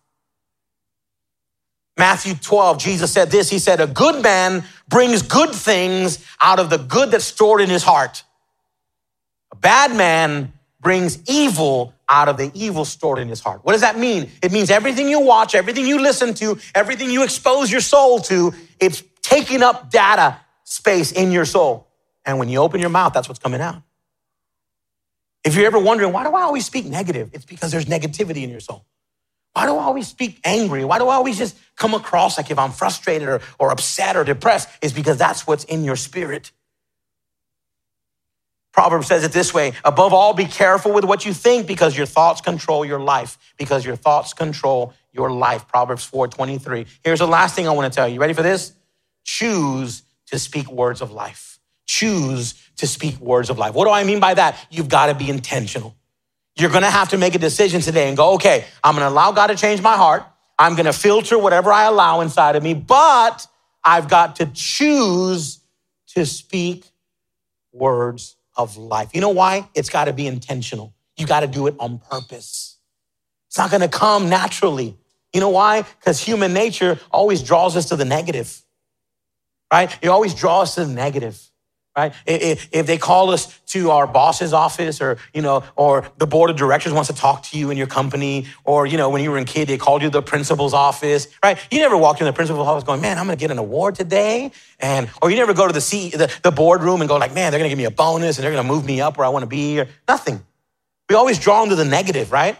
Matthew 1.97 2.35
12, 2.35 2.77
Jesus 2.77 3.11
said 3.11 3.31
this. 3.31 3.49
He 3.49 3.59
said, 3.59 3.81
A 3.81 3.87
good 3.87 4.21
man 4.21 4.63
brings 4.87 5.21
good 5.23 5.53
things 5.53 6.23
out 6.41 6.59
of 6.59 6.69
the 6.69 6.77
good 6.77 7.11
that's 7.11 7.25
stored 7.25 7.61
in 7.61 7.69
his 7.69 7.83
heart. 7.83 8.23
A 9.51 9.55
bad 9.55 9.95
man 9.95 10.53
brings 10.79 11.19
evil 11.27 11.93
out 12.07 12.29
of 12.29 12.37
the 12.37 12.51
evil 12.53 12.85
stored 12.85 13.19
in 13.19 13.27
his 13.27 13.41
heart. 13.41 13.65
What 13.65 13.73
does 13.73 13.81
that 13.81 13.97
mean? 13.97 14.29
It 14.41 14.51
means 14.51 14.69
everything 14.69 15.09
you 15.09 15.19
watch, 15.19 15.55
everything 15.55 15.87
you 15.87 15.99
listen 15.99 16.33
to, 16.35 16.57
everything 16.75 17.09
you 17.09 17.23
expose 17.23 17.71
your 17.71 17.81
soul 17.81 18.19
to, 18.21 18.53
it's 18.79 19.03
taking 19.21 19.63
up 19.63 19.89
data 19.89 20.37
space 20.63 21.11
in 21.11 21.31
your 21.31 21.45
soul. 21.45 21.87
And 22.25 22.39
when 22.39 22.47
you 22.47 22.59
open 22.59 22.79
your 22.79 22.89
mouth, 22.89 23.13
that's 23.13 23.27
what's 23.27 23.39
coming 23.39 23.61
out. 23.61 23.81
If 25.43 25.55
you're 25.55 25.65
ever 25.65 25.79
wondering, 25.79 26.13
why 26.13 26.23
do 26.23 26.29
I 26.35 26.43
always 26.43 26.65
speak 26.65 26.85
negative? 26.85 27.31
It's 27.33 27.45
because 27.45 27.71
there's 27.71 27.85
negativity 27.85 28.43
in 28.43 28.49
your 28.49 28.59
soul. 28.59 28.85
Why 29.57 29.65
do 29.65 29.75
I 29.75 29.85
always 29.85 30.07
speak 30.07 30.39
angry? 30.43 30.85
Why 30.85 30.99
do 30.99 31.07
I 31.07 31.15
always 31.15 31.35
just 31.35 31.57
come 31.75 31.95
across 31.95 32.37
like 32.37 32.51
if 32.51 32.59
I'm 32.59 32.71
frustrated 32.71 33.27
or, 33.27 33.41
or 33.57 33.71
upset 33.71 34.15
or 34.15 34.23
depressed? 34.23 34.69
Is 34.83 34.93
because 34.93 35.17
that's 35.17 35.47
what's 35.47 35.63
in 35.63 35.83
your 35.83 35.95
spirit. 35.95 36.51
Proverbs 38.71 39.07
says 39.07 39.23
it 39.23 39.31
this 39.31 39.55
way 39.55 39.73
above 39.83 40.13
all, 40.13 40.35
be 40.35 40.45
careful 40.45 40.93
with 40.93 41.05
what 41.05 41.25
you 41.25 41.33
think 41.33 41.65
because 41.65 41.97
your 41.97 42.05
thoughts 42.05 42.39
control 42.39 42.85
your 42.85 42.99
life. 42.99 43.39
Because 43.57 43.83
your 43.83 43.95
thoughts 43.95 44.31
control 44.31 44.93
your 45.11 45.31
life. 45.31 45.67
Proverbs 45.67 46.05
4 46.05 46.27
23. 46.27 46.85
Here's 47.03 47.17
the 47.17 47.27
last 47.27 47.55
thing 47.55 47.67
I 47.67 47.71
want 47.71 47.91
to 47.91 47.95
tell 47.95 48.07
you. 48.07 48.13
You 48.13 48.21
ready 48.21 48.35
for 48.35 48.43
this? 48.43 48.73
Choose 49.23 50.03
to 50.27 50.37
speak 50.37 50.69
words 50.69 51.01
of 51.01 51.11
life 51.11 51.57
choose 51.87 52.53
to 52.75 52.85
speak 52.85 53.17
words 53.19 53.49
of 53.49 53.57
life. 53.57 53.73
What 53.73 53.85
do 53.85 53.91
I 53.91 54.03
mean 54.03 54.19
by 54.19 54.35
that? 54.35 54.57
You've 54.69 54.89
got 54.89 55.07
to 55.07 55.15
be 55.15 55.29
intentional. 55.29 55.95
You're 56.59 56.71
going 56.71 56.83
to 56.83 56.89
have 56.89 57.09
to 57.09 57.17
make 57.17 57.35
a 57.35 57.39
decision 57.39 57.81
today 57.81 58.07
and 58.07 58.17
go, 58.17 58.33
okay, 58.33 58.65
I'm 58.83 58.95
going 58.95 59.07
to 59.07 59.13
allow 59.13 59.31
God 59.31 59.47
to 59.47 59.55
change 59.55 59.81
my 59.81 59.95
heart. 59.95 60.23
I'm 60.57 60.73
going 60.73 60.85
to 60.85 60.93
filter 60.93 61.37
whatever 61.37 61.71
I 61.71 61.83
allow 61.83 62.21
inside 62.21 62.55
of 62.55 62.63
me, 62.63 62.73
but 62.73 63.45
I've 63.83 64.09
got 64.09 64.37
to 64.37 64.47
choose 64.47 65.59
to 66.15 66.25
speak 66.25 66.85
words 67.71 68.35
of 68.55 68.75
life. 68.75 69.11
You 69.13 69.21
know 69.21 69.29
why? 69.29 69.69
It's 69.75 69.89
got 69.89 70.05
to 70.05 70.13
be 70.13 70.25
intentional. 70.25 70.95
You 71.15 71.27
got 71.27 71.41
to 71.41 71.47
do 71.47 71.67
it 71.67 71.75
on 71.79 71.99
purpose. 71.99 72.77
It's 73.47 73.57
not 73.57 73.69
going 73.69 73.81
to 73.81 73.87
come 73.87 74.29
naturally. 74.29 74.97
You 75.33 75.39
know 75.39 75.49
why? 75.49 75.83
Because 75.83 76.19
human 76.19 76.53
nature 76.53 76.99
always 77.11 77.43
draws 77.43 77.75
us 77.75 77.89
to 77.89 77.95
the 77.95 78.05
negative, 78.05 78.61
right? 79.71 79.95
It 80.01 80.07
always 80.07 80.33
draws 80.33 80.69
us 80.69 80.75
to 80.75 80.85
the 80.85 80.93
negative 80.93 81.39
right? 81.97 82.13
If, 82.27 82.69
if 82.71 82.85
they 82.85 82.97
call 82.97 83.31
us 83.31 83.59
to 83.67 83.89
our 83.89 84.05
boss's 84.05 84.53
office 84.53 85.01
or, 85.01 85.17
you 85.33 85.41
know, 85.41 85.63
or 85.75 86.09
the 86.17 86.27
board 86.27 86.51
of 86.51 86.55
directors 86.55 86.93
wants 86.93 87.09
to 87.09 87.15
talk 87.15 87.43
to 87.43 87.57
you 87.57 87.71
in 87.71 87.77
your 87.77 87.87
company, 87.87 88.45
or, 88.63 88.85
you 88.85 88.97
know, 88.97 89.09
when 89.09 89.23
you 89.23 89.31
were 89.31 89.39
a 89.39 89.43
kid, 89.43 89.67
they 89.67 89.77
called 89.77 90.03
you 90.03 90.07
to 90.09 90.13
the 90.13 90.21
principal's 90.21 90.75
office, 90.75 91.27
right? 91.43 91.57
You 91.71 91.79
never 91.79 91.97
walked 91.97 92.21
in 92.21 92.27
the 92.27 92.33
principal's 92.33 92.67
office 92.67 92.83
going, 92.83 93.01
man, 93.01 93.17
I'm 93.17 93.25
going 93.25 93.35
to 93.35 93.41
get 93.41 93.49
an 93.49 93.57
award 93.57 93.95
today. 93.95 94.51
And, 94.79 95.09
or 95.23 95.31
you 95.31 95.35
never 95.35 95.55
go 95.55 95.65
to 95.65 95.73
the, 95.73 95.81
C, 95.81 96.11
the, 96.11 96.31
the 96.43 96.51
boardroom 96.51 97.01
and 97.01 97.09
go 97.09 97.17
like, 97.17 97.33
man, 97.33 97.51
they're 97.51 97.59
going 97.59 97.69
to 97.69 97.75
give 97.75 97.79
me 97.79 97.85
a 97.85 97.91
bonus 97.91 98.37
and 98.37 98.43
they're 98.43 98.51
going 98.51 98.63
to 98.63 98.71
move 98.71 98.85
me 98.85 99.01
up 99.01 99.17
where 99.17 99.25
I 99.25 99.29
want 99.29 99.43
to 99.43 99.47
be 99.47 99.79
or 99.79 99.87
nothing. 100.07 100.45
We 101.09 101.15
always 101.15 101.39
draw 101.39 101.63
into 101.63 101.75
the 101.75 101.85
negative, 101.85 102.31
right? 102.31 102.57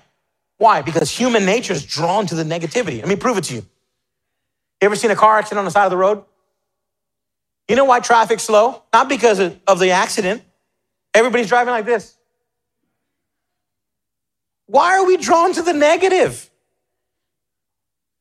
Why? 0.57 0.81
Because 0.81 1.11
human 1.11 1.45
nature 1.45 1.73
is 1.73 1.85
drawn 1.85 2.25
to 2.27 2.35
the 2.35 2.43
negativity. 2.43 2.97
Let 2.97 3.07
me 3.07 3.15
prove 3.15 3.37
it 3.37 3.43
to 3.45 3.53
you. 3.53 3.59
You 4.81 4.85
ever 4.85 4.95
seen 4.95 5.11
a 5.11 5.15
car 5.15 5.37
accident 5.37 5.59
on 5.59 5.65
the 5.65 5.71
side 5.71 5.85
of 5.85 5.91
the 5.91 5.97
road? 5.97 6.23
You 7.67 7.75
know 7.75 7.85
why 7.85 7.99
traffic's 7.99 8.43
slow? 8.43 8.83
Not 8.93 9.09
because 9.09 9.39
of 9.39 9.79
the 9.79 9.91
accident. 9.91 10.41
Everybody's 11.13 11.47
driving 11.47 11.71
like 11.71 11.85
this. 11.85 12.15
Why 14.67 14.97
are 14.97 15.05
we 15.05 15.17
drawn 15.17 15.53
to 15.53 15.61
the 15.61 15.73
negative? 15.73 16.49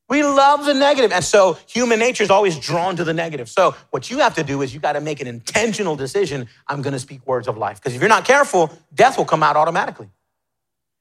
We 0.08 0.22
love 0.22 0.64
the 0.64 0.74
negative. 0.74 1.10
And 1.10 1.24
so 1.24 1.58
human 1.66 1.98
nature 1.98 2.22
is 2.22 2.30
always 2.30 2.58
drawn 2.58 2.96
to 2.96 3.04
the 3.04 3.12
negative. 3.12 3.48
So 3.48 3.74
what 3.90 4.08
you 4.08 4.18
have 4.18 4.36
to 4.36 4.44
do 4.44 4.62
is 4.62 4.72
you 4.72 4.78
got 4.78 4.92
to 4.92 5.00
make 5.00 5.20
an 5.20 5.26
intentional 5.26 5.96
decision. 5.96 6.48
I'm 6.68 6.82
going 6.82 6.92
to 6.92 6.98
speak 7.00 7.26
words 7.26 7.48
of 7.48 7.56
life. 7.56 7.80
Because 7.80 7.94
if 7.94 8.00
you're 8.00 8.08
not 8.08 8.24
careful, 8.24 8.70
death 8.94 9.18
will 9.18 9.24
come 9.24 9.42
out 9.42 9.56
automatically. 9.56 10.08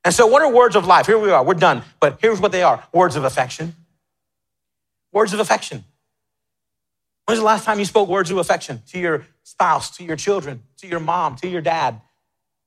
And 0.03 0.13
so 0.13 0.25
what 0.25 0.41
are 0.41 0.51
words 0.51 0.75
of 0.75 0.88
life? 0.88 1.05
Here 1.05 1.19
we 1.19 1.29
are. 1.29 1.43
We're 1.43 1.53
done. 1.53 1.84
But 1.99 2.17
here's 2.19 2.39
what 2.39 2.51
they 2.51 2.63
are. 2.63 2.84
Words 2.93 3.15
of 3.15 3.23
affection. 3.23 3.75
Words 5.12 5.34
of 5.34 5.39
affection. 5.39 5.84
When's 7.25 7.39
the 7.39 7.45
last 7.45 7.65
time 7.65 7.80
you 7.80 7.86
spoke 7.86 8.07
words 8.07 8.30
of 8.30 8.38
affection 8.38 8.82
to 8.88 8.99
your 8.99 9.26
spouse, 9.43 9.95
to 9.97 10.03
your 10.03 10.15
children, 10.15 10.63
to 10.78 10.88
your 10.88 10.99
mom, 10.99 11.36
to 11.38 11.47
your 11.47 11.61
dad, 11.61 12.01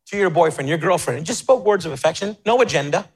to 0.06 0.16
your 0.16 0.30
boyfriend, 0.30 0.68
your 0.68 0.78
girlfriend? 0.78 1.18
And 1.18 1.26
just 1.26 1.38
spoke 1.38 1.64
words 1.64 1.86
of 1.86 1.92
affection, 1.92 2.36
no 2.44 2.60
agenda. 2.60 3.08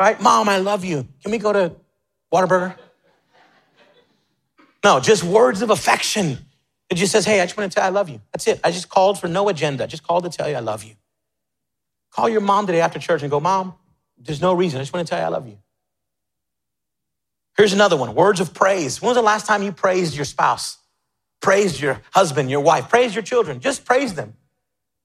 Right? 0.00 0.20
Mom, 0.20 0.48
I 0.48 0.58
love 0.58 0.84
you. 0.84 1.06
Can 1.22 1.30
we 1.30 1.38
go 1.38 1.52
to 1.52 1.72
Whataburger? 2.32 2.74
No, 4.82 4.98
just 4.98 5.22
words 5.22 5.60
of 5.60 5.68
affection. 5.68 6.38
It 6.88 6.94
just 6.94 7.12
says, 7.12 7.26
hey, 7.26 7.40
I 7.40 7.44
just 7.44 7.56
want 7.56 7.70
to 7.70 7.74
tell 7.74 7.84
you 7.84 7.88
I 7.88 7.90
love 7.92 8.08
you. 8.08 8.20
That's 8.32 8.46
it. 8.46 8.60
I 8.64 8.70
just 8.70 8.88
called 8.88 9.20
for 9.20 9.28
no 9.28 9.48
agenda. 9.50 9.84
I 9.84 9.86
just 9.86 10.02
called 10.02 10.24
to 10.24 10.30
tell 10.30 10.48
you 10.48 10.56
I 10.56 10.60
love 10.60 10.84
you. 10.84 10.94
Call 12.10 12.28
your 12.28 12.40
mom 12.40 12.66
today 12.66 12.80
after 12.80 12.98
church 12.98 13.22
and 13.22 13.30
go, 13.30 13.40
Mom, 13.40 13.74
there's 14.18 14.40
no 14.40 14.54
reason. 14.54 14.80
I 14.80 14.82
just 14.82 14.92
want 14.92 15.06
to 15.06 15.10
tell 15.10 15.20
you 15.20 15.26
I 15.26 15.28
love 15.28 15.46
you. 15.46 15.58
Here's 17.60 17.74
another 17.74 17.98
one 17.98 18.14
words 18.14 18.40
of 18.40 18.54
praise. 18.54 19.02
When 19.02 19.08
was 19.08 19.18
the 19.18 19.22
last 19.22 19.44
time 19.44 19.62
you 19.62 19.70
praised 19.70 20.16
your 20.16 20.24
spouse? 20.24 20.78
Praised 21.42 21.78
your 21.78 22.00
husband, 22.10 22.50
your 22.50 22.60
wife, 22.60 22.88
praised 22.88 23.14
your 23.14 23.22
children. 23.22 23.60
Just 23.60 23.84
praise 23.84 24.14
them 24.14 24.32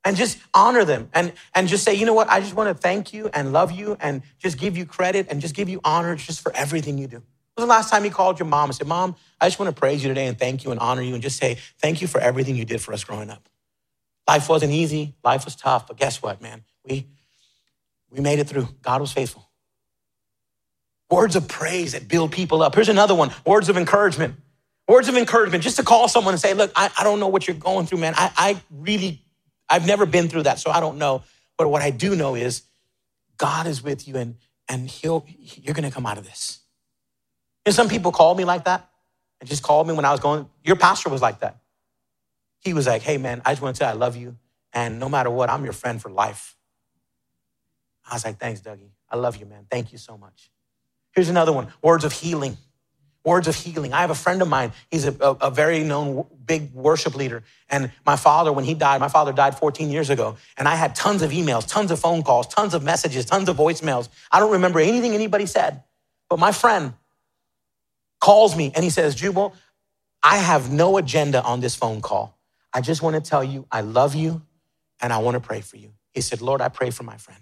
and 0.06 0.16
just 0.16 0.38
honor 0.54 0.86
them 0.86 1.10
and, 1.14 1.34
and 1.54 1.68
just 1.68 1.84
say, 1.84 1.94
you 1.96 2.06
know 2.06 2.14
what? 2.14 2.30
I 2.30 2.40
just 2.40 2.54
want 2.54 2.70
to 2.70 2.74
thank 2.74 3.12
you 3.12 3.30
and 3.34 3.52
love 3.52 3.74
you 3.74 3.98
and 4.00 4.22
just 4.40 4.58
give 4.58 4.78
you 4.78 4.86
credit 4.86 5.28
and 5.30 5.42
just 5.42 5.54
give 5.54 5.68
you 5.68 5.82
honor 5.84 6.16
just 6.16 6.40
for 6.40 6.56
everything 6.56 6.98
you 6.98 7.08
do. 7.08 7.18
was 7.18 7.26
the 7.58 7.66
last 7.66 7.90
time 7.90 8.06
you 8.06 8.10
called 8.10 8.40
your 8.40 8.48
mom 8.48 8.70
and 8.70 8.76
said, 8.76 8.88
Mom, 8.88 9.18
I 9.42 9.48
just 9.48 9.60
want 9.60 9.76
to 9.76 9.78
praise 9.78 10.02
you 10.02 10.08
today 10.08 10.28
and 10.28 10.40
thank 10.40 10.64
you 10.64 10.72
and 10.72 10.80
honor 10.80 11.02
you 11.02 11.14
and 11.14 11.22
just 11.22 11.38
say 11.38 11.58
thank 11.82 12.00
you 12.02 12.08
for 12.08 12.22
everything 12.22 12.56
you 12.56 12.64
did 12.64 12.80
for 12.80 12.94
us 12.94 13.04
growing 13.04 13.30
up. 13.30 13.50
Life 14.30 14.48
wasn't 14.48 14.72
easy, 14.72 15.14
life 15.26 15.44
was 15.44 15.58
tough, 15.58 15.88
but 15.88 15.98
guess 15.98 16.22
what, 16.22 16.42
man? 16.42 16.64
We, 16.86 17.06
we 18.10 18.22
made 18.22 18.40
it 18.40 18.48
through. 18.48 18.70
God 18.82 19.02
was 19.02 19.12
faithful. 19.12 19.46
Words 21.10 21.36
of 21.36 21.48
praise 21.48 21.92
that 21.94 22.08
build 22.08 22.32
people 22.32 22.62
up. 22.62 22.76
Here's 22.76 22.90
another 22.90 23.16
one 23.16 23.32
words 23.46 23.70
of 23.70 23.78
encouragement. 23.78 24.36
Words 24.88 25.08
of 25.08 25.16
encouragement, 25.18 25.64
just 25.64 25.78
to 25.78 25.84
call 25.84 26.08
someone 26.08 26.34
and 26.34 26.42
say, 26.42 26.54
Look, 26.54 26.72
I, 26.76 26.92
I 26.98 27.04
don't 27.04 27.20
know 27.20 27.28
what 27.28 27.48
you're 27.48 27.56
going 27.56 27.88
through, 27.88 28.00
man. 28.00 28.14
I, 28.16 28.32
I 28.36 28.62
really, 28.72 29.22
I've 29.70 29.86
never 29.86 30.06
been 30.06 30.28
through 30.28 30.44
that, 30.44 30.60
so 30.60 30.70
I 30.70 30.80
don't 30.80 30.98
know. 30.98 31.24
But 31.58 31.70
what 31.70 31.82
I 31.82 31.90
do 31.90 32.16
know 32.16 32.36
is 32.36 32.64
God 33.38 33.68
is 33.68 33.84
with 33.84 34.08
you 34.08 34.18
and, 34.18 34.36
and 34.68 34.90
he'll, 34.90 35.26
you're 35.28 35.74
going 35.74 35.90
to 35.90 35.94
come 35.94 36.06
out 36.06 36.18
of 36.18 36.26
this. 36.26 36.60
And 37.66 37.74
some 37.74 37.90
people 37.90 38.12
called 38.12 38.38
me 38.38 38.46
like 38.46 38.66
that 38.66 38.90
and 39.40 39.50
just 39.50 39.64
called 39.64 39.88
me 39.88 39.94
when 39.94 40.06
I 40.06 40.12
was 40.12 40.20
going, 40.20 40.48
your 40.64 40.76
pastor 40.76 41.10
was 41.10 41.22
like 41.22 41.40
that. 41.40 41.58
He 42.60 42.74
was 42.74 42.88
like, 42.88 43.02
hey, 43.02 43.18
man, 43.18 43.42
I 43.46 43.52
just 43.52 43.62
want 43.62 43.76
to 43.76 43.80
say 43.80 43.86
I 43.86 43.94
love 43.94 44.16
you. 44.16 44.38
And 44.74 45.00
no 45.00 45.10
matter 45.10 45.30
what, 45.30 45.50
I'm 45.50 45.64
your 45.64 45.74
friend 45.74 46.02
for 46.02 46.10
life. 46.10 46.56
I 48.10 48.14
was 48.16 48.26
like, 48.26 48.40
thanks, 48.40 48.62
Dougie. 48.62 48.92
I 49.10 49.18
love 49.18 49.38
you, 49.38 49.46
man. 49.46 49.66
Thank 49.70 49.92
you 49.92 49.98
so 49.98 50.18
much. 50.18 50.52
Here's 51.16 51.30
another 51.30 51.54
one 51.54 51.70
words 51.82 52.04
of 52.04 52.12
healing. 52.12 52.58
Words 53.24 53.48
of 53.48 53.56
healing. 53.56 53.92
I 53.92 54.02
have 54.02 54.12
a 54.12 54.16
friend 54.16 54.40
of 54.44 54.48
mine. 54.48 54.72
He's 54.92 55.08
a, 55.08 55.16
a, 55.20 55.48
a, 55.48 55.52
very 55.52 55.84
known 55.84 56.28
big 56.46 56.72
worship 56.74 57.16
leader. 57.16 57.42
And 57.72 57.92
my 58.06 58.18
father, 58.18 58.54
when 58.54 58.66
he 58.66 58.76
died, 58.76 59.02
my 59.02 59.08
father 59.08 59.34
died 59.34 59.58
14 59.58 59.90
years 59.90 60.12
ago. 60.12 60.38
And 60.60 60.68
I 60.68 60.76
had 60.76 60.94
tons 60.94 61.24
of 61.24 61.32
emails, 61.32 61.68
tons 61.68 61.90
of 61.90 62.00
phone 62.00 62.22
calls, 62.22 62.46
tons 62.46 62.76
of 62.76 62.84
messages, 62.84 63.26
tons 63.26 63.50
of 63.50 63.58
voicemails. 63.58 64.10
I 64.32 64.40
don't 64.40 64.52
remember 64.52 64.80
anything 64.80 65.16
anybody 65.16 65.48
said. 65.48 65.82
But 66.30 66.38
my 66.38 66.52
friend 66.52 66.94
calls 68.22 68.56
me 68.56 68.72
and 68.76 68.84
he 68.84 68.92
says, 68.92 69.16
Jubal, 69.16 69.56
I 70.22 70.38
have 70.38 70.72
no 70.72 70.98
agenda 70.98 71.42
on 71.42 71.62
this 71.62 71.76
phone 71.76 72.02
call. 72.02 72.38
I 72.72 72.82
just 72.82 73.02
want 73.02 73.16
to 73.16 73.28
tell 73.28 73.44
you 73.44 73.66
I 73.72 73.82
love 73.82 74.14
you 74.14 74.44
and 75.02 75.12
I 75.12 75.18
want 75.18 75.34
to 75.34 75.40
pray 75.40 75.62
for 75.62 75.78
you. 75.78 75.94
He 76.12 76.22
said, 76.22 76.42
Lord, 76.42 76.62
I 76.62 76.70
pray 76.70 76.92
for 76.92 77.04
my 77.04 77.18
friend. 77.18 77.42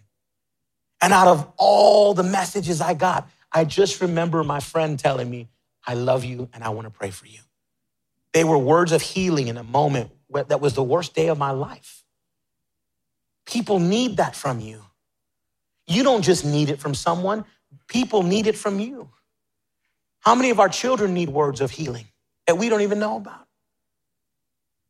And 1.01 1.11
out 1.11 1.27
of 1.27 1.51
all 1.57 2.13
the 2.13 2.23
messages 2.23 2.79
I 2.79 2.93
got, 2.93 3.29
I 3.53 3.65
just 3.65 4.01
remember 4.01 4.43
my 4.43 4.59
friend 4.59 4.97
telling 4.97 5.29
me, 5.29 5.49
I 5.85 5.93
love 5.93 6.23
you 6.23 6.49
and 6.53 6.63
I 6.63 6.69
want 6.69 6.85
to 6.85 6.91
pray 6.91 7.11
for 7.11 7.27
you. 7.27 7.39
They 8.31 8.43
were 8.43 8.57
words 8.57 8.91
of 8.91 9.01
healing 9.01 9.47
in 9.47 9.57
a 9.57 9.63
moment 9.63 10.11
that 10.29 10.59
was 10.59 10.73
the 10.73 10.83
worst 10.83 11.13
day 11.13 11.27
of 11.27 11.37
my 11.37 11.51
life. 11.51 12.03
People 13.45 13.79
need 13.79 14.17
that 14.17 14.35
from 14.35 14.59
you. 14.59 14.81
You 15.85 16.03
don't 16.03 16.23
just 16.23 16.45
need 16.45 16.69
it 16.69 16.79
from 16.79 16.95
someone, 16.95 17.45
people 17.87 18.23
need 18.23 18.47
it 18.47 18.57
from 18.57 18.79
you. 18.79 19.09
How 20.21 20.35
many 20.35 20.49
of 20.49 20.59
our 20.59 20.69
children 20.69 21.13
need 21.13 21.29
words 21.29 21.59
of 21.59 21.69
healing 21.69 22.05
that 22.47 22.57
we 22.57 22.69
don't 22.69 22.81
even 22.81 22.97
know 22.97 23.17
about? 23.17 23.45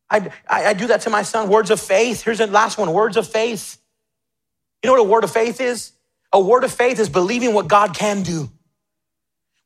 I, 0.08 0.30
I, 0.48 0.66
I 0.66 0.72
do 0.74 0.86
that 0.86 1.00
to 1.02 1.10
my 1.10 1.22
son. 1.22 1.48
Words 1.48 1.70
of 1.70 1.80
faith. 1.80 2.22
Here's 2.22 2.38
the 2.38 2.46
last 2.46 2.78
one 2.78 2.92
words 2.92 3.16
of 3.16 3.26
faith. 3.26 3.78
You 4.82 4.88
know 4.88 4.94
what 4.94 5.00
a 5.00 5.10
word 5.10 5.24
of 5.24 5.32
faith 5.32 5.60
is? 5.60 5.92
A 6.34 6.40
word 6.40 6.64
of 6.64 6.72
faith 6.72 6.98
is 6.98 7.08
believing 7.08 7.54
what 7.54 7.68
God 7.68 7.94
can 7.94 8.22
do. 8.22 8.50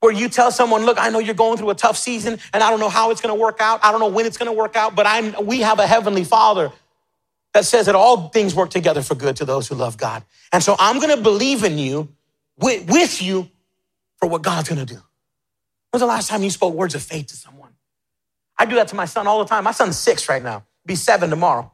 Where 0.00 0.12
you 0.12 0.28
tell 0.28 0.52
someone, 0.52 0.84
look, 0.84 0.98
I 1.00 1.08
know 1.08 1.18
you're 1.18 1.34
going 1.34 1.56
through 1.56 1.70
a 1.70 1.74
tough 1.74 1.96
season 1.96 2.38
and 2.52 2.62
I 2.62 2.70
don't 2.70 2.78
know 2.78 2.90
how 2.90 3.10
it's 3.10 3.20
going 3.20 3.34
to 3.34 3.40
work 3.40 3.60
out. 3.60 3.80
I 3.82 3.90
don't 3.90 4.00
know 4.00 4.08
when 4.08 4.26
it's 4.26 4.36
going 4.36 4.50
to 4.50 4.56
work 4.56 4.76
out, 4.76 4.94
but 4.94 5.06
I'm, 5.06 5.46
we 5.46 5.60
have 5.62 5.80
a 5.80 5.86
heavenly 5.86 6.22
father 6.22 6.70
that 7.54 7.64
says 7.64 7.86
that 7.86 7.94
all 7.94 8.28
things 8.28 8.54
work 8.54 8.70
together 8.70 9.02
for 9.02 9.14
good 9.14 9.36
to 9.36 9.46
those 9.46 9.66
who 9.66 9.74
love 9.74 9.96
God. 9.96 10.22
And 10.52 10.62
so 10.62 10.76
I'm 10.78 11.00
going 11.00 11.16
to 11.16 11.22
believe 11.22 11.64
in 11.64 11.78
you, 11.78 12.08
with, 12.58 12.88
with 12.88 13.22
you, 13.22 13.50
for 14.18 14.28
what 14.28 14.42
God's 14.42 14.68
going 14.68 14.84
to 14.84 14.94
do. 14.94 15.00
When's 15.90 16.02
the 16.02 16.06
last 16.06 16.28
time 16.28 16.42
you 16.42 16.50
spoke 16.50 16.74
words 16.74 16.94
of 16.94 17.02
faith 17.02 17.28
to 17.28 17.36
someone? 17.36 17.72
I 18.58 18.66
do 18.66 18.76
that 18.76 18.88
to 18.88 18.94
my 18.94 19.06
son 19.06 19.26
all 19.26 19.38
the 19.38 19.48
time. 19.48 19.64
My 19.64 19.72
son's 19.72 19.98
six 19.98 20.28
right 20.28 20.42
now, 20.42 20.64
be 20.84 20.96
seven 20.96 21.30
tomorrow. 21.30 21.72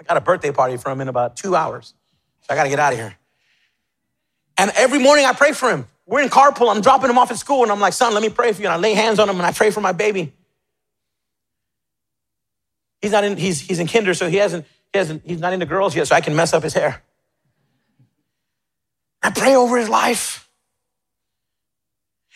I 0.00 0.04
got 0.04 0.16
a 0.16 0.20
birthday 0.22 0.52
party 0.52 0.78
for 0.78 0.90
him 0.90 1.02
in 1.02 1.08
about 1.08 1.36
two 1.36 1.54
hours. 1.54 1.94
So 2.40 2.46
I 2.54 2.56
got 2.56 2.64
to 2.64 2.70
get 2.70 2.78
out 2.78 2.92
of 2.94 2.98
here. 2.98 3.16
And 4.58 4.70
every 4.76 4.98
morning 4.98 5.24
I 5.24 5.32
pray 5.32 5.52
for 5.52 5.70
him. 5.70 5.86
We're 6.06 6.22
in 6.22 6.28
carpool. 6.28 6.74
I'm 6.74 6.80
dropping 6.80 7.10
him 7.10 7.18
off 7.18 7.30
at 7.30 7.38
school, 7.38 7.62
and 7.62 7.72
I'm 7.72 7.80
like, 7.80 7.92
son, 7.92 8.14
let 8.14 8.22
me 8.22 8.28
pray 8.28 8.52
for 8.52 8.62
you. 8.62 8.68
And 8.68 8.74
I 8.74 8.76
lay 8.78 8.94
hands 8.94 9.18
on 9.18 9.28
him 9.28 9.36
and 9.36 9.44
I 9.44 9.52
pray 9.52 9.70
for 9.70 9.80
my 9.80 9.92
baby. 9.92 10.32
He's 13.02 13.12
not 13.12 13.24
in, 13.24 13.36
he's, 13.36 13.60
he's 13.60 13.78
in 13.78 13.86
kinder, 13.86 14.14
so 14.14 14.28
he 14.28 14.36
hasn't, 14.36 14.64
he 14.92 14.98
hasn't, 14.98 15.22
he's 15.24 15.40
not 15.40 15.52
into 15.52 15.66
girls 15.66 15.94
yet, 15.94 16.06
so 16.06 16.14
I 16.14 16.20
can 16.20 16.34
mess 16.34 16.52
up 16.52 16.62
his 16.62 16.74
hair. 16.74 17.02
I 19.22 19.30
pray 19.30 19.56
over 19.56 19.76
his 19.76 19.88
life. 19.88 20.48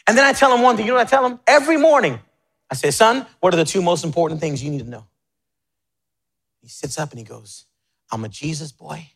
And 0.07 0.19
then 0.19 0.25
I 0.25 0.33
tell 0.33 0.53
him 0.55 0.63
one 0.63 0.77
thing. 0.77 0.87
You 0.87 0.93
know 0.93 0.99
what 0.99 1.07
I 1.07 1.11
tell 1.11 1.25
him? 1.25 1.39
Every 1.47 1.77
morning, 1.77 2.19
I 2.69 2.75
say, 2.75 2.91
son, 2.91 3.27
what 3.39 3.55
are 3.55 3.57
the 3.57 3.65
two 3.65 3.81
most 3.81 4.05
important 4.05 4.41
things 4.41 4.63
you 4.63 4.71
need 4.71 4.83
to 4.83 4.91
know? 4.91 5.07
He 6.61 6.69
sits 6.69 6.99
up 6.99 7.11
and 7.11 7.19
he 7.19 7.25
goes, 7.25 7.67
I'm 8.11 8.25
a 8.25 8.29
Jesus 8.29 8.73
boy 8.73 9.09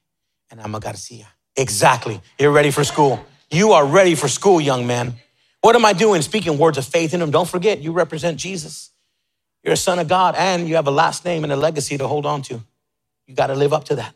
and 0.50 0.60
I'm 0.60 0.74
a 0.74 0.80
Garcia. 0.80 1.26
Exactly. 1.56 2.20
You're 2.38 2.52
ready 2.52 2.70
for 2.70 2.84
school. 2.84 3.24
You 3.50 3.72
are 3.72 3.86
ready 3.86 4.14
for 4.14 4.28
school, 4.28 4.60
young 4.60 4.86
man. 4.86 5.14
What 5.60 5.76
am 5.76 5.84
I 5.84 5.92
doing? 5.92 6.22
Speaking 6.22 6.58
words 6.58 6.78
of 6.78 6.84
faith 6.84 7.14
in 7.14 7.22
him. 7.22 7.30
Don't 7.30 7.48
forget, 7.48 7.80
you 7.80 7.92
represent 7.92 8.38
Jesus. 8.38 8.90
You're 9.62 9.74
a 9.74 9.78
son 9.78 9.98
of 9.98 10.08
God 10.08 10.34
and 10.36 10.68
you 10.68 10.74
have 10.74 10.86
a 10.86 10.90
last 10.90 11.24
name 11.24 11.42
and 11.44 11.52
a 11.52 11.56
legacy 11.56 11.96
to 11.96 12.06
hold 12.06 12.26
on 12.26 12.42
to. 12.42 12.60
You 13.26 13.34
got 13.34 13.46
to 13.46 13.54
live 13.54 13.72
up 13.72 13.84
to 13.84 13.96
that. 13.96 14.14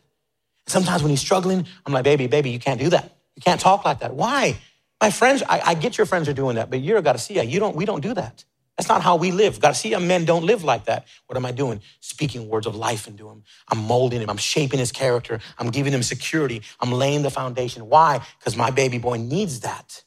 Sometimes 0.67 1.01
when 1.01 1.09
he's 1.09 1.21
struggling, 1.21 1.65
I'm 1.85 1.93
like, 1.93 2.03
baby, 2.03 2.27
baby, 2.27 2.51
you 2.51 2.59
can't 2.59 2.79
do 2.79 2.89
that. 2.89 3.17
You 3.35 3.41
can't 3.41 3.59
talk 3.59 3.83
like 3.83 4.01
that. 4.01 4.13
Why? 4.13 4.57
My 5.01 5.09
friends, 5.09 5.41
I, 5.47 5.61
I 5.61 5.73
get 5.73 5.97
your 5.97 6.05
friends 6.05 6.29
are 6.29 6.33
doing 6.33 6.57
that, 6.57 6.69
but 6.69 6.81
you're 6.81 6.97
a 6.97 7.01
Garcia. 7.01 7.43
You 7.43 7.59
don't, 7.59 7.75
we 7.75 7.85
don't 7.85 8.01
do 8.01 8.13
that. 8.13 8.43
That's 8.79 8.89
not 8.89 9.03
how 9.03 9.17
we 9.17 9.33
live. 9.33 9.59
Garcia 9.61 9.99
men 9.99 10.25
don't 10.25 10.45
live 10.45 10.63
like 10.63 10.85
that. 10.85 11.07
What 11.27 11.37
am 11.37 11.45
I 11.45 11.51
doing? 11.51 11.81
Speaking 12.01 12.49
words 12.49 12.67
of 12.67 12.77
life 12.77 13.07
into 13.09 13.29
him. 13.29 13.43
I'm 13.69 13.79
molding 13.79 14.21
him. 14.21 14.31
I'm 14.31 14.37
shaping 14.37 14.79
his 14.79 14.93
character. 14.93 15.41
I'm 15.59 15.71
giving 15.71 15.93
him 15.93 16.03
security. 16.03 16.63
I'm 16.81 16.93
laying 16.93 17.23
the 17.23 17.31
foundation. 17.31 17.89
Why? 17.89 18.25
Because 18.39 18.57
my 18.57 18.71
baby 18.71 18.99
boy 18.99 19.17
needs 19.17 19.61
that. 19.61 20.05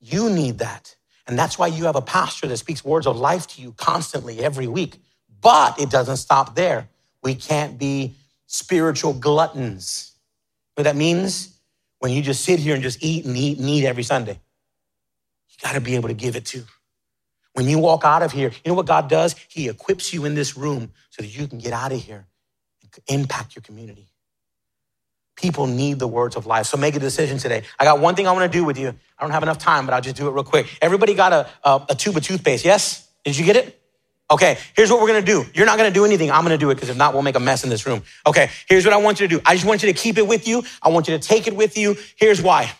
You 0.00 0.30
need 0.30 0.58
that. 0.58 0.96
And 1.28 1.38
that's 1.38 1.58
why 1.58 1.68
you 1.68 1.84
have 1.86 1.96
a 1.96 2.02
pastor 2.02 2.48
that 2.48 2.58
speaks 2.58 2.84
words 2.84 3.06
of 3.06 3.18
life 3.18 3.46
to 3.48 3.62
you 3.62 3.72
constantly 3.74 4.40
every 4.44 4.68
week. 4.68 4.98
But 5.40 5.80
it 5.80 5.90
doesn't 5.90 6.18
stop 6.18 6.56
there. 6.56 6.88
We 7.22 7.36
can't 7.36 7.78
be 7.78 8.16
spiritual 8.48 9.14
gluttons. 9.14 10.12
What 10.76 10.84
that 10.84 10.96
means? 10.96 11.48
when 12.00 12.12
you 12.12 12.22
just 12.22 12.44
sit 12.44 12.60
here 12.60 12.74
and 12.74 12.82
just 12.84 13.02
eat 13.02 13.24
and 13.24 13.36
eat 13.36 13.58
and 13.58 13.68
eat 13.68 13.86
every 13.86 14.04
Sunday. 14.04 14.32
You 15.50 15.56
got 15.62 15.74
to 15.74 15.80
be 15.80 15.96
able 15.96 16.08
to 16.08 16.14
give 16.14 16.36
it 16.36 16.46
too. 16.46 16.64
When 17.54 17.68
you 17.68 17.78
walk 17.78 18.04
out 18.04 18.22
of 18.22 18.32
here, 18.32 18.50
you 18.64 18.70
know 18.70 18.74
what 18.74 18.86
God 18.86 19.08
does? 19.08 19.34
He 19.48 19.68
equips 19.68 20.12
you 20.14 20.24
in 20.24 20.34
this 20.34 20.56
room 20.56 20.92
so 21.10 21.22
that 21.22 21.28
you 21.28 21.46
can 21.48 21.58
get 21.58 21.72
out 21.72 21.92
of 21.92 22.00
here 22.02 22.26
and 22.82 23.20
impact 23.20 23.56
your 23.56 23.62
community. 23.62 24.08
People 25.36 25.66
need 25.66 25.98
the 25.98 26.08
words 26.08 26.36
of 26.36 26.46
life. 26.46 26.66
So 26.66 26.76
make 26.76 26.94
a 26.96 26.98
decision 27.00 27.38
today. 27.38 27.62
I 27.78 27.84
got 27.84 27.98
one 28.00 28.14
thing 28.14 28.26
I 28.28 28.32
want 28.32 28.50
to 28.50 28.58
do 28.58 28.64
with 28.64 28.78
you. 28.78 28.88
I 29.18 29.22
don't 29.22 29.32
have 29.32 29.42
enough 29.42 29.58
time, 29.58 29.86
but 29.86 29.94
I'll 29.94 30.00
just 30.02 30.16
do 30.16 30.28
it 30.28 30.32
real 30.32 30.44
quick. 30.44 30.66
Everybody 30.82 31.14
got 31.14 31.32
a, 31.32 31.48
a, 31.64 31.86
a 31.90 31.94
tube 31.94 32.16
of 32.16 32.22
toothpaste, 32.22 32.64
yes? 32.64 33.08
Did 33.24 33.36
you 33.38 33.44
get 33.44 33.56
it? 33.56 33.76
Okay, 34.30 34.58
here's 34.76 34.90
what 34.90 35.00
we're 35.00 35.08
gonna 35.08 35.22
do. 35.22 35.44
You're 35.54 35.66
not 35.66 35.76
gonna 35.76 35.90
do 35.90 36.04
anything. 36.04 36.30
I'm 36.30 36.42
gonna 36.44 36.56
do 36.58 36.70
it 36.70 36.76
because 36.76 36.88
if 36.88 36.96
not, 36.96 37.14
we'll 37.14 37.22
make 37.22 37.34
a 37.34 37.40
mess 37.40 37.64
in 37.64 37.70
this 37.70 37.84
room. 37.84 38.02
Okay, 38.26 38.48
here's 38.68 38.84
what 38.84 38.94
I 38.94 38.98
want 38.98 39.20
you 39.20 39.26
to 39.26 39.36
do. 39.36 39.42
I 39.44 39.54
just 39.54 39.66
want 39.66 39.82
you 39.82 39.92
to 39.92 39.98
keep 39.98 40.18
it 40.18 40.26
with 40.28 40.46
you. 40.46 40.62
I 40.82 40.90
want 40.90 41.08
you 41.08 41.18
to 41.18 41.28
take 41.28 41.48
it 41.48 41.56
with 41.56 41.76
you. 41.76 41.96
Here's 42.16 42.40
why. 42.40 42.72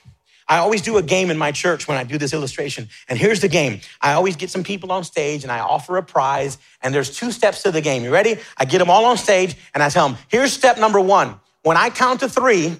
I 0.51 0.59
always 0.59 0.83
do 0.83 0.97
a 0.97 1.03
game 1.03 1.31
in 1.31 1.39
my 1.39 1.53
church 1.53 1.87
when 1.87 1.97
I 1.97 2.03
do 2.03 2.19
this 2.19 2.35
illustration. 2.35 2.89
And 3.09 3.17
here's 3.17 3.41
the 3.41 3.49
game. 3.49 3.81
I 4.01 4.15
always 4.15 4.35
get 4.35 4.51
some 4.51 4.65
people 4.65 4.91
on 4.91 5.05
stage 5.05 5.45
and 5.45 5.53
I 5.53 5.61
offer 5.61 5.97
a 5.97 6.03
prize. 6.03 6.59
And 6.83 6.93
there's 6.93 7.17
two 7.17 7.31
steps 7.31 7.63
to 7.63 7.71
the 7.71 7.81
game. 7.81 8.03
You 8.03 8.13
ready? 8.13 8.37
I 8.57 8.65
get 8.65 8.79
them 8.79 8.91
all 8.91 9.05
on 9.05 9.17
stage 9.17 9.55
and 9.73 9.81
I 9.81 9.91
tell 9.91 10.09
them, 10.09 10.19
here's 10.27 10.53
step 10.53 10.77
number 10.77 11.01
one. 11.01 11.37
When 11.63 11.77
I 11.77 11.89
count 11.89 12.21
to 12.21 12.29
three, 12.29 12.77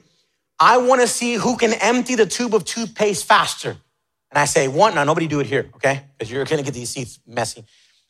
I 0.59 0.79
wanna 0.79 1.07
see 1.07 1.35
who 1.35 1.57
can 1.57 1.73
empty 1.75 2.17
the 2.17 2.27
tube 2.27 2.57
of 2.57 2.65
toothpaste 2.65 3.25
faster. 3.25 3.71
And 3.71 4.39
I 4.39 4.47
say, 4.47 4.67
one, 4.67 4.97
now 4.97 5.05
nobody 5.05 5.29
do 5.29 5.39
it 5.39 5.47
here, 5.47 5.71
okay? 5.77 6.03
Because 6.19 6.31
you're 6.31 6.45
gonna 6.45 6.65
get 6.65 6.75
these 6.75 6.91
seats 6.91 7.21
messy. 7.25 7.65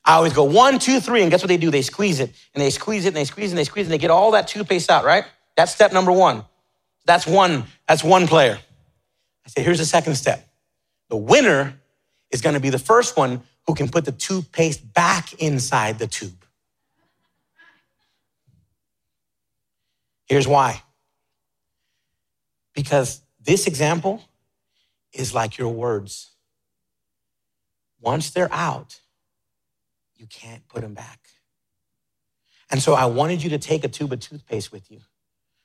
I 0.06 0.14
always 0.14 0.32
go 0.32 0.44
one, 0.44 0.78
two, 0.78 1.00
three, 1.00 1.20
and 1.20 1.30
guess 1.30 1.42
what 1.42 1.48
they 1.48 1.58
do? 1.58 1.70
They 1.70 1.82
squeeze 1.82 2.20
it, 2.20 2.34
and 2.54 2.62
they 2.62 2.70
squeeze 2.70 3.04
it, 3.04 3.08
and 3.08 3.16
they 3.16 3.24
squeeze 3.24 3.50
it, 3.50 3.50
and 3.50 3.58
they 3.58 3.64
squeeze 3.64 3.84
it, 3.84 3.88
and 3.88 3.92
they 3.92 3.98
get 3.98 4.11
all 4.11 4.30
that 4.30 4.48
toothpaste 4.48 4.90
out, 4.90 5.04
right? 5.04 5.24
That's 5.56 5.72
step 5.72 5.92
number 5.92 6.12
one. 6.12 6.44
That's 7.04 7.26
one, 7.26 7.64
that's 7.86 8.02
one 8.02 8.26
player. 8.26 8.58
I 9.47 9.49
say, 9.49 9.62
here's 9.62 9.78
the 9.78 9.84
second 9.84 10.14
step. 10.16 10.49
The 11.09 11.16
winner 11.16 11.80
is 12.30 12.41
gonna 12.41 12.61
be 12.61 12.70
the 12.70 12.78
first 12.78 13.16
one 13.16 13.43
who 13.66 13.74
can 13.74 13.88
put 13.88 14.05
the 14.05 14.12
toothpaste 14.12 14.93
back 14.93 15.32
inside 15.34 15.99
the 15.99 16.07
tube. 16.07 16.45
Here's 20.26 20.47
why. 20.47 20.82
Because 22.74 23.20
this 23.41 23.66
example 23.66 24.22
is 25.12 25.34
like 25.34 25.59
your 25.59 25.70
words. 25.70 26.30
Once 28.01 28.30
they're 28.30 28.53
out, 28.53 29.01
you 30.16 30.26
can't 30.26 30.66
put 30.68 30.82
them 30.82 30.95
back. 30.95 31.18
And 32.70 32.80
so 32.80 32.95
I 32.95 33.07
wanted 33.07 33.43
you 33.43 33.51
to 33.51 33.59
take 33.59 33.82
a 33.84 33.88
tube 33.88 34.12
of 34.12 34.20
toothpaste 34.20 34.70
with 34.70 34.91
you 34.91 35.01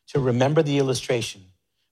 to 0.08 0.20
remember 0.20 0.64
the 0.64 0.80
illustration. 0.80 1.44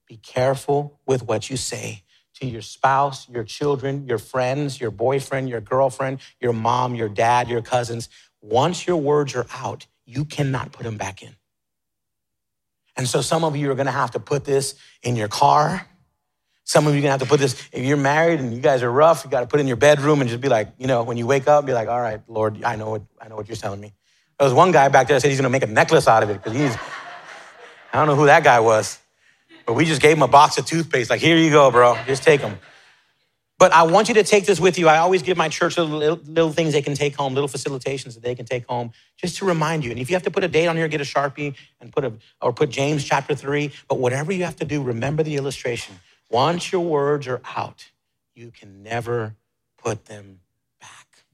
Be 0.06 0.16
careful 0.16 1.00
with 1.06 1.22
what 1.22 1.50
you 1.50 1.56
say. 1.56 2.04
to 2.34 2.46
your 2.46 2.62
spouse, 2.62 3.28
your 3.28 3.44
children, 3.44 4.06
your 4.06 4.18
friends, 4.18 4.80
your 4.80 4.90
boyfriend, 4.90 5.48
your 5.48 5.60
girlfriend, 5.60 6.18
your 6.40 6.52
mom, 6.52 6.94
your 6.94 7.08
dad, 7.08 7.48
your 7.48 7.62
cousins. 7.62 8.08
Once 8.40 8.86
your 8.86 8.96
words 8.96 9.34
are 9.34 9.46
out, 9.54 9.86
you 10.04 10.24
cannot 10.24 10.72
put 10.72 10.82
them 10.82 10.96
back 10.96 11.22
in. 11.22 11.34
And 12.96 13.08
so 13.08 13.20
some 13.20 13.44
of 13.44 13.56
you 13.56 13.70
are 13.70 13.74
gonna 13.74 13.90
have 13.90 14.12
to 14.12 14.20
put 14.20 14.44
this 14.44 14.74
in 15.02 15.16
your 15.16 15.28
car. 15.28 15.86
Some 16.64 16.86
of 16.86 16.94
you 16.94 16.98
are 17.00 17.02
gonna 17.02 17.12
have 17.12 17.20
to 17.20 17.26
put 17.26 17.40
this, 17.40 17.54
if 17.72 17.84
you're 17.84 17.96
married 17.96 18.40
and 18.40 18.52
you 18.52 18.60
guys 18.60 18.82
are 18.82 18.90
rough, 18.90 19.24
you 19.24 19.30
gotta 19.30 19.46
put 19.46 19.60
it 19.60 19.62
in 19.62 19.66
your 19.68 19.76
bedroom 19.76 20.20
and 20.20 20.28
just 20.28 20.40
be 20.40 20.48
like, 20.48 20.72
you 20.78 20.86
know, 20.86 21.02
when 21.02 21.16
you 21.16 21.26
wake 21.26 21.46
up, 21.48 21.66
be 21.66 21.72
like, 21.72 21.88
all 21.88 22.00
right, 22.00 22.20
Lord, 22.28 22.62
I 22.64 22.76
know 22.76 22.90
what, 22.90 23.02
I 23.20 23.28
know 23.28 23.36
what 23.36 23.48
you're 23.48 23.56
telling 23.56 23.80
me. 23.80 23.94
There 24.38 24.46
was 24.46 24.54
one 24.54 24.72
guy 24.72 24.88
back 24.88 25.06
there 25.06 25.16
that 25.16 25.20
said 25.20 25.28
he's 25.28 25.38
gonna 25.38 25.50
make 25.50 25.62
a 25.62 25.68
necklace 25.68 26.08
out 26.08 26.22
of 26.22 26.30
it 26.30 26.42
because 26.42 26.52
he's, 26.58 26.76
I 27.92 27.98
don't 27.98 28.08
know 28.08 28.16
who 28.16 28.26
that 28.26 28.42
guy 28.42 28.60
was, 28.60 28.98
but 29.66 29.74
we 29.74 29.84
just 29.84 30.02
gave 30.02 30.16
him 30.16 30.22
a 30.22 30.28
box 30.28 30.58
of 30.58 30.66
toothpaste. 30.66 31.10
Like, 31.10 31.20
here 31.20 31.36
you 31.36 31.50
go, 31.50 31.70
bro, 31.70 31.96
just 32.06 32.22
take 32.22 32.40
them. 32.40 32.58
But 33.58 33.72
I 33.72 33.84
want 33.84 34.08
you 34.08 34.14
to 34.14 34.24
take 34.24 34.46
this 34.46 34.58
with 34.58 34.78
you. 34.78 34.88
I 34.88 34.98
always 34.98 35.22
give 35.22 35.36
my 35.36 35.48
church 35.48 35.78
little, 35.78 35.98
little, 35.98 36.52
things 36.52 36.72
they 36.72 36.82
can 36.82 36.94
take 36.94 37.14
home, 37.14 37.34
little 37.34 37.48
facilitations 37.48 38.14
that 38.14 38.22
they 38.22 38.34
can 38.34 38.46
take 38.46 38.66
home, 38.66 38.92
just 39.16 39.38
to 39.38 39.44
remind 39.44 39.84
you. 39.84 39.90
And 39.90 40.00
if 40.00 40.10
you 40.10 40.16
have 40.16 40.24
to 40.24 40.30
put 40.30 40.42
a 40.42 40.48
date 40.48 40.66
on 40.66 40.76
here, 40.76 40.88
get 40.88 41.00
a 41.00 41.04
sharpie 41.04 41.54
and 41.80 41.92
put 41.92 42.04
a 42.04 42.12
or 42.40 42.52
put 42.52 42.70
James 42.70 43.04
chapter 43.04 43.34
three. 43.34 43.70
But 43.88 43.98
whatever 43.98 44.32
you 44.32 44.44
have 44.44 44.56
to 44.56 44.64
do, 44.64 44.82
remember 44.82 45.22
the 45.22 45.36
illustration. 45.36 46.00
Once 46.30 46.72
your 46.72 46.82
words 46.82 47.28
are 47.28 47.40
out, 47.56 47.90
you 48.34 48.50
can 48.50 48.82
never 48.82 49.36
put 49.78 50.06
them 50.06 50.40
back. 50.80 51.24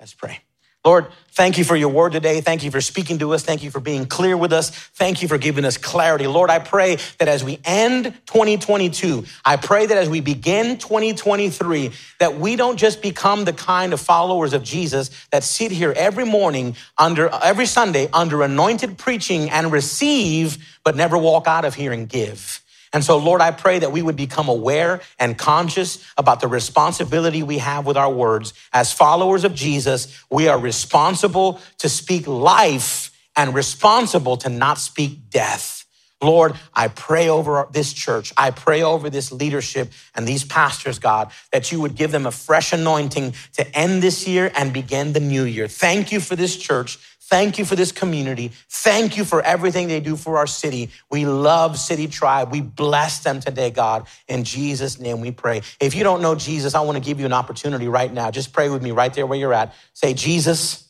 Let's 0.00 0.12
pray. 0.12 0.43
Lord, 0.84 1.06
thank 1.30 1.56
you 1.56 1.64
for 1.64 1.76
your 1.76 1.88
word 1.88 2.12
today. 2.12 2.42
Thank 2.42 2.62
you 2.62 2.70
for 2.70 2.82
speaking 2.82 3.18
to 3.20 3.32
us. 3.32 3.42
Thank 3.42 3.62
you 3.62 3.70
for 3.70 3.80
being 3.80 4.04
clear 4.04 4.36
with 4.36 4.52
us. 4.52 4.68
Thank 4.68 5.22
you 5.22 5.28
for 5.28 5.38
giving 5.38 5.64
us 5.64 5.78
clarity. 5.78 6.26
Lord, 6.26 6.50
I 6.50 6.58
pray 6.58 6.98
that 7.18 7.26
as 7.26 7.42
we 7.42 7.58
end 7.64 8.04
2022, 8.26 9.24
I 9.46 9.56
pray 9.56 9.86
that 9.86 9.96
as 9.96 10.10
we 10.10 10.20
begin 10.20 10.76
2023, 10.76 11.90
that 12.20 12.38
we 12.38 12.56
don't 12.56 12.76
just 12.76 13.00
become 13.00 13.46
the 13.46 13.54
kind 13.54 13.94
of 13.94 14.00
followers 14.00 14.52
of 14.52 14.62
Jesus 14.62 15.10
that 15.30 15.42
sit 15.42 15.72
here 15.72 15.94
every 15.96 16.26
morning 16.26 16.76
under, 16.98 17.30
every 17.42 17.66
Sunday 17.66 18.08
under 18.12 18.42
anointed 18.42 18.98
preaching 18.98 19.48
and 19.48 19.72
receive, 19.72 20.58
but 20.84 20.96
never 20.96 21.16
walk 21.16 21.46
out 21.46 21.64
of 21.64 21.74
here 21.74 21.92
and 21.92 22.10
give. 22.10 22.63
And 22.94 23.04
so, 23.04 23.18
Lord, 23.18 23.40
I 23.40 23.50
pray 23.50 23.80
that 23.80 23.90
we 23.90 24.02
would 24.02 24.14
become 24.14 24.48
aware 24.48 25.00
and 25.18 25.36
conscious 25.36 26.02
about 26.16 26.40
the 26.40 26.46
responsibility 26.46 27.42
we 27.42 27.58
have 27.58 27.84
with 27.84 27.96
our 27.96 28.10
words. 28.10 28.54
As 28.72 28.92
followers 28.92 29.42
of 29.42 29.52
Jesus, 29.52 30.24
we 30.30 30.46
are 30.46 30.58
responsible 30.58 31.60
to 31.78 31.88
speak 31.88 32.28
life 32.28 33.10
and 33.36 33.52
responsible 33.52 34.36
to 34.38 34.48
not 34.48 34.78
speak 34.78 35.28
death. 35.28 35.84
Lord, 36.22 36.54
I 36.72 36.86
pray 36.88 37.28
over 37.28 37.68
this 37.72 37.92
church. 37.92 38.32
I 38.36 38.50
pray 38.52 38.82
over 38.82 39.10
this 39.10 39.32
leadership 39.32 39.92
and 40.14 40.26
these 40.26 40.44
pastors, 40.44 40.98
God, 40.98 41.32
that 41.52 41.72
you 41.72 41.80
would 41.80 41.96
give 41.96 42.12
them 42.12 42.26
a 42.26 42.30
fresh 42.30 42.72
anointing 42.72 43.34
to 43.54 43.76
end 43.76 44.02
this 44.02 44.26
year 44.26 44.50
and 44.56 44.72
begin 44.72 45.12
the 45.12 45.20
new 45.20 45.44
year. 45.44 45.68
Thank 45.68 46.12
you 46.12 46.20
for 46.20 46.36
this 46.36 46.56
church. 46.56 46.98
Thank 47.30 47.58
you 47.58 47.64
for 47.64 47.74
this 47.74 47.90
community. 47.90 48.52
Thank 48.68 49.16
you 49.16 49.24
for 49.24 49.40
everything 49.40 49.88
they 49.88 50.00
do 50.00 50.14
for 50.14 50.36
our 50.36 50.46
city. 50.46 50.90
We 51.10 51.24
love 51.24 51.78
City 51.78 52.06
Tribe. 52.06 52.52
We 52.52 52.60
bless 52.60 53.20
them 53.20 53.40
today, 53.40 53.70
God. 53.70 54.06
In 54.28 54.44
Jesus' 54.44 55.00
name 55.00 55.22
we 55.22 55.30
pray. 55.30 55.62
If 55.80 55.94
you 55.94 56.04
don't 56.04 56.20
know 56.20 56.34
Jesus, 56.34 56.74
I 56.74 56.82
want 56.82 56.96
to 56.96 57.02
give 57.02 57.18
you 57.20 57.26
an 57.26 57.32
opportunity 57.32 57.88
right 57.88 58.12
now. 58.12 58.30
Just 58.30 58.52
pray 58.52 58.68
with 58.68 58.82
me 58.82 58.90
right 58.90 59.12
there 59.12 59.26
where 59.26 59.38
you're 59.38 59.54
at. 59.54 59.72
Say, 59.94 60.12
Jesus, 60.12 60.86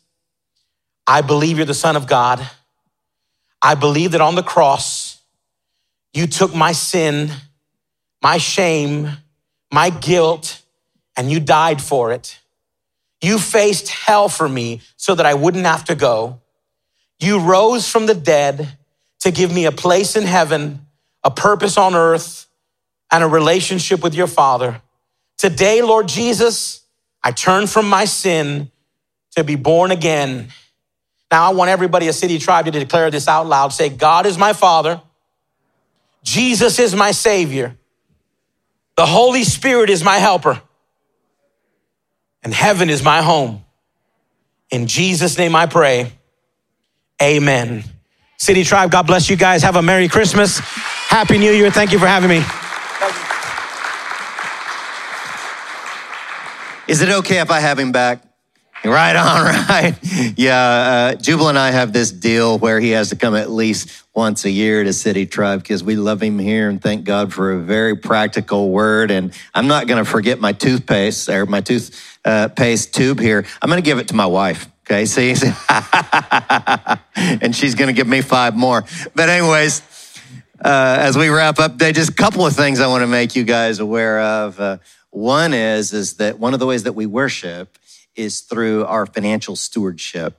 I 1.06 1.20
believe 1.20 1.56
you're 1.56 1.66
the 1.66 1.72
Son 1.72 1.94
of 1.94 2.08
God. 2.08 2.44
I 3.62 3.76
believe 3.76 4.10
that 4.10 4.20
on 4.20 4.34
the 4.34 4.42
cross, 4.42 5.22
you 6.12 6.26
took 6.26 6.52
my 6.52 6.72
sin, 6.72 7.30
my 8.20 8.38
shame, 8.38 9.08
my 9.72 9.88
guilt, 9.88 10.60
and 11.16 11.30
you 11.30 11.38
died 11.38 11.80
for 11.80 12.10
it. 12.10 12.40
You 13.24 13.38
faced 13.38 13.88
hell 13.88 14.28
for 14.28 14.46
me 14.46 14.82
so 14.96 15.14
that 15.14 15.24
I 15.24 15.32
wouldn't 15.32 15.64
have 15.64 15.86
to 15.86 15.94
go. 15.94 16.42
You 17.18 17.38
rose 17.38 17.88
from 17.88 18.04
the 18.04 18.14
dead 18.14 18.76
to 19.20 19.30
give 19.30 19.50
me 19.50 19.64
a 19.64 19.72
place 19.72 20.14
in 20.14 20.24
heaven, 20.24 20.86
a 21.22 21.30
purpose 21.30 21.78
on 21.78 21.94
earth, 21.94 22.46
and 23.10 23.24
a 23.24 23.26
relationship 23.26 24.02
with 24.02 24.14
your 24.14 24.26
Father. 24.26 24.82
Today, 25.38 25.80
Lord 25.80 26.06
Jesus, 26.06 26.82
I 27.22 27.32
turn 27.32 27.66
from 27.66 27.88
my 27.88 28.04
sin 28.04 28.70
to 29.36 29.42
be 29.42 29.56
born 29.56 29.90
again. 29.90 30.48
Now, 31.30 31.50
I 31.50 31.54
want 31.54 31.70
everybody, 31.70 32.08
a 32.08 32.12
city 32.12 32.38
tribe, 32.38 32.66
to 32.66 32.72
declare 32.72 33.10
this 33.10 33.26
out 33.26 33.46
loud. 33.46 33.72
Say, 33.72 33.88
God 33.88 34.26
is 34.26 34.36
my 34.36 34.52
Father. 34.52 35.00
Jesus 36.22 36.78
is 36.78 36.94
my 36.94 37.12
Savior. 37.12 37.74
The 38.98 39.06
Holy 39.06 39.44
Spirit 39.44 39.88
is 39.88 40.04
my 40.04 40.18
helper 40.18 40.60
and 42.44 42.54
heaven 42.54 42.90
is 42.90 43.02
my 43.02 43.22
home. 43.22 43.64
In 44.70 44.86
Jesus' 44.86 45.38
name 45.38 45.56
I 45.56 45.66
pray. 45.66 46.12
Amen. 47.20 47.84
City 48.36 48.64
Tribe, 48.64 48.90
God 48.90 49.06
bless 49.06 49.30
you 49.30 49.36
guys. 49.36 49.62
Have 49.62 49.76
a 49.76 49.82
Merry 49.82 50.08
Christmas. 50.08 50.58
Happy 50.58 51.38
New 51.38 51.52
Year. 51.52 51.70
Thank 51.70 51.92
you 51.92 51.98
for 51.98 52.06
having 52.06 52.28
me. 52.28 52.44
Is 56.86 57.00
it 57.00 57.08
okay 57.08 57.40
if 57.40 57.50
I 57.50 57.60
have 57.60 57.78
him 57.78 57.92
back? 57.92 58.20
Right 58.84 59.16
on, 59.16 59.44
right. 59.68 59.98
Yeah, 60.36 60.58
uh, 60.58 61.14
Jubal 61.14 61.48
and 61.48 61.58
I 61.58 61.70
have 61.70 61.94
this 61.94 62.12
deal 62.12 62.58
where 62.58 62.78
he 62.80 62.90
has 62.90 63.08
to 63.08 63.16
come 63.16 63.34
at 63.34 63.50
least 63.50 64.04
once 64.14 64.44
a 64.44 64.50
year 64.50 64.84
to 64.84 64.92
City 64.92 65.24
Tribe 65.24 65.62
because 65.62 65.82
we 65.82 65.96
love 65.96 66.22
him 66.22 66.38
here 66.38 66.68
and 66.68 66.82
thank 66.82 67.04
God 67.04 67.32
for 67.32 67.52
a 67.52 67.58
very 67.58 67.96
practical 67.96 68.70
word. 68.70 69.10
And 69.10 69.32
I'm 69.54 69.68
not 69.68 69.86
going 69.86 70.04
to 70.04 70.10
forget 70.10 70.38
my 70.38 70.52
toothpaste 70.52 71.30
or 71.30 71.46
my 71.46 71.62
toothpaste 71.62 72.94
tube 72.94 73.20
here. 73.20 73.46
I'm 73.62 73.70
going 73.70 73.82
to 73.82 73.84
give 73.84 73.98
it 73.98 74.08
to 74.08 74.14
my 74.14 74.26
wife. 74.26 74.68
Okay, 74.86 75.06
see? 75.06 75.30
and 77.16 77.56
she's 77.56 77.74
going 77.74 77.88
to 77.88 77.94
give 77.94 78.06
me 78.06 78.20
five 78.20 78.54
more. 78.54 78.84
But, 79.14 79.30
anyways, 79.30 79.80
uh, 80.62 80.98
as 81.00 81.16
we 81.16 81.30
wrap 81.30 81.58
up, 81.58 81.78
they 81.78 81.92
just 81.92 82.10
a 82.10 82.14
couple 82.14 82.44
of 82.44 82.54
things 82.54 82.80
I 82.80 82.86
want 82.88 83.00
to 83.00 83.06
make 83.06 83.34
you 83.34 83.44
guys 83.44 83.78
aware 83.78 84.20
of. 84.20 84.60
Uh, 84.60 84.76
one 85.08 85.54
is 85.54 85.92
is 85.92 86.14
that 86.14 86.38
one 86.38 86.52
of 86.54 86.60
the 86.60 86.66
ways 86.66 86.82
that 86.82 86.94
we 86.94 87.06
worship 87.06 87.78
is 88.16 88.40
through 88.40 88.84
our 88.86 89.06
financial 89.06 89.56
stewardship. 89.56 90.38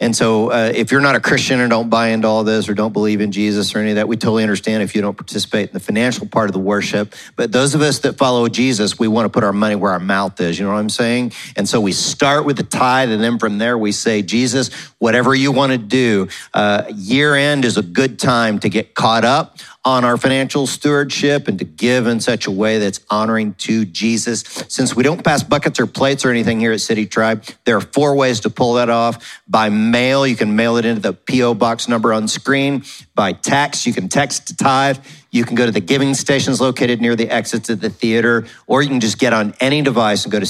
And 0.00 0.16
so, 0.16 0.50
uh, 0.50 0.72
if 0.74 0.90
you're 0.90 1.00
not 1.00 1.14
a 1.14 1.20
Christian 1.20 1.60
and 1.60 1.70
don't 1.70 1.88
buy 1.88 2.08
into 2.08 2.26
all 2.26 2.42
this 2.42 2.68
or 2.68 2.74
don't 2.74 2.92
believe 2.92 3.20
in 3.20 3.30
Jesus 3.30 3.72
or 3.72 3.78
any 3.78 3.90
of 3.90 3.96
that, 3.96 4.08
we 4.08 4.16
totally 4.16 4.42
understand 4.42 4.82
if 4.82 4.96
you 4.96 5.00
don't 5.00 5.16
participate 5.16 5.68
in 5.68 5.74
the 5.74 5.80
financial 5.80 6.26
part 6.26 6.48
of 6.48 6.54
the 6.54 6.58
worship. 6.58 7.14
But 7.36 7.52
those 7.52 7.76
of 7.76 7.82
us 7.82 8.00
that 8.00 8.18
follow 8.18 8.48
Jesus, 8.48 8.98
we 8.98 9.06
want 9.06 9.26
to 9.26 9.28
put 9.28 9.44
our 9.44 9.52
money 9.52 9.76
where 9.76 9.92
our 9.92 10.00
mouth 10.00 10.40
is. 10.40 10.58
You 10.58 10.64
know 10.64 10.72
what 10.72 10.78
I'm 10.78 10.88
saying? 10.88 11.32
And 11.56 11.68
so 11.68 11.80
we 11.80 11.92
start 11.92 12.44
with 12.44 12.56
the 12.56 12.64
tithe, 12.64 13.12
and 13.12 13.22
then 13.22 13.38
from 13.38 13.58
there 13.58 13.78
we 13.78 13.92
say, 13.92 14.22
Jesus, 14.22 14.72
whatever 14.98 15.34
you 15.34 15.52
want 15.52 15.70
to 15.70 15.78
do. 15.78 16.26
Uh, 16.52 16.84
year 16.92 17.36
end 17.36 17.64
is 17.64 17.76
a 17.76 17.82
good 17.82 18.18
time 18.18 18.58
to 18.60 18.68
get 18.68 18.94
caught 18.94 19.24
up 19.24 19.58
on 19.84 20.04
our 20.04 20.16
financial 20.16 20.66
stewardship 20.66 21.48
and 21.48 21.58
to 21.58 21.64
give 21.64 22.06
in 22.06 22.20
such 22.20 22.46
a 22.46 22.50
way 22.50 22.78
that's 22.78 23.00
honoring 23.10 23.54
to 23.54 23.84
Jesus. 23.84 24.42
Since 24.68 24.94
we 24.94 25.02
don't 25.02 25.24
pass 25.24 25.42
buckets 25.42 25.80
or 25.80 25.86
plates 25.86 26.24
or 26.24 26.30
anything 26.30 26.60
here 26.60 26.72
at 26.72 26.80
City 26.80 27.04
Tribe, 27.04 27.44
there 27.64 27.76
are 27.76 27.80
four 27.80 28.14
ways 28.14 28.40
to 28.40 28.50
pull 28.50 28.74
that 28.74 28.88
off. 28.88 29.40
By 29.48 29.70
mail, 29.70 30.26
you 30.26 30.36
can 30.36 30.54
mail 30.54 30.76
it 30.76 30.84
into 30.84 31.00
the 31.00 31.12
P.O. 31.12 31.54
box 31.54 31.88
number 31.88 32.12
on 32.12 32.28
screen. 32.28 32.84
By 33.14 33.32
text, 33.32 33.86
you 33.86 33.92
can 33.92 34.08
text 34.08 34.48
to 34.48 34.56
tithe. 34.56 34.98
You 35.32 35.44
can 35.44 35.56
go 35.56 35.66
to 35.66 35.72
the 35.72 35.80
giving 35.80 36.14
stations 36.14 36.60
located 36.60 37.00
near 37.00 37.16
the 37.16 37.28
exits 37.28 37.68
of 37.68 37.80
the 37.80 37.90
theater, 37.90 38.46
or 38.66 38.82
you 38.82 38.88
can 38.88 39.00
just 39.00 39.18
get 39.18 39.32
on 39.32 39.54
any 39.58 39.82
device 39.82 40.24
and 40.24 40.30
go 40.30 40.38
to 40.38 40.46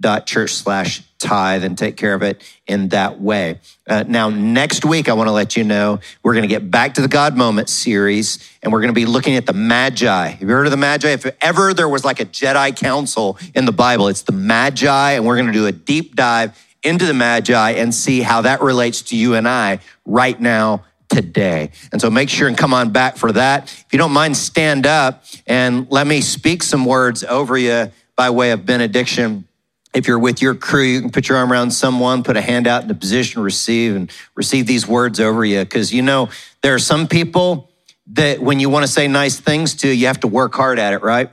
citytribe.church 0.00 0.52
slash 0.52 1.02
tithe 1.18 1.64
and 1.64 1.76
take 1.76 1.96
care 1.96 2.14
of 2.14 2.22
it 2.22 2.42
in 2.66 2.88
that 2.88 3.20
way. 3.20 3.58
Uh, 3.88 4.04
now, 4.06 4.28
next 4.28 4.84
week, 4.84 5.08
I 5.08 5.14
want 5.14 5.28
to 5.28 5.32
let 5.32 5.56
you 5.56 5.64
know 5.64 5.98
we're 6.22 6.34
going 6.34 6.42
to 6.42 6.48
get 6.48 6.70
back 6.70 6.94
to 6.94 7.00
the 7.00 7.08
God 7.08 7.36
Moment 7.36 7.68
series 7.68 8.38
and 8.62 8.72
we're 8.72 8.80
going 8.80 8.94
to 8.94 8.94
be 8.94 9.06
looking 9.06 9.36
at 9.36 9.46
the 9.46 9.52
Magi. 9.52 10.28
Have 10.28 10.40
you 10.40 10.48
heard 10.48 10.66
of 10.66 10.70
the 10.70 10.76
Magi? 10.76 11.08
If 11.08 11.26
ever 11.40 11.74
there 11.74 11.88
was 11.88 12.04
like 12.04 12.20
a 12.20 12.24
Jedi 12.24 12.76
council 12.76 13.38
in 13.54 13.64
the 13.64 13.72
Bible, 13.72 14.08
it's 14.08 14.22
the 14.22 14.32
Magi, 14.32 15.12
and 15.12 15.26
we're 15.26 15.36
going 15.36 15.48
to 15.48 15.52
do 15.52 15.66
a 15.66 15.72
deep 15.72 16.14
dive 16.14 16.56
into 16.84 17.04
the 17.04 17.14
Magi 17.14 17.70
and 17.72 17.92
see 17.92 18.20
how 18.20 18.42
that 18.42 18.60
relates 18.60 19.02
to 19.02 19.16
you 19.16 19.34
and 19.34 19.48
I 19.48 19.80
right 20.06 20.40
now 20.40 20.84
today. 21.08 21.70
And 21.90 22.00
so 22.00 22.10
make 22.10 22.28
sure 22.28 22.46
and 22.46 22.56
come 22.56 22.72
on 22.72 22.90
back 22.90 23.16
for 23.16 23.32
that. 23.32 23.64
If 23.64 23.86
you 23.90 23.98
don't 23.98 24.12
mind, 24.12 24.36
stand 24.36 24.86
up 24.86 25.24
and 25.46 25.90
let 25.90 26.06
me 26.06 26.20
speak 26.20 26.62
some 26.62 26.84
words 26.84 27.24
over 27.24 27.58
you 27.58 27.90
by 28.14 28.30
way 28.30 28.52
of 28.52 28.66
benediction 28.66 29.47
if 29.94 30.06
you're 30.06 30.18
with 30.18 30.42
your 30.42 30.54
crew, 30.54 30.84
you 30.84 31.00
can 31.00 31.10
put 31.10 31.28
your 31.28 31.38
arm 31.38 31.52
around 31.52 31.70
someone, 31.70 32.22
put 32.22 32.36
a 32.36 32.40
hand 32.40 32.66
out 32.66 32.84
in 32.84 32.90
a 32.90 32.94
position 32.94 33.36
to 33.36 33.42
receive 33.42 33.96
and 33.96 34.10
receive 34.34 34.66
these 34.66 34.86
words 34.86 35.18
over 35.18 35.44
you. 35.44 35.60
Because 35.60 35.92
you 35.92 36.02
know, 36.02 36.28
there 36.62 36.74
are 36.74 36.78
some 36.78 37.08
people 37.08 37.70
that 38.08 38.40
when 38.40 38.60
you 38.60 38.68
want 38.68 38.84
to 38.84 38.92
say 38.92 39.08
nice 39.08 39.38
things 39.38 39.74
to, 39.76 39.88
you 39.88 40.06
have 40.06 40.20
to 40.20 40.28
work 40.28 40.54
hard 40.54 40.78
at 40.78 40.92
it, 40.92 41.02
right? 41.02 41.30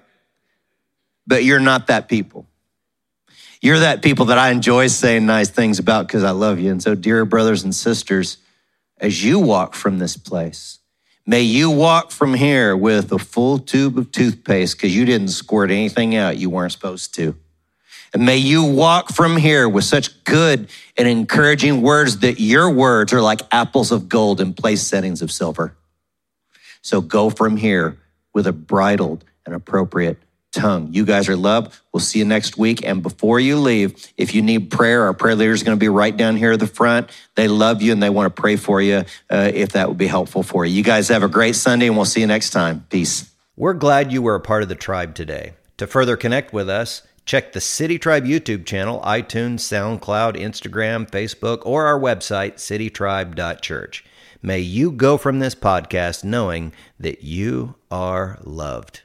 But 1.27 1.43
you're 1.43 1.59
not 1.59 1.87
that 1.87 2.07
people. 2.07 2.47
You're 3.61 3.79
that 3.79 4.01
people 4.01 4.25
that 4.25 4.37
I 4.37 4.51
enjoy 4.51 4.87
saying 4.87 5.25
nice 5.25 5.49
things 5.49 5.79
about 5.79 6.07
because 6.07 6.23
I 6.23 6.31
love 6.31 6.59
you. 6.59 6.71
And 6.71 6.81
so, 6.81 6.95
dear 6.95 7.25
brothers 7.25 7.63
and 7.63 7.73
sisters, 7.73 8.37
as 8.99 9.23
you 9.23 9.39
walk 9.39 9.73
from 9.73 9.99
this 9.99 10.17
place, 10.17 10.79
May 11.27 11.41
you 11.41 11.71
walk 11.71 12.11
from 12.11 12.35
here 12.35 12.77
with 12.77 13.11
a 13.11 13.17
full 13.17 13.57
tube 13.57 13.97
of 13.97 14.11
toothpaste 14.11 14.77
because 14.77 14.95
you 14.95 15.05
didn't 15.05 15.29
squirt 15.29 15.71
anything 15.71 16.15
out 16.15 16.37
you 16.37 16.51
weren't 16.51 16.71
supposed 16.71 17.15
to. 17.15 17.35
And 18.16 18.26
may 18.26 18.38
you 18.38 18.63
walk 18.63 19.11
from 19.11 19.36
here 19.36 19.68
with 19.68 19.84
such 19.84 20.24
good 20.24 20.70
and 20.95 21.05
encouraging 21.05 21.82
words 21.82 22.20
that 22.20 22.39
your 22.39 22.70
words 22.70 23.11
are 23.11 23.22
like 23.22 23.41
apples 23.51 23.91
of 23.91 24.07
gold 24.07 24.39
in 24.39 24.53
place 24.53 24.82
settings 24.82 25.22
of 25.22 25.34
silver. 25.34 25.76
So 26.82 27.01
go 27.01 27.30
from 27.30 27.57
here 27.57 27.97
with 28.34 28.47
a 28.47 28.53
bridled 28.53 29.26
and 29.45 29.53
appropriate 29.53 30.18
tongue. 30.53 30.93
You 30.93 31.03
guys 31.03 31.28
are 31.28 31.36
loved. 31.36 31.78
We'll 31.91 31.99
see 31.99 32.20
you 32.20 32.26
next 32.26 32.57
week. 32.57 32.86
And 32.86 33.03
before 33.03 33.41
you 33.41 33.57
leave, 33.57 34.07
if 34.16 34.34
you 34.34 34.41
need 34.41 34.72
prayer, 34.72 35.03
our 35.03 35.13
prayer 35.13 35.36
leader 35.36 35.51
is 35.51 35.63
going 35.63 35.78
to 35.78 35.80
be 35.80 35.89
right 35.89 36.16
down 36.16 36.38
here 36.38 36.53
at 36.53 36.59
the 36.61 36.68
front. 36.68 37.09
They 37.36 37.49
love 37.49 37.82
you 37.82 37.91
and 37.91 38.01
they 38.01 38.09
want 38.09 38.34
to 38.34 38.41
pray 38.41 38.55
for 38.55 38.82
you 38.82 39.03
uh, 39.30 39.51
if 39.53 39.74
that 39.74 39.89
would 39.89 39.97
be 39.97 40.07
helpful 40.07 40.41
for 40.41 40.66
you. 40.66 40.74
You 40.74 40.84
guys 40.84 41.09
have 41.09 41.24
a 41.24 41.28
great 41.28 41.57
Sunday 41.57 41.88
and 41.88 41.97
we'll 41.97 42.05
see 42.05 42.22
you 42.22 42.28
next 42.28 42.51
time. 42.51 42.86
Peace. 42.89 43.30
We're 43.57 43.74
glad 43.74 44.13
you 44.13 44.22
were 44.22 44.36
a 44.36 44.39
part 44.39 44.63
of 44.63 44.70
the 44.70 44.76
tribe 44.76 45.16
today. 45.16 45.55
To 45.80 45.88
further 45.88 46.16
connect 46.16 46.53
with 46.53 46.70
us, 46.70 47.01
check 47.26 47.53
the 47.53 47.61
City 47.61 47.97
Tribe 47.97 48.26
YouTube 48.26 48.65
channel, 48.65 49.01
iTunes, 49.01 49.59
SoundCloud, 49.59 50.36
Instagram, 50.36 51.09
Facebook, 51.09 51.61
or 51.65 51.86
our 51.86 51.99
website, 51.99 52.55
citytribe.church. 52.55 54.05
May 54.41 54.59
you 54.59 54.91
go 54.91 55.17
from 55.17 55.39
this 55.39 55.55
podcast 55.55 56.23
knowing 56.23 56.71
that 56.99 57.23
you 57.23 57.76
are 57.89 58.38
loved. 58.43 59.04